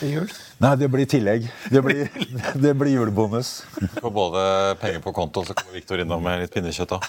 I 0.06 0.12
jul? 0.12 0.30
Nei, 0.62 0.76
det 0.78 0.92
blir 0.94 1.10
tillegg. 1.10 1.48
Det 1.74 1.82
blir, 1.82 2.12
det 2.64 2.76
blir 2.78 2.94
julebonus. 2.94 3.64
For 3.98 4.14
både 4.14 4.44
penger 4.82 5.02
på 5.02 5.16
konto, 5.18 5.42
så 5.48 5.58
kommer 5.58 5.80
Viktor 5.80 6.04
innom 6.04 6.22
med 6.22 6.44
litt 6.44 6.54
pinnekjøtt 6.54 6.94
da. 6.94 7.02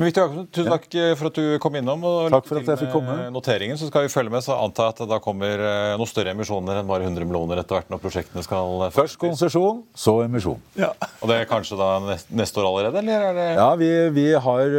Men 0.00 0.08
Victor 0.08 0.22
Jacobsen, 0.24 0.46
Tusen 0.56 0.72
takk 0.72 0.86
eh, 0.96 1.10
for 1.18 1.28
at 1.28 1.36
du 1.36 1.58
kom 1.60 1.74
innom. 1.76 2.04
og 2.08 2.30
Takk 2.32 2.46
for 2.48 2.56
at 2.56 2.68
jeg 2.72 2.80
fikk 2.80 2.92
komme. 2.94 3.16
noteringen, 3.34 3.76
så 3.76 3.90
skal 3.90 4.06
vi 4.06 4.08
følge 4.08 4.32
med, 4.32 4.40
så 4.46 4.54
antar 4.56 4.86
jeg 4.88 4.94
at 4.94 5.02
det 5.02 5.08
da 5.10 5.18
kommer 5.20 5.60
eh, 5.60 5.88
noen 6.00 6.08
større 6.08 6.32
emisjoner 6.32 6.80
enn 6.80 6.88
bare 6.88 7.04
100 7.04 7.28
millioner 7.28 7.60
etter 7.60 7.76
hvert 7.76 7.92
når 7.92 8.00
prosjektene 8.00 8.40
skal 8.46 8.86
eh, 8.86 8.94
Først 8.96 9.18
konsesjon, 9.20 9.82
så 9.92 10.14
emisjon. 10.24 10.56
Ja. 10.80 10.88
Og 11.20 11.28
det 11.28 11.36
er 11.42 11.50
kanskje 11.50 11.76
da 11.76 11.90
neste 12.32 12.62
år 12.64 12.70
allerede, 12.70 13.02
eller 13.04 13.28
er 13.28 13.36
det 13.42 13.46
Ja, 13.60 13.68
vi, 13.76 13.92
vi 14.16 14.26
har 14.48 14.74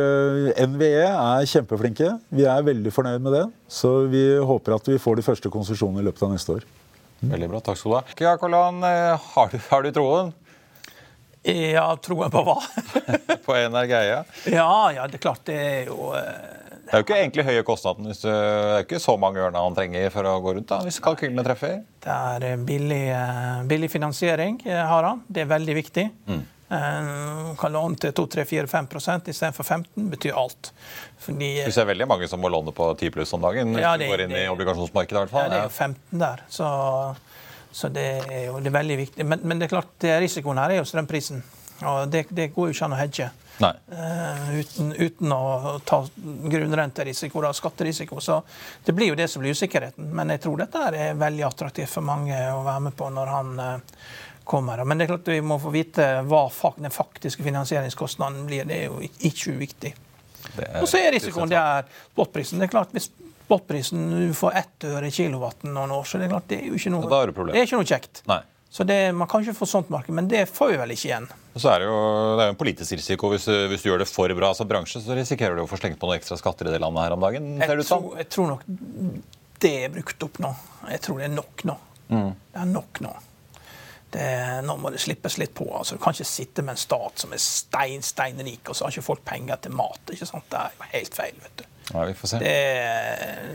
NVE 0.73 1.05
er 1.05 1.49
kjempeflinke. 1.53 2.15
Vi 2.33 2.49
er 2.49 2.65
veldig 2.65 2.97
fornøyd 2.97 3.21
med 3.21 3.37
det. 3.37 3.45
Så 3.69 3.93
vi 4.09 4.25
håper 4.41 4.79
at 4.79 4.89
vi 4.89 4.97
får 5.05 5.21
de 5.21 5.27
første 5.29 5.53
konsesjonene 5.53 6.01
i 6.01 6.09
løpet 6.09 6.25
av 6.25 6.33
neste 6.33 6.57
år. 6.57 6.65
Veldig 7.21 7.51
bra. 7.53 7.61
Takk 7.61 7.77
skal 7.77 7.93
du 7.93 7.99
ha. 7.99 8.03
Ja, 8.25 8.33
Kolan, 8.41 8.81
har, 8.81 9.53
du, 9.53 9.61
har 9.69 9.85
du 9.85 9.93
troen? 9.93 10.33
Ja, 11.43 11.87
troen 11.97 12.29
på 12.31 12.41
hva? 12.45 12.57
på 13.45 13.55
Energeia? 13.57 14.23
Ja, 14.45 14.73
ja, 14.93 15.07
det 15.09 15.17
er 15.17 15.23
klart 15.23 15.45
det 15.49 15.57
er 15.57 15.89
jo 15.89 16.11
eh, 16.13 16.59
det 16.81 16.97
er 16.97 17.01
jo 17.01 17.05
ikke 17.05 17.17
egentlig 17.21 17.43
høye 17.47 17.63
kostnaden. 17.63 18.07
Hvis 18.09 18.19
det 18.25 18.31
er 18.35 18.81
ikke 18.83 18.99
så 18.99 19.13
mange 19.17 19.39
ørner 19.39 19.63
han 19.63 19.75
trenger 19.77 20.09
for 20.11 20.27
å 20.27 20.33
gå 20.43 20.57
rundt. 20.57 20.67
da, 20.67 20.81
hvis 20.83 20.99
kalkylene 21.01 21.45
treffer. 21.47 21.77
Det 22.03 22.15
er 22.15 22.45
eh, 22.49 22.57
billig, 22.67 23.03
eh, 23.15 23.61
billig 23.69 23.89
finansiering 23.93 24.59
har 24.67 25.07
han. 25.07 25.21
Det 25.27 25.45
er 25.45 25.53
veldig 25.53 25.77
viktig. 25.77 26.09
Mm. 26.27 26.41
Kan 27.59 27.73
låne 27.73 27.99
til 27.99 28.13
2-3-4-5 28.15 29.31
istedenfor 29.31 29.65
15 29.65 30.11
betyr 30.11 30.37
alt. 30.39 30.71
Fordi, 31.19 31.49
vi 31.65 31.73
ser 31.73 31.87
veldig 31.89 32.07
mange 32.07 32.29
som 32.31 32.39
må 32.43 32.51
låne 32.51 32.71
på 32.75 32.93
10 32.93 33.11
pluss 33.15 33.33
om 33.35 33.43
dagen. 33.43 33.73
Ja, 33.79 33.97
det, 33.99 34.07
går 34.11 34.25
inn 34.25 34.35
det, 34.35 34.45
i 34.45 34.51
obligasjonsmarkedet 34.51 35.17
i 35.17 35.23
hvert 35.23 35.33
fall. 35.33 35.47
Ja, 35.47 35.51
det 35.51 35.59
er 35.63 35.67
jo 35.67 35.73
15 35.73 36.23
der. 36.23 36.45
Så 36.51 36.69
så 37.71 37.89
det 37.89 38.07
er 38.27 38.47
jo 38.49 38.59
det 38.59 38.71
er 38.71 38.77
veldig 38.77 38.97
viktig. 38.99 39.25
Men, 39.25 39.43
men, 39.43 39.59
det 39.59 39.67
er 39.67 39.75
klart, 39.75 39.93
det 40.03 40.17
risikoen 40.23 40.59
her 40.61 40.73
er 40.73 40.81
jo 40.81 40.87
strømprisen. 40.89 41.43
Og 41.87 42.09
det, 42.13 42.25
det 42.29 42.51
går 42.53 42.69
jo 42.69 42.75
ikke 42.75 42.89
an 42.89 42.97
å 42.97 42.99
hedge. 42.99 43.29
Uh, 43.61 44.57
uten, 44.57 44.89
uten, 44.97 45.33
å 45.35 45.75
ta 45.85 46.01
grunnrenterisiko 46.53 47.43
og 47.43 47.55
skatterisiko. 47.55 48.19
Så 48.21 48.39
det 48.85 48.95
blir 48.97 49.11
jo 49.11 49.17
det 49.17 49.29
som 49.31 49.43
blir 49.43 49.55
usikkerheten. 49.55 50.09
Men 50.17 50.33
jeg 50.33 50.43
tror 50.45 50.61
dette 50.63 50.83
er 50.89 51.17
veldig 51.19 51.47
attraktivt 51.47 51.93
for 51.93 52.05
mange 52.05 52.37
å 52.53 52.61
være 52.65 52.85
med 52.89 52.97
på 52.97 53.09
når 53.13 53.33
han 53.35 53.51
uh, 53.59 54.03
kommer. 54.43 54.83
Men 54.85 54.97
det 54.97 55.07
er 55.07 55.13
klart 55.13 55.33
vi 55.33 55.41
må 55.45 55.59
få 55.61 55.73
vite 55.73 56.07
hva 56.27 56.45
den 56.77 56.93
faktiske 56.93 57.45
finansieringskostnaden 57.45 58.45
blir. 58.49 58.65
Det 58.69 58.79
er 58.79 58.89
jo 58.89 59.01
ikke 59.01 59.57
uviktig. 59.57 59.93
Og 60.81 60.87
så 60.89 60.99
er 60.99 61.13
risikoen 61.15 61.51
det 61.51 61.59
er 61.59 61.85
spotprisen. 62.11 62.59
Det 62.59 62.67
er 62.67 62.73
klart, 62.73 62.91
hvis 62.95 63.11
spotprisen 63.51 64.31
får 64.37 64.55
ett 64.55 64.87
øre 64.87 65.11
kilowatten 65.11 65.75
noen 65.75 65.91
år, 65.91 66.07
så 66.07 66.21
det 66.21 66.29
er 66.29 66.31
klart, 66.31 66.47
det 66.47 66.61
er 66.61 66.71
jo 66.71 66.79
ikke 66.79 66.93
noe, 66.93 67.03
det 67.03 67.51
det 67.51 67.59
er 67.59 67.67
ikke 67.67 67.81
noe 67.81 67.89
kjekt. 67.89 68.23
Nei. 68.31 68.39
Så 68.71 68.85
det, 68.87 69.11
Man 69.11 69.27
kan 69.27 69.43
ikke 69.43 69.57
få 69.57 69.67
sånt 69.67 69.89
marked, 69.91 70.15
men 70.15 70.29
det 70.31 70.45
får 70.47 70.69
vi 70.71 70.77
vel 70.79 70.93
ikke 70.93 71.09
igjen. 71.09 71.25
Så 71.59 71.67
er 71.73 71.81
Det 71.83 71.89
jo 71.89 71.97
det 72.37 72.43
er 72.45 72.47
jo 72.47 72.53
en 72.53 72.61
politisk 72.61 72.95
risiko 72.95 73.31
hvis, 73.33 73.49
hvis, 73.67 73.83
du 73.83 73.89
gjør 73.89 74.05
det 74.05 74.07
for 74.07 74.31
bra 74.37 74.53
som 74.55 74.69
bransje, 74.69 75.01
så 75.03 75.17
risikerer 75.17 75.59
du 75.59 75.65
å 75.65 75.67
få 75.67 75.81
slengt 75.81 75.99
på 75.99 76.07
noen 76.07 76.21
ekstra 76.21 76.37
skatter 76.39 76.69
i 76.69 76.71
det 76.71 76.79
landet 76.79 77.03
her 77.03 77.15
om 77.17 77.25
dagen. 77.25 77.49
ser 77.59 77.75
det 77.75 77.83
ut 77.83 77.89
som. 77.89 78.07
Jeg 78.15 78.29
tror 78.31 78.47
nok 78.53 78.63
det 79.61 79.73
er 79.83 79.91
brukt 79.91 80.23
opp 80.23 80.39
nå. 80.39 80.53
Jeg 80.93 81.03
tror 81.03 81.19
det 81.19 81.27
er 81.27 81.35
nok 81.35 81.65
nå. 81.67 81.75
Mm. 82.07 82.31
Det 82.31 82.63
er 82.63 82.71
nok 82.71 83.03
nå. 83.03 83.11
Det, 84.11 84.29
nå 84.63 84.77
må 84.79 84.93
det 84.95 85.03
slippes 85.03 85.35
litt 85.39 85.53
på. 85.55 85.67
altså 85.75 85.99
Du 85.99 86.01
kan 86.03 86.15
ikke 86.15 86.31
sitte 86.31 86.63
med 86.63 86.77
en 86.77 86.81
stat 86.85 87.25
som 87.25 87.35
er 87.35 87.43
stein, 87.43 87.99
steinrik, 88.03 88.63
og 88.69 88.75
så 88.75 88.87
har 88.87 88.95
ikke 88.95 89.09
folk 89.11 89.27
penger 89.27 89.59
til 89.67 89.75
mat. 89.75 90.15
ikke 90.15 90.31
sant? 90.31 90.47
Det 90.47 90.63
er 90.63 90.79
jo 90.79 90.89
helt 90.95 91.19
feil. 91.19 91.43
vet 91.43 91.59
du. 91.59 91.70
Ja, 91.91 92.07
vi 92.07 92.17
får 92.17 92.33
se. 92.33 92.41
Det, 92.41 92.57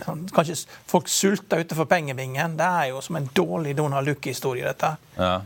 sånn, 0.04 0.24
kanskje 0.34 0.56
folk 0.88 1.10
sulter 1.10 1.64
utenfor 1.64 1.88
pengebingen. 1.90 2.56
Det 2.58 2.70
er 2.82 2.88
jo 2.92 3.02
som 3.04 3.20
en 3.20 3.28
dårlig 3.36 3.76
Donald 3.78 4.08
Duck-historie, 4.10 4.66
dette. 4.68 4.96
Ja. 5.18 5.36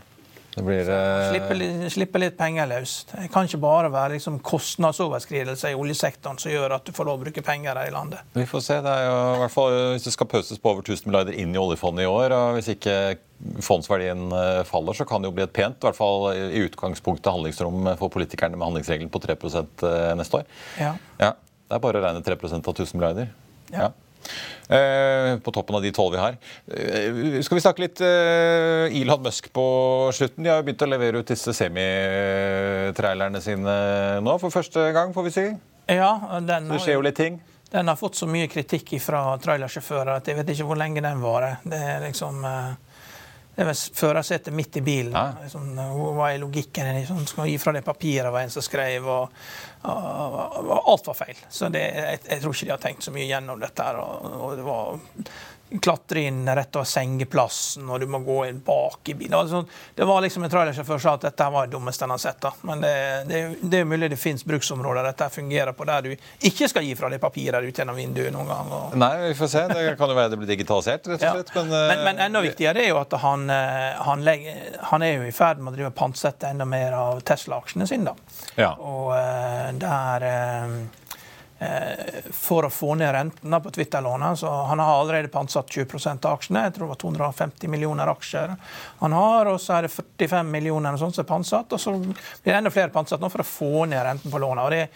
Det 0.50 0.64
blir, 0.66 0.88
uh... 0.90 1.30
slippe, 1.30 1.88
slippe, 1.94 2.20
litt 2.20 2.36
penger 2.38 2.66
løs. 2.68 2.94
Det 3.12 3.28
kan 3.30 3.46
ikke 3.46 3.60
bare 3.62 3.90
være 3.92 4.16
liksom, 4.16 4.40
kostnadsoverskridelser 4.44 5.72
i 5.72 5.78
oljesektoren 5.78 6.40
som 6.42 6.50
gjør 6.50 6.74
at 6.74 6.88
du 6.88 6.92
får 6.94 7.06
lov 7.06 7.20
å 7.20 7.22
bruke 7.22 7.44
penger 7.46 7.78
her 7.78 7.90
i 7.90 7.94
landet. 7.94 8.24
Vi 8.34 8.46
får 8.50 8.64
se. 8.66 8.78
Det 8.82 8.92
er 8.92 9.06
jo, 9.06 9.18
i 9.36 9.40
hvert 9.44 9.54
fall, 9.54 9.76
Hvis 9.94 10.08
det 10.08 10.14
skal 10.16 10.30
pøses 10.32 10.58
på 10.58 10.72
over 10.74 10.82
1000 10.82 11.06
milliarder 11.06 11.38
inn 11.38 11.54
i 11.54 11.60
oljefondet 11.60 12.04
i 12.04 12.10
år, 12.10 12.34
og 12.34 12.58
hvis 12.58 12.72
ikke 12.74 12.96
fondsverdien 13.64 14.26
eh, 14.36 14.62
faller, 14.68 14.98
så 14.98 15.06
kan 15.08 15.22
det 15.22 15.30
jo 15.30 15.36
bli 15.38 15.46
et 15.46 15.54
pent 15.54 15.78
i 15.78 15.86
hvert 15.86 15.96
fall 15.96 16.26
i 16.34 16.64
utgangspunktet 16.66 17.30
handlingsrom 17.30 17.94
for 18.00 18.12
politikerne 18.12 18.58
med 18.58 18.68
handlingsregelen 18.68 19.12
på 19.12 19.22
3 19.22 19.38
eh, 19.38 20.10
neste 20.18 20.42
år. 20.42 20.50
Ja. 20.82 20.96
ja. 21.22 21.30
Det 21.70 21.76
er 21.76 21.82
bare 21.84 22.00
å 22.00 22.02
regne 22.02 22.22
3 22.26 22.34
av 22.34 22.72
1000 22.74 22.98
milliarder. 22.98 23.28
Ja. 23.70 23.92
Eh, 24.70 25.36
på 25.38 25.52
toppen 25.54 25.76
av 25.78 25.84
de 25.84 25.92
tolv 25.94 26.16
vi 26.16 26.18
har. 26.18 26.34
Eh, 26.66 27.38
skal 27.46 27.60
vi 27.60 27.62
snakke 27.62 27.84
litt 27.84 28.02
eh, 28.02 28.90
Elon 28.98 29.22
Musk 29.22 29.52
på 29.54 29.66
slutten? 30.14 30.42
De 30.42 30.50
har 30.50 30.58
jo 30.58 30.66
begynt 30.66 30.82
å 30.82 30.90
levere 30.90 31.22
ut 31.22 31.30
disse 31.30 31.54
semitrailerne 31.54 33.38
sine 33.42 33.76
nå 34.26 34.34
for 34.42 34.50
første 34.54 34.90
gang, 34.96 35.14
får 35.14 35.28
vi 35.28 35.34
si. 35.36 35.46
Ja, 35.90 36.12
den 36.42 36.66
har, 36.66 36.74
det 36.74 36.82
skjer 36.82 36.98
jo 36.98 37.06
litt 37.06 37.18
ting? 37.22 37.38
Den 37.70 37.86
har 37.86 37.98
fått 37.98 38.18
så 38.18 38.26
mye 38.26 38.50
kritikk 38.50 38.96
fra 39.02 39.22
trailersjåfører 39.42 40.16
at 40.16 40.26
jeg 40.26 40.40
vet 40.40 40.54
ikke 40.56 40.66
hvor 40.72 40.78
lenge 40.82 41.06
den 41.06 41.22
varer. 41.22 41.62
Det 41.62 41.78
er 41.78 42.02
liksom... 42.08 42.42
Eh, 42.50 42.89
det 43.60 43.74
er 43.74 43.96
førersetet 44.00 44.54
midt 44.56 44.78
i 44.80 44.82
bilen. 44.84 45.12
Ja. 45.12 45.34
Liksom, 45.42 45.66
hva 46.16 46.30
er 46.30 46.40
logikken? 46.40 46.88
Liksom, 46.96 47.26
skal 47.28 47.50
gi 47.50 47.58
fra 47.60 47.74
det 47.76 47.82
papiret, 47.84 48.32
var 48.32 48.46
en 48.46 48.52
som 48.52 48.64
skrev. 48.64 49.04
Og, 49.04 49.34
og, 49.84 50.38
og, 50.64 50.72
alt 50.94 51.10
var 51.10 51.18
feil. 51.18 51.42
Så 51.52 51.68
det, 51.72 51.82
jeg, 51.92 52.22
jeg, 52.24 52.40
tror 52.40 52.56
ikke 52.56 52.68
de 52.70 52.74
har 52.74 52.84
tenkt 52.86 53.04
så 53.04 53.12
mye 53.14 53.28
gjennom 53.28 53.60
dette. 53.60 53.88
Og, 54.00 54.30
og 54.40 54.56
det 54.56 54.64
var 54.64 55.02
klatre 55.78 56.20
inn 56.20 56.54
rett 56.54 56.76
over 56.76 56.84
sengeplassen, 56.84 57.86
og 57.90 58.00
du 58.00 58.06
må 58.10 58.18
gå 58.26 58.38
inn 58.48 58.60
bak 58.66 59.08
i 59.08 59.14
bilen. 59.14 59.36
Altså, 59.38 59.64
det 59.94 60.04
var 60.08 60.20
liksom 60.24 60.44
En 60.44 60.50
trailersjåfør 60.50 60.98
sa 60.98 61.14
at 61.14 61.26
dette 61.28 61.46
var 61.52 61.66
det 61.66 61.76
dummeste 61.76 62.04
han 62.04 62.10
har 62.10 62.18
sett. 62.18 62.40
Da. 62.42 62.52
Men 62.66 62.80
det, 62.82 62.94
det, 63.28 63.40
det 63.62 63.82
er 63.82 63.88
mulig 63.88 64.10
det 64.10 64.18
fins 64.18 64.44
bruksområder 64.44 65.06
dette 65.06 65.28
fungerer 65.30 65.76
på, 65.76 65.86
der 65.86 66.08
du 66.08 66.46
ikke 66.48 66.68
skal 66.70 66.86
gi 66.86 66.96
fra 66.98 67.10
deg 67.12 67.22
papirer 67.22 67.62
ut 67.62 67.78
gjennom 67.78 67.98
vinduet 67.98 68.32
noen 68.34 68.50
gang. 68.50 68.72
Og... 68.74 68.96
Nei, 68.98 69.12
vi 69.28 69.34
får 69.38 69.52
se. 69.52 69.64
Det 69.70 69.84
kan 70.00 70.10
jo 70.10 70.18
være 70.18 70.32
det 70.34 70.40
blir 70.40 70.50
digitalisert, 70.50 71.06
rett 71.12 71.26
og 71.28 71.38
slett. 71.38 71.54
Ja. 71.54 71.64
Men, 71.64 71.76
men, 71.92 72.04
men, 72.08 72.22
enda 72.26 72.42
viktigere 72.44 72.82
er 72.82 72.90
jo 72.90 73.00
at 73.02 73.14
han, 73.22 73.46
eh, 73.54 74.00
han, 74.08 74.24
legger, 74.26 74.80
han 74.90 75.06
er 75.06 75.14
jo 75.18 75.28
i 75.28 75.34
ferd 75.34 75.62
med 75.62 75.74
å 75.74 75.76
drive 75.76 75.92
pantsette 75.96 76.50
enda 76.50 76.66
mer 76.68 76.96
av 76.98 77.22
Tesla-aksjene 77.26 77.86
sine. 77.90 78.10
da. 78.10 78.40
Ja. 78.58 78.72
Og 78.80 79.12
uh, 79.14 79.70
der 79.78 80.26
uh, 80.26 81.09
for 82.32 82.64
å 82.64 82.70
få 82.72 82.94
ned 82.96 83.12
rentene 83.12 83.60
på 83.60 83.70
Twitter-lånet. 83.70 84.38
Så 84.40 84.48
han 84.48 84.80
har 84.80 85.00
allerede 85.00 85.28
pantsatt 85.28 85.68
20% 85.68 86.24
av 86.24 86.38
aksjene. 86.38 86.62
Jeg 86.64 86.74
tror 86.76 86.86
det 86.86 86.94
var 86.94 87.00
250 87.02 87.68
millioner 87.68 88.12
aksjer 88.14 88.54
han 89.02 89.16
har. 89.16 89.50
Og 89.52 89.60
så 89.60 89.76
er 89.76 89.86
det 89.86 89.92
45 89.92 90.50
millioner 90.50 90.96
sånt 90.96 91.18
som 91.18 91.24
er 91.24 91.28
pantsatt. 91.28 91.76
Og 91.76 91.82
så 91.82 91.94
blir 92.00 92.52
det 92.52 92.56
enda 92.56 92.72
flere 92.72 92.94
pantsatt 92.94 93.20
nå 93.20 93.28
for 93.32 93.44
å 93.44 93.48
få 93.50 93.84
ned 93.92 94.04
renten 94.06 94.32
på 94.32 94.40
lånet. 94.40 94.64
Og 94.64 94.72
det, 94.72 94.86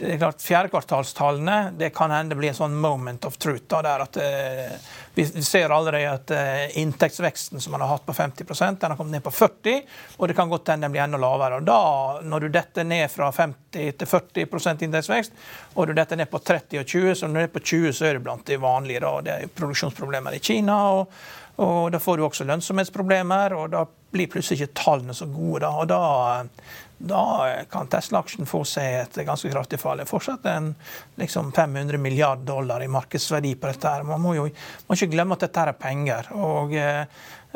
det 0.00 0.14
er 0.14 0.22
klart, 0.22 0.44
Fjerdekvartalstallene 0.46 1.58
det 1.76 1.92
kan 1.96 2.14
hende 2.14 2.38
blir 2.38 2.54
en 2.54 2.60
sånn 2.62 2.80
moment 2.80 3.28
of 3.28 3.36
truth. 3.36 3.66
Da, 3.68 3.82
der 3.84 4.06
at 4.06 4.20
eh, 4.22 4.76
Vi 5.16 5.24
ser 5.42 5.72
allerede 5.72 6.10
at 6.12 6.30
eh, 6.30 6.78
inntektsveksten 6.78 7.60
som 7.60 7.72
man 7.72 7.80
har 7.80 7.88
hatt 7.88 8.04
på 8.04 8.12
50% 8.12 8.80
den 8.80 8.92
har 8.92 8.98
kommet 8.98 9.16
ned 9.16 9.22
på 9.24 9.30
40 9.32 9.78
og 10.18 10.28
det 10.28 10.36
kan 10.36 10.50
godt 10.50 10.68
hende 10.68 10.84
den 10.84 10.92
blir 10.92 11.06
enda 11.06 11.16
lavere. 11.16 11.56
Og 11.56 11.64
da, 11.64 12.20
Når 12.20 12.44
du 12.44 12.48
detter 12.52 12.84
ned 12.84 13.08
fra 13.10 13.30
50 13.32 13.96
til 13.96 14.10
40% 14.10 14.84
inntektsvekst, 14.84 15.32
og 15.74 15.88
du 15.88 15.94
detter 15.96 16.20
ned 16.20 16.28
på 16.28 16.38
30 16.44 16.82
og 16.82 16.86
20, 16.86 17.14
så 17.14 17.30
når 17.30 17.40
du 17.40 17.46
er 17.46 17.54
på 17.56 17.64
20 17.64 17.96
så 17.96 18.10
er 18.10 18.18
det 18.18 18.24
blant 18.28 18.44
de 18.44 18.60
vanlige. 18.60 19.00
da, 19.00 19.14
Det 19.20 19.32
er 19.32 19.56
produksjonsproblemer 19.56 20.36
i 20.36 20.44
Kina. 20.50 20.76
og 21.00 21.12
og 21.56 21.92
Da 21.92 22.00
får 22.02 22.16
du 22.16 22.24
også 22.26 22.44
lønnsomhetsproblemer, 22.44 23.54
og 23.56 23.70
da 23.72 23.86
blir 24.12 24.28
plutselig 24.32 24.60
ikke 24.60 24.80
tallene 24.82 25.14
så 25.16 25.28
gode. 25.30 25.62
Da, 25.64 25.70
og 25.80 25.88
da, 25.88 26.00
da 27.12 27.22
kan 27.72 27.88
Tesla-aksjen 27.92 28.48
få 28.48 28.60
seg 28.68 28.98
et 29.00 29.16
ganske 29.26 29.50
kraftig 29.52 29.80
fall. 29.80 30.00
Det 30.00 30.06
er 30.06 30.10
fortsatt 30.10 30.48
en 30.52 30.74
liksom 31.20 31.52
500 31.56 32.00
milliard 32.02 32.44
dollar 32.48 32.84
i 32.84 32.90
markedsverdi 32.92 33.54
på 33.56 33.72
dette. 33.72 33.88
her. 33.88 34.04
Man 34.04 34.20
må 34.24 34.34
jo 34.36 34.46
må 34.86 34.98
ikke 34.98 35.14
glemme 35.14 35.36
at 35.38 35.46
dette 35.46 35.64
er 35.64 35.80
penger. 35.80 36.28
og 36.36 36.76
eh, 36.76 37.04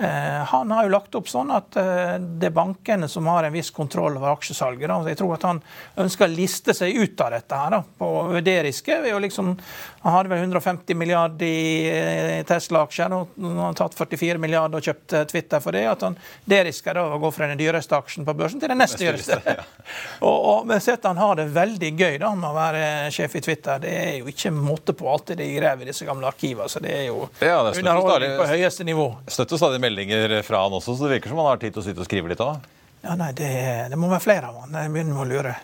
han 0.01 0.71
har 0.71 0.87
jo 0.87 0.93
lagt 0.93 1.15
opp 1.19 1.29
sånn 1.29 1.51
at 1.53 1.77
eh, 1.77 2.17
det 2.21 2.49
er 2.49 2.55
bankene 2.57 3.09
som 3.09 3.27
har 3.31 3.45
en 3.45 3.53
viss 3.53 3.71
kontroll 3.75 4.17
over 4.17 4.33
aksjesalget. 4.33 4.89
Da. 4.89 4.99
Jeg 5.11 5.19
tror 5.21 5.35
at 5.37 5.47
han 5.49 5.61
ønsker 6.01 6.27
å 6.27 6.33
liste 6.33 6.75
seg 6.77 6.97
ut 6.97 7.21
av 7.21 7.35
dette 7.35 7.61
her 7.61 7.75
da, 7.75 7.81
på 7.99 8.09
det 8.45 8.57
riske. 8.67 8.97
Liksom, 9.21 9.53
han 10.03 10.17
hadde 10.17 10.33
vel 10.33 10.45
150 10.47 10.97
milliarder 10.97 11.47
i 11.47 11.91
eh, 11.91 12.41
Tesla-aksjer. 12.49 13.17
og 13.17 13.37
har 13.61 13.77
tatt 13.79 13.99
44 13.99 14.41
milliarder 14.41 14.81
og 14.81 14.89
kjøpt 14.89 15.17
Twitter 15.33 15.61
for 15.61 15.77
det. 15.77 15.85
at 15.91 16.07
han, 16.07 16.17
Det 16.45 16.63
risker 16.71 16.97
da 16.97 17.05
å 17.11 17.21
gå 17.21 17.33
fra 17.35 17.51
den 17.51 17.61
dyreste 17.61 17.99
aksjen 17.99 18.29
på 18.29 18.37
børsen 18.39 18.63
til 18.63 18.73
den 18.73 18.81
nest 18.81 18.99
dyreste. 19.01 19.41
og, 20.27 20.39
og, 20.39 20.67
men 20.71 20.81
sett 20.81 21.05
han 21.05 21.21
har 21.21 21.37
det 21.41 21.51
veldig 21.55 21.93
gøy 21.93 22.19
da 22.23 22.33
med 22.35 22.49
å 22.51 22.55
være 22.57 22.85
sjef 23.15 23.37
i 23.37 23.45
Twitter. 23.45 23.83
Det 23.85 23.93
er 23.93 24.17
jo 24.21 24.31
ikke 24.33 24.55
måte 24.55 24.97
på 24.97 25.09
alt 25.11 25.33
det 25.33 25.41
de 25.43 25.51
graver 25.57 25.85
i 25.85 25.93
disse 25.93 26.09
gamle 26.09 26.31
arkivene. 26.31 26.69
Så 26.71 26.83
det 26.83 26.97
er 26.97 27.07
jo 27.11 27.27
ja, 27.43 27.61
underholdning 27.69 28.37
på 28.39 28.49
høyeste 28.55 28.87
nivå. 28.89 29.11
Støtter 29.31 29.61
stadig 29.61 29.81
meldinger 29.91 30.43
fra 30.47 30.65
han 30.65 30.77
også, 30.79 30.95
så 30.97 31.07
det 31.07 31.19
virker 31.19 31.33
som 31.33 31.43
han 31.43 31.51
har 31.53 31.61
tid 31.61 31.75
til 31.75 31.83
å 31.83 31.89
sitte 31.89 32.05
og 32.05 32.09
skrive 32.09 32.31
litt 32.31 32.45
òg? 32.45 32.71
Ja, 33.01 33.17
nei, 33.17 33.33
det, 33.37 33.51
det, 33.91 33.99
må 33.99 34.11
være 34.11 34.23
flere 34.23 34.51
av 34.51 34.65
han. 34.65 34.77
Jeg 34.77 34.93
begynner 34.95 35.23
å 35.23 35.29
lure. 35.29 35.59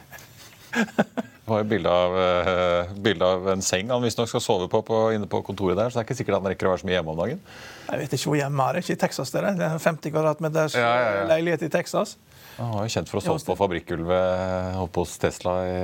Det 1.46 1.52
var 1.52 1.60
jo 1.62 1.66
bilde 1.70 1.90
av, 1.94 2.14
uh, 2.18 2.94
bilde 2.98 3.26
av 3.36 3.44
en 3.52 3.60
seng 3.62 3.92
han 3.94 4.02
visstnok 4.02 4.26
skal 4.26 4.42
sove 4.42 4.64
på, 4.66 4.80
på, 4.82 4.96
inne 5.14 5.28
på 5.30 5.38
kontoret 5.46 5.78
der. 5.78 5.92
Så 5.92 5.94
det 5.94 6.00
er 6.00 6.06
ikke 6.08 6.16
sikkert 6.18 6.34
han 6.40 6.48
rekker 6.50 6.66
å 6.66 6.72
være 6.72 6.80
så 6.82 6.88
mye 6.88 6.96
hjemme 6.96 7.12
om 7.12 7.20
dagen. 7.20 7.44
Jeg 7.84 8.00
vet 8.00 8.16
ikke 8.16 8.32
hvor 8.32 8.38
hjemme 8.40 8.64
er. 8.66 8.78
Ikke 8.80 8.96
i 8.96 8.98
Texas, 8.98 9.30
det 9.30 9.38
er. 9.38 9.46
Det 9.60 9.68
er 9.68 9.84
50 9.84 10.14
kvadratmeters 10.16 10.74
ja, 10.74 10.88
ja, 10.90 11.12
ja. 11.20 11.20
leilighet 11.30 11.62
i 11.62 11.70
Texas. 11.70 12.16
Han 12.56 12.72
var 12.72 12.86
jo 12.86 12.92
kjent 12.94 13.10
for 13.10 13.20
å 13.20 13.22
stå 13.24 13.34
på 13.50 13.56
fabrikkgulvet 13.58 14.78
oppe 14.80 15.02
hos 15.02 15.16
Tesla 15.20 15.56
i 15.68 15.80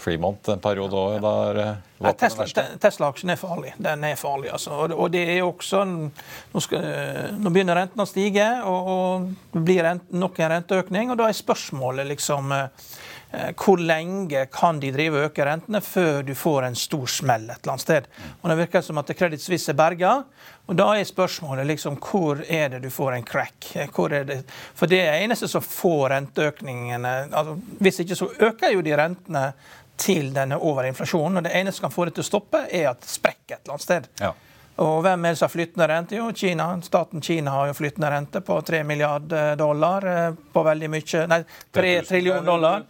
Fremont 0.00 0.50
en 0.52 0.60
periode 0.60 0.98
òg. 1.00 1.28
Ja, 2.04 2.12
Tesla-aksjen 2.20 2.76
Tesla 2.82 3.08
er 3.32 3.40
farlig. 3.40 3.72
Den 3.80 4.04
er 4.04 4.18
farlig, 4.20 4.50
altså. 4.52 4.82
Og 4.84 5.08
det 5.14 5.22
er 5.36 5.40
også 5.46 5.80
Nå, 5.84 6.60
skal, 6.60 6.84
nå 7.40 7.52
begynner 7.54 7.78
renten 7.80 8.04
å 8.04 8.08
stige, 8.08 8.44
og, 8.68 8.90
og 8.92 9.54
det 9.54 9.64
blir 9.64 9.82
rent, 9.86 10.04
nok 10.12 10.38
en 10.42 10.52
renteøkning. 10.58 11.14
Og 11.14 11.20
da 11.20 11.30
er 11.30 11.38
spørsmålet 11.38 12.10
liksom 12.12 12.52
eh, 12.52 12.90
hvor 13.58 13.80
lenge 13.80 14.46
kan 14.52 14.80
de 14.80 14.92
drive 14.94 15.18
og 15.18 15.28
øke 15.28 15.46
rentene 15.46 15.80
før 15.84 16.22
du 16.26 16.34
får 16.38 16.68
en 16.68 16.78
stor 16.78 17.06
smell 17.10 17.48
et 17.48 17.58
eller 17.62 17.74
annet 17.74 17.84
sted? 17.84 18.08
Og 18.40 18.50
Det 18.50 18.58
virker 18.58 18.84
som 18.86 18.98
at 18.98 19.12
Credit 19.18 19.42
Suisse 19.42 19.72
er 19.72 19.78
berga. 19.78 20.14
Og 20.66 20.76
Da 20.76 20.88
er 20.94 21.04
spørsmålet 21.04 21.66
liksom, 21.66 21.96
hvor 22.00 22.42
er 22.48 22.68
det 22.68 22.82
du 22.82 22.90
får 22.90 23.12
en 23.12 23.26
crack? 23.26 23.70
Er 23.76 24.24
det? 24.24 24.42
For 24.74 24.86
det 24.86 25.00
er 25.04 25.22
eneste 25.24 25.48
som 25.48 25.62
får 25.62 26.08
renteøkningene 26.10 27.14
altså, 27.32 27.58
Hvis 27.80 28.00
ikke 28.00 28.16
så 28.16 28.30
øker 28.38 28.72
jo 28.72 28.80
de 28.80 28.96
rentene 28.96 29.52
til 29.96 30.32
denne 30.34 30.58
overinflasjonen. 30.58 31.36
Og 31.38 31.44
det 31.44 31.52
eneste 31.54 31.78
som 31.78 31.88
kan 31.88 31.94
få 31.94 32.08
det 32.08 32.16
til 32.16 32.24
å 32.24 32.30
stoppe, 32.30 32.64
er 32.70 32.90
at 32.90 33.00
det 33.00 33.10
sprekker 33.10 33.56
et 33.56 33.60
eller 33.62 33.76
annet 33.76 33.86
sted. 33.86 34.08
Ja. 34.20 34.32
Og 34.82 35.04
hvem 35.04 35.22
er 35.22 35.34
det 35.34 35.38
som 35.38 35.46
har 35.46 35.52
flyttende 35.52 35.86
rente? 35.86 36.16
Jo, 36.18 36.32
Kina. 36.34 36.66
Staten 36.82 37.22
Kina 37.22 37.52
har 37.54 37.68
jo 37.70 37.76
flyttende 37.78 38.10
rente 38.10 38.40
på 38.42 38.56
3 38.66 38.82
milliarder 38.84 39.54
dollar. 39.56 40.06
Eh, 40.10 40.30
på 40.52 40.64
veldig 40.66 40.90
mye 40.90 41.26
Nei, 41.30 41.40
3 41.70 41.92
trillion 42.08 42.44
dollar. 42.44 42.86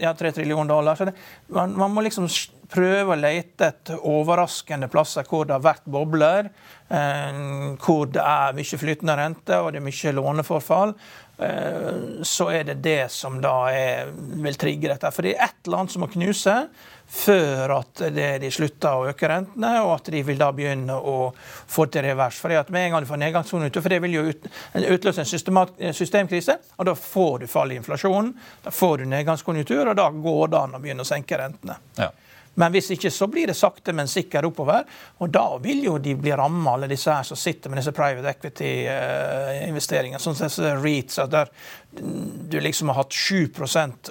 Ja, 0.00 0.14
3 0.14 0.32
trillion 0.32 0.66
dollar. 0.66 0.96
Så 0.96 1.10
det, 1.10 1.16
man, 1.52 1.76
man, 1.76 1.92
må 1.92 2.06
liksom 2.06 2.30
prøve 2.72 3.12
å 3.12 3.18
lete 3.20 3.68
etter 3.68 4.00
overraskende 4.08 4.88
plasser 4.90 5.28
hvor 5.28 5.44
det 5.46 5.58
har 5.58 5.66
vært 5.68 5.84
bobler. 5.84 6.48
Eh, 6.88 7.44
hvor 7.82 8.08
det 8.08 8.24
er 8.24 8.56
mye 8.56 8.80
flytende 8.80 9.20
rente 9.20 9.60
og 9.60 9.74
det 9.74 9.82
er 9.82 9.88
mye 9.90 10.16
låneforfall. 10.16 10.96
Eh, 11.36 12.24
så 12.24 12.48
er 12.56 12.70
det 12.70 12.80
det 12.80 13.02
som 13.12 13.36
da 13.44 13.66
er, 13.68 14.14
vil 14.16 14.56
trigge 14.56 14.88
dette. 14.94 15.12
For 15.12 15.28
det 15.28 15.36
er 15.36 15.50
ett 15.50 15.68
land 15.68 15.92
som 15.92 16.06
må 16.06 16.08
knuse 16.08 16.62
før 17.08 17.72
at 17.78 18.02
de 18.12 18.50
slutter 18.50 18.98
å 18.98 19.06
øke 19.10 19.28
rentene, 19.30 19.70
og 19.84 19.92
at 19.94 20.10
de 20.12 20.22
vil 20.26 20.38
da 20.40 20.50
begynne 20.54 20.96
å 20.96 21.30
få 21.36 21.86
til 21.92 22.04
revers. 22.06 22.40
For 22.42 22.54
at 22.56 22.70
med 22.74 22.88
en 22.88 22.96
gang 22.96 23.06
du 23.06 23.10
får 23.10 23.22
nedgangskonjunktur, 23.22 23.84
for 23.84 23.94
det 23.94 24.02
vil 24.04 24.18
jo 24.18 24.26
ut, 24.30 24.50
utløse 24.82 25.24
en 25.24 25.96
systemkrise, 25.96 26.58
og 26.76 26.90
da 26.90 26.96
får 26.98 27.44
du 27.44 27.48
fall 27.50 27.72
i 27.72 27.80
inflasjonen, 27.80 28.34
da 28.64 28.74
får 28.74 28.98
du 28.98 29.10
nedgangskonjunktur, 29.14 29.84
og 29.86 29.98
da 29.98 30.10
går 30.10 30.52
det 30.52 30.62
an 30.62 30.78
å 30.78 30.82
begynne 30.82 31.06
å 31.06 31.08
senke 31.08 31.38
rentene. 31.40 31.78
Ja. 32.00 32.10
Men 32.56 32.72
hvis 32.72 32.90
ikke 32.94 33.10
så 33.12 33.28
blir 33.28 33.50
det 33.50 33.56
sakte, 33.58 33.92
men 33.96 34.08
sikkert 34.08 34.48
oppover. 34.48 34.86
Og 35.20 35.32
da 35.32 35.44
vil 35.62 35.84
jo 35.84 35.96
de 36.02 36.14
bli 36.16 36.32
ramma, 36.36 36.76
alle 36.76 36.88
disse 36.90 37.12
her 37.12 37.26
som 37.26 37.38
sitter 37.38 37.72
med 37.72 37.82
disse 37.82 37.92
private 37.96 38.32
equity-investeringene. 38.32 40.20
Sånn 40.22 40.38
som 40.40 40.80
REITs, 40.80 41.20
der 41.32 41.52
du 41.96 42.58
liksom 42.60 42.88
har 42.92 43.02
hatt 43.02 43.12
7 43.12 43.52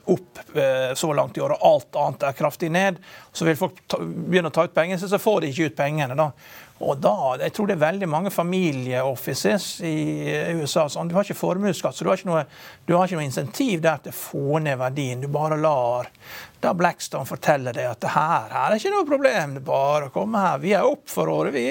opp 0.06 0.40
eh, 0.58 0.94
så 0.98 1.14
langt 1.14 1.38
i 1.38 1.42
år, 1.42 1.56
og 1.58 1.66
alt 1.70 1.98
annet 2.02 2.28
er 2.30 2.38
kraftig 2.38 2.70
ned. 2.74 3.02
Så 3.34 3.46
vil 3.46 3.58
folk 3.60 3.82
begynne 4.00 4.50
å 4.50 4.56
ta 4.56 4.66
ut 4.66 4.78
pengene, 4.78 5.02
så 5.02 5.22
får 5.22 5.42
de 5.42 5.52
ikke 5.54 5.72
ut 5.72 5.78
pengene. 5.78 6.18
da. 6.18 6.32
Og 6.84 6.98
da, 7.00 7.38
Jeg 7.40 7.54
tror 7.56 7.68
det 7.68 7.76
er 7.78 7.86
veldig 7.86 8.08
mange 8.10 8.32
familieoffices 8.32 9.82
i 9.88 9.96
USA. 10.60 10.90
som 10.90 11.08
du 11.08 11.16
har 11.16 11.24
ikke 11.24 11.40
formuesskatt, 11.40 11.96
så 11.96 12.04
du 12.04 12.10
har 12.10 12.18
ikke, 12.18 12.28
noe, 12.28 12.46
du 12.86 12.96
har 12.96 13.08
ikke 13.08 13.16
noe 13.16 13.30
insentiv 13.30 13.82
der 13.82 13.98
til 14.04 14.12
å 14.12 14.20
få 14.20 14.60
ned 14.60 14.78
verdien. 14.78 15.22
Du 15.22 15.28
bare 15.28 15.58
lar 15.58 16.10
da 16.64 16.74
Blackstone 16.74 17.26
forteller 17.26 17.76
det 17.76 17.86
at 17.90 18.02
det 18.02 18.12
her, 18.14 18.48
her 18.52 18.74
er 18.74 18.80
ikke 18.80 18.94
noe 18.94 19.08
problem, 19.08 19.56
det 19.58 19.62
er 19.62 19.68
bare 19.68 20.10
å 20.10 20.14
komme 20.14 20.42
her. 20.42 20.62
Vi 20.64 20.74
er 20.78 20.88
opp 20.88 21.04
for 21.12 21.30
året, 21.32 21.54
vi. 21.56 21.66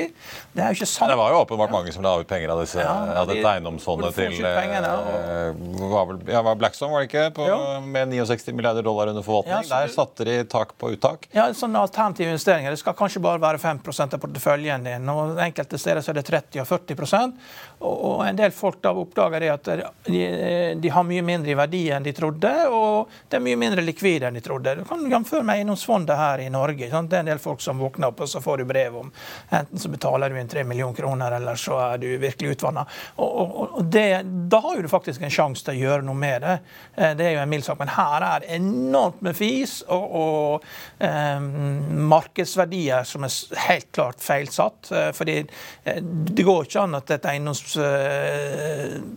Det 0.52 0.62
er 0.62 0.72
jo 0.72 0.78
ikke 0.78 0.88
sant. 0.90 1.10
Det 1.10 1.18
var 1.18 1.34
jo 1.34 1.40
åpenbart 1.42 1.72
mange 1.74 1.94
som 1.94 2.04
la 2.06 2.14
ut 2.20 2.28
penger 2.30 2.52
av 2.54 2.62
disse 2.62 2.82
ja, 2.82 2.94
av 3.22 3.30
dette 3.30 3.54
eiendomsfondet 3.54 4.16
til 4.18 4.38
pengene, 4.44 4.92
og... 4.94 5.84
var 5.94 6.08
vel, 6.10 6.20
ja, 6.30 6.42
var 6.46 6.58
Blackstone, 6.60 6.92
var 6.94 7.04
det 7.04 7.10
ikke? 7.10 7.26
På, 7.38 7.48
med 7.84 8.14
69 8.14 8.54
milliarder 8.54 8.86
dollar 8.86 9.12
under 9.12 9.26
forvaltning. 9.26 9.56
Ja, 9.56 9.80
Der 9.84 9.92
satte 9.94 10.28
de 10.28 10.38
tak 10.50 10.76
på 10.78 10.92
uttak. 10.94 11.28
Ja, 11.34 11.48
sånne 11.56 11.82
alternative 11.84 12.34
investeringer. 12.34 12.74
Det 12.74 12.82
skal 12.82 12.96
kanskje 12.98 13.22
bare 13.24 13.42
være 13.42 13.62
5% 13.62 14.18
av 14.18 14.22
porteføljen 14.22 14.86
din. 14.86 15.08
og 15.12 15.40
Enkelte 15.44 15.80
steder 15.80 16.04
så 16.04 16.12
er 16.12 16.20
det 16.20 16.26
30 16.30 16.62
og 16.62 16.70
40 16.70 17.32
og 17.84 18.22
en 18.26 18.38
del 18.38 18.52
folk 18.54 18.80
da 18.84 18.92
oppdager 18.96 19.44
det 19.44 19.50
at 19.52 19.70
de, 20.06 20.90
har 20.90 21.06
mye 21.06 21.24
mindre 21.26 21.52
i 21.52 21.58
verdi 21.58 21.82
enn 21.92 22.06
de 22.06 22.14
trodde, 22.16 22.52
og 22.72 23.12
det 23.28 23.38
er 23.38 23.44
mye 23.44 23.60
mindre 23.60 23.84
likvide 23.84 24.28
enn 24.28 24.38
de 24.38 24.42
trodde. 24.44 24.76
Du 24.80 24.84
kan 24.88 25.04
jamføre 25.10 25.44
med 25.46 25.60
eiendomsfondet 25.60 26.18
her 26.18 26.44
i 26.44 26.50
Norge. 26.52 26.88
Sant? 26.90 27.10
Det 27.10 27.18
er 27.20 27.26
en 27.26 27.32
del 27.32 27.42
folk 27.42 27.62
som 27.64 27.80
våkner 27.82 28.12
opp 28.12 28.24
og 28.24 28.30
så 28.30 28.42
får 28.44 28.62
du 28.62 28.66
brev 28.68 28.96
om 29.02 29.12
enten 29.54 29.80
så 29.80 29.90
betaler 29.92 30.30
du 30.30 30.38
inn 30.40 30.50
tre 30.50 30.64
millioner 30.64 30.96
kroner, 30.96 31.36
eller 31.38 31.58
så 31.60 31.78
er 31.90 31.98
du 32.02 32.08
virkelig 32.18 32.56
utvanna. 32.56 32.86
Da 33.16 34.60
har 34.64 34.82
du 34.82 34.88
faktisk 34.88 35.22
en 35.22 35.32
sjanse 35.32 35.64
til 35.66 35.76
å 35.76 35.82
gjøre 35.84 36.06
noe 36.06 36.18
med 36.18 36.44
det. 36.44 36.56
Eh, 36.96 37.14
det 37.18 37.28
er 37.28 37.36
jo 37.36 37.42
en 37.44 37.50
mild 37.50 37.66
sak. 37.66 37.78
Men 37.80 37.92
her 37.94 38.24
er 38.26 38.44
det 38.44 38.52
enormt 38.56 39.22
med 39.24 39.36
fis 39.36 39.80
og, 39.92 40.16
og 40.20 41.04
eh, 41.04 41.40
markedsverdier 42.14 43.06
som 43.08 43.26
er 43.26 43.34
helt 43.68 43.90
klart 43.94 44.22
feilsatt. 44.24 44.90
Eh, 44.92 45.10
fordi 45.16 45.38
eh, 45.40 46.00
det 46.02 46.46
går 46.46 46.68
ikke 46.68 46.84
an 46.84 46.98
at 47.00 47.14
et 47.14 47.28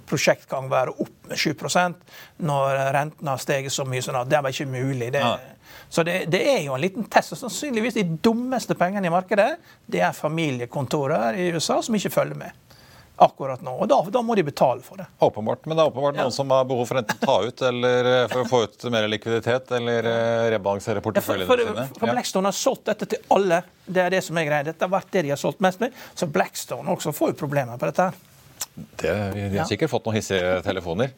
eiendomsprosjekt 0.08 0.48
kan 0.50 0.70
være 0.72 0.92
opp 1.00 1.28
med 1.30 1.38
7 1.38 1.54
når 2.38 2.94
rentene 2.94 3.30
har 3.30 3.38
steget 3.38 3.72
så 3.74 3.86
mye. 3.86 4.02
sånn 4.02 4.16
at 4.16 4.30
Det 4.30 4.42
bare 4.42 4.52
ikke 4.52 4.66
mulig. 4.66 5.12
Det, 5.12 5.24
så 5.90 6.04
det, 6.04 6.26
det, 6.32 6.42
er 6.48 6.62
jo 6.66 6.74
en 6.74 6.82
liten 6.82 7.04
test. 7.04 7.34
og 7.34 7.38
Sannsynligvis 7.38 7.94
de 7.94 8.04
dummeste 8.04 8.76
pengene 8.76 9.08
i 9.08 9.10
markedet 9.10 9.58
det 9.86 10.02
er 10.02 10.12
familiekontorer 10.14 11.34
i 11.36 11.52
USA 11.54 11.82
som 11.82 11.96
ikke 11.96 12.10
følger 12.10 12.36
med 12.36 12.52
akkurat 13.18 13.62
nå. 13.66 13.72
Og 13.82 13.88
da, 13.90 13.98
da, 14.14 14.22
må 14.22 14.36
de 14.38 14.44
betale 14.46 14.84
for 14.86 15.02
det. 15.02 15.08
Åpenbart. 15.26 15.66
Men 15.66 15.78
det 15.78 15.84
er 15.84 15.90
åpenbart 15.90 16.20
ja. 16.20 16.28
noen 16.28 16.36
som 16.36 16.52
har 16.54 16.68
behov 16.70 16.86
for 16.86 17.00
enten 17.02 17.18
å 17.18 17.26
ta 17.26 17.38
ut 17.48 17.64
eller 17.66 18.10
eh, 18.12 18.26
for 18.30 18.44
å 18.44 18.46
få 18.46 18.60
ut 18.68 18.86
mer 18.94 19.08
likviditet 19.10 19.74
eller 19.80 20.06
eh, 20.12 20.44
rebalansere 20.54 21.02
porteføljene 21.02 21.50
sine. 21.50 21.88
For 21.98 22.14
Blackstone 22.14 22.52
har 22.52 22.58
solgt 22.60 22.86
dette 22.92 23.10
til 23.16 23.34
alle. 23.34 23.64
Det 23.86 24.06
er 24.06 24.14
det 24.14 24.22
som 24.22 24.38
er 24.38 24.46
greia. 24.46 24.68
Dette 24.70 24.86
har 24.86 24.94
vært 24.94 25.10
det 25.18 25.26
de 25.26 25.34
har 25.34 25.42
solgt 25.42 25.66
mest 25.66 25.82
med. 25.82 25.98
Så 26.14 26.30
Blackstone 26.30 26.94
også 26.94 27.16
får 27.18 27.34
jo 27.34 27.40
problemer 27.42 27.82
på 27.82 27.90
dette. 27.90 28.12
her. 28.12 28.37
Det, 28.76 29.14
vi, 29.34 29.58
har 29.58 29.66
sikkert 29.70 29.92
fått 29.92 30.06
noen 30.06 30.20
hissige 30.20 30.60
telefoner. 30.66 31.14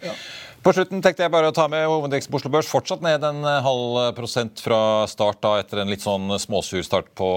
På 0.59 0.73
slutten 0.75 0.99
tenkte 0.99 1.23
jeg 1.23 1.31
bare 1.31 1.53
å 1.53 1.53
ta 1.55 1.69
med 1.71 1.85
hovedindeksen 1.87 2.33
på 2.33 2.35
Oslo 2.35 2.49
Børs. 2.51 2.67
Fortsatt 2.67 2.99
ned 2.99 3.23
en 3.23 3.45
halv 3.63 4.09
prosent 4.17 4.59
fra 4.59 5.05
start 5.07 5.37
da, 5.39 5.53
etter 5.61 5.79
en 5.79 5.87
litt 5.87 6.03
sånn 6.03 6.33
småsur 6.35 6.83
start 6.83 7.13
på 7.15 7.27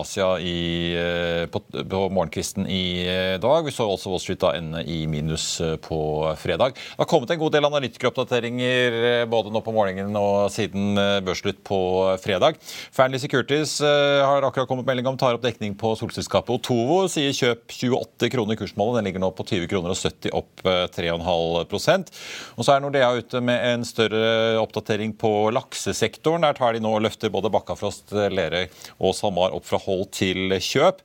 Asia 0.00 0.32
i, 0.42 0.90
eh, 0.98 1.44
på, 1.46 1.60
på, 1.62 2.00
morgenkvisten 2.10 2.66
i 2.66 2.82
eh, 3.06 3.34
dag. 3.42 3.68
Vi 3.68 3.74
så 3.76 3.86
også 3.86 4.10
Wall 4.10 4.22
Street 4.24 4.40
da 4.42 4.50
ende 4.58 4.82
i 4.82 5.04
minus 5.06 5.44
eh, 5.62 5.76
på 5.78 6.00
fredag. 6.42 6.74
Det 6.74 6.98
har 7.04 7.10
kommet 7.12 7.30
en 7.30 7.38
god 7.44 7.54
del 7.54 7.68
analytikeroppdateringer 7.68 8.98
både 9.30 9.54
nå 9.54 9.62
på 9.62 9.76
morgenen 9.78 10.18
og 10.18 10.50
siden 10.50 10.98
børsslutt 11.22 11.62
på 11.62 11.78
fredag. 12.24 12.58
Fearnley 12.90 13.22
Securities 13.22 13.76
har 13.78 14.42
akkurat 14.42 14.66
kommet 14.66 14.90
melding 14.90 15.06
om 15.12 15.20
tar 15.20 15.38
opp 15.38 15.46
dekning 15.46 15.78
på 15.78 15.94
solselskapet 16.02 16.58
Otovo. 16.58 17.04
Sier 17.12 17.30
kjøp 17.30 17.62
28 17.78 18.32
kroner 18.34 18.58
i 18.58 18.62
kursmålet. 18.64 18.98
Den 18.98 19.10
ligger 19.12 19.22
nå 19.22 19.30
på 19.38 19.46
20 19.46 19.70
kroner 19.70 19.94
og 19.94 20.02
70 20.02 20.34
opp 20.42 20.66
3,5 20.98 22.10
og 22.56 22.66
så 22.66 22.71
er 22.72 22.82
Nordea 22.84 23.08
ute 23.14 23.40
med 23.44 23.62
en 23.68 23.84
større 23.86 24.58
oppdatering 24.60 25.12
på 25.18 25.30
laksesektoren. 25.54 26.44
Der 26.46 26.56
tar 26.56 26.74
de 26.74 26.80
nå 26.82 26.90
og 26.96 27.02
løfter 27.04 27.32
både 27.32 27.50
Bakkafrost, 27.52 28.12
Lerøy 28.12 28.66
og 28.98 29.14
SalMar 29.16 29.54
opp 29.56 29.66
fra 29.68 29.80
hold 29.82 30.08
til 30.16 30.54
kjøp, 30.62 31.02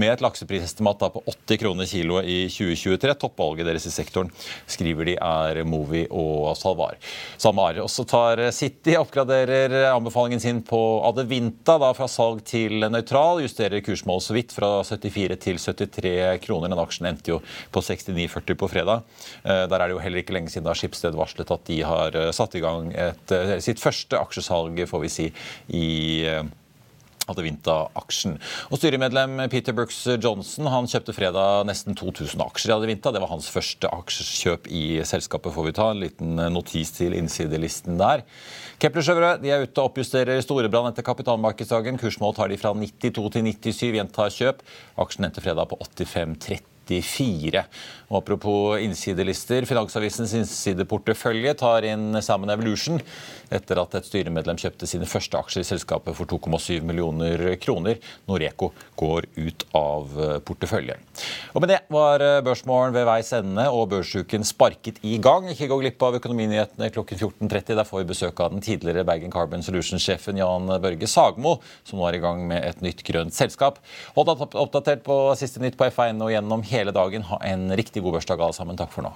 med 0.00 0.14
et 0.14 0.24
lakseprisestimat 0.24 1.04
på 1.14 1.22
80 1.26 1.60
kroner 1.62 1.88
kiloet 1.90 2.28
i 2.30 2.38
2023. 2.52 3.16
Toppvalget 3.20 3.68
deres 3.68 3.88
i 3.88 3.92
sektoren 3.94 4.32
skriver 4.70 5.10
de 5.10 5.16
er 5.16 5.62
Movi 5.68 6.06
og 6.08 6.52
Salvar. 6.58 6.98
SalMar. 7.40 7.82
Også 7.84 8.06
tar 8.08 8.44
City 8.56 8.96
oppgraderer 8.98 9.90
anbefalingen 9.90 10.42
sin 10.42 10.62
på 10.66 10.80
Adevinta 11.08 11.78
da 11.80 11.92
fra 11.96 12.08
salg 12.10 12.44
til 12.48 12.86
nøytral. 12.86 13.42
Justerer 13.44 13.84
kursmål 13.84 14.24
så 14.24 14.36
vidt 14.36 14.54
fra 14.56 14.78
74 14.84 15.70
til 15.76 15.90
73 15.90 16.44
kroner. 16.44 16.70
Den 16.70 16.82
aksjen 16.82 17.10
endte 17.10 17.34
jo 17.34 17.40
på 17.72 17.82
69,40 17.84 18.58
på 18.60 18.70
fredag. 18.70 19.04
Eh, 19.44 19.64
der 19.70 19.78
er 19.78 19.88
det 19.88 19.96
jo 19.96 20.02
heller 20.02 20.22
ikke 20.22 20.36
lenge 20.36 20.52
siden 20.52 20.68
da 20.68 20.74
Schibsted 20.76 21.09
Schibsted 21.10 21.18
varslet 21.18 21.50
at 21.50 21.66
de 21.66 21.82
har 21.82 22.16
eh, 22.16 22.32
satt 22.32 22.54
i 22.54 22.62
gang 22.62 22.92
et, 22.94 23.32
eh, 23.32 23.58
sitt 23.60 23.80
første 23.80 24.16
aksjesalg, 24.18 24.86
får 24.86 25.00
vi 25.02 25.08
si, 25.08 25.32
i 25.68 26.24
eh, 26.26 26.44
Adevinta-aksjen. 27.30 28.38
Og 28.72 28.78
Styremedlem 28.80 29.48
Peter 29.52 29.72
Brooks 29.72 30.02
Johnson 30.18 30.66
han 30.66 30.88
kjøpte 30.90 31.14
fredag 31.14 31.66
nesten 31.68 31.94
2000 31.94 32.42
aksjer 32.42 32.72
i 32.72 32.74
Adevinta. 32.74 33.12
Det 33.12 33.20
var 33.22 33.30
hans 33.30 33.46
første 33.52 33.86
aksjekjøp 33.86 34.66
i 34.66 35.00
selskapet, 35.06 35.54
får 35.54 35.68
vi 35.68 35.74
ta. 35.76 35.90
En 35.92 36.02
liten 36.02 36.40
notis 36.50 36.90
til 36.96 37.14
innsidelisten 37.14 38.00
der. 38.00 38.24
Kepler 38.82 39.06
Sjøvrø 39.06 39.30
er 39.36 39.62
ute 39.62 39.78
og 39.78 39.92
oppjusterer 39.92 40.42
Storebrand 40.42 40.90
etter 40.90 41.06
kapitalmarkedsdagen. 41.06 42.00
Kursmål 42.02 42.34
tar 42.34 42.50
de 42.50 42.58
fra 42.58 42.74
92 42.74 43.30
til 43.36 43.46
97, 43.46 43.86
gjentar 44.00 44.34
kjøp. 44.34 44.66
Aksjen 44.98 45.30
endte 45.30 45.44
fredag 45.44 45.70
på 45.70 45.78
85,30. 45.86 46.64
94. 46.90 47.64
Og 48.10 48.18
apropos 48.18 48.80
innsidelister. 48.82 49.66
Finansavisens 49.70 50.34
innsideportefølje 50.34 51.54
tar 51.60 51.86
inn 51.86 52.18
Salmon 52.24 52.50
Evolution 52.50 52.98
etter 53.50 53.80
at 53.82 53.94
et 53.98 54.06
styremedlem 54.06 54.58
kjøpte 54.58 54.86
sine 54.90 55.06
første 55.10 55.38
aksjer 55.38 55.64
i 55.64 55.68
selskapet 55.68 56.14
for 56.18 56.30
2,7 56.30 56.82
millioner 56.86 57.42
kroner. 57.62 57.98
Noreco 58.30 58.70
går 58.98 59.28
ut 59.38 59.66
av 59.78 60.18
porteføljen. 60.46 60.98
Og 61.54 61.62
Med 61.62 61.72
det 61.72 61.80
var 61.92 62.22
børsmålen 62.46 62.94
ved 62.94 63.06
veis 63.08 63.30
ende 63.36 63.66
og 63.70 63.90
børsuken 63.92 64.46
sparket 64.46 65.00
i 65.06 65.16
gang. 65.22 65.48
Ikke 65.50 65.68
gå 65.70 65.80
glipp 65.82 66.02
av 66.06 66.18
økonominyhetene 66.18 66.90
klokken 66.94 67.18
14.30. 67.18 67.76
Der 67.78 67.86
får 67.86 68.02
vi 68.02 68.10
besøk 68.10 68.42
av 68.42 68.54
den 68.54 68.64
tidligere 68.64 69.06
Bergen 69.06 69.34
Carbon 69.34 69.62
Solutions-sjefen 69.66 70.38
Jan 70.40 70.70
Børge 70.82 71.10
Sagmo, 71.10 71.58
som 71.86 72.00
nå 72.00 72.08
er 72.08 72.18
i 72.18 72.22
gang 72.22 72.42
med 72.48 72.64
et 72.66 72.82
nytt 72.84 73.04
grønt 73.06 73.36
selskap. 73.36 73.78
Hold 74.16 74.34
oppdatert 74.40 75.04
på 75.06 75.18
siste 75.38 75.62
nytt 75.62 75.78
på 75.78 75.86
F1 75.90 76.22
og 76.22 76.32
gjennom 76.32 76.62
hele 76.66 76.79
dagen. 76.88 77.28
Ha 77.28 77.36
en 77.44 77.68
riktig 77.76 78.02
god 78.02 78.16
børsdag 78.16 78.40
alle 78.40 78.56
sammen. 78.56 78.80
Takk 78.80 78.90
for 78.96 79.04
nå. 79.04 79.12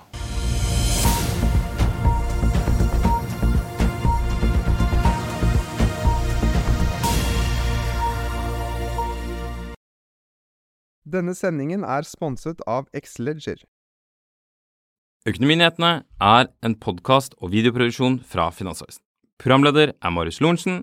Denne 11.15 11.35
sendingen 11.37 11.85
er 11.87 12.05
sponset 12.05 12.61
av 12.67 12.89
Xleger. 12.93 13.62
Økonominyhetene 15.25 16.03
er 16.21 16.49
en 16.61 16.75
podkast 16.77 17.33
og 17.41 17.53
videoproduksjon 17.55 18.19
fra 18.29 18.51
Finansavisen. 18.53 19.01
Programleder 19.41 19.95
er 19.95 20.12
Marius 20.12 20.41
Lorentzen. 20.45 20.83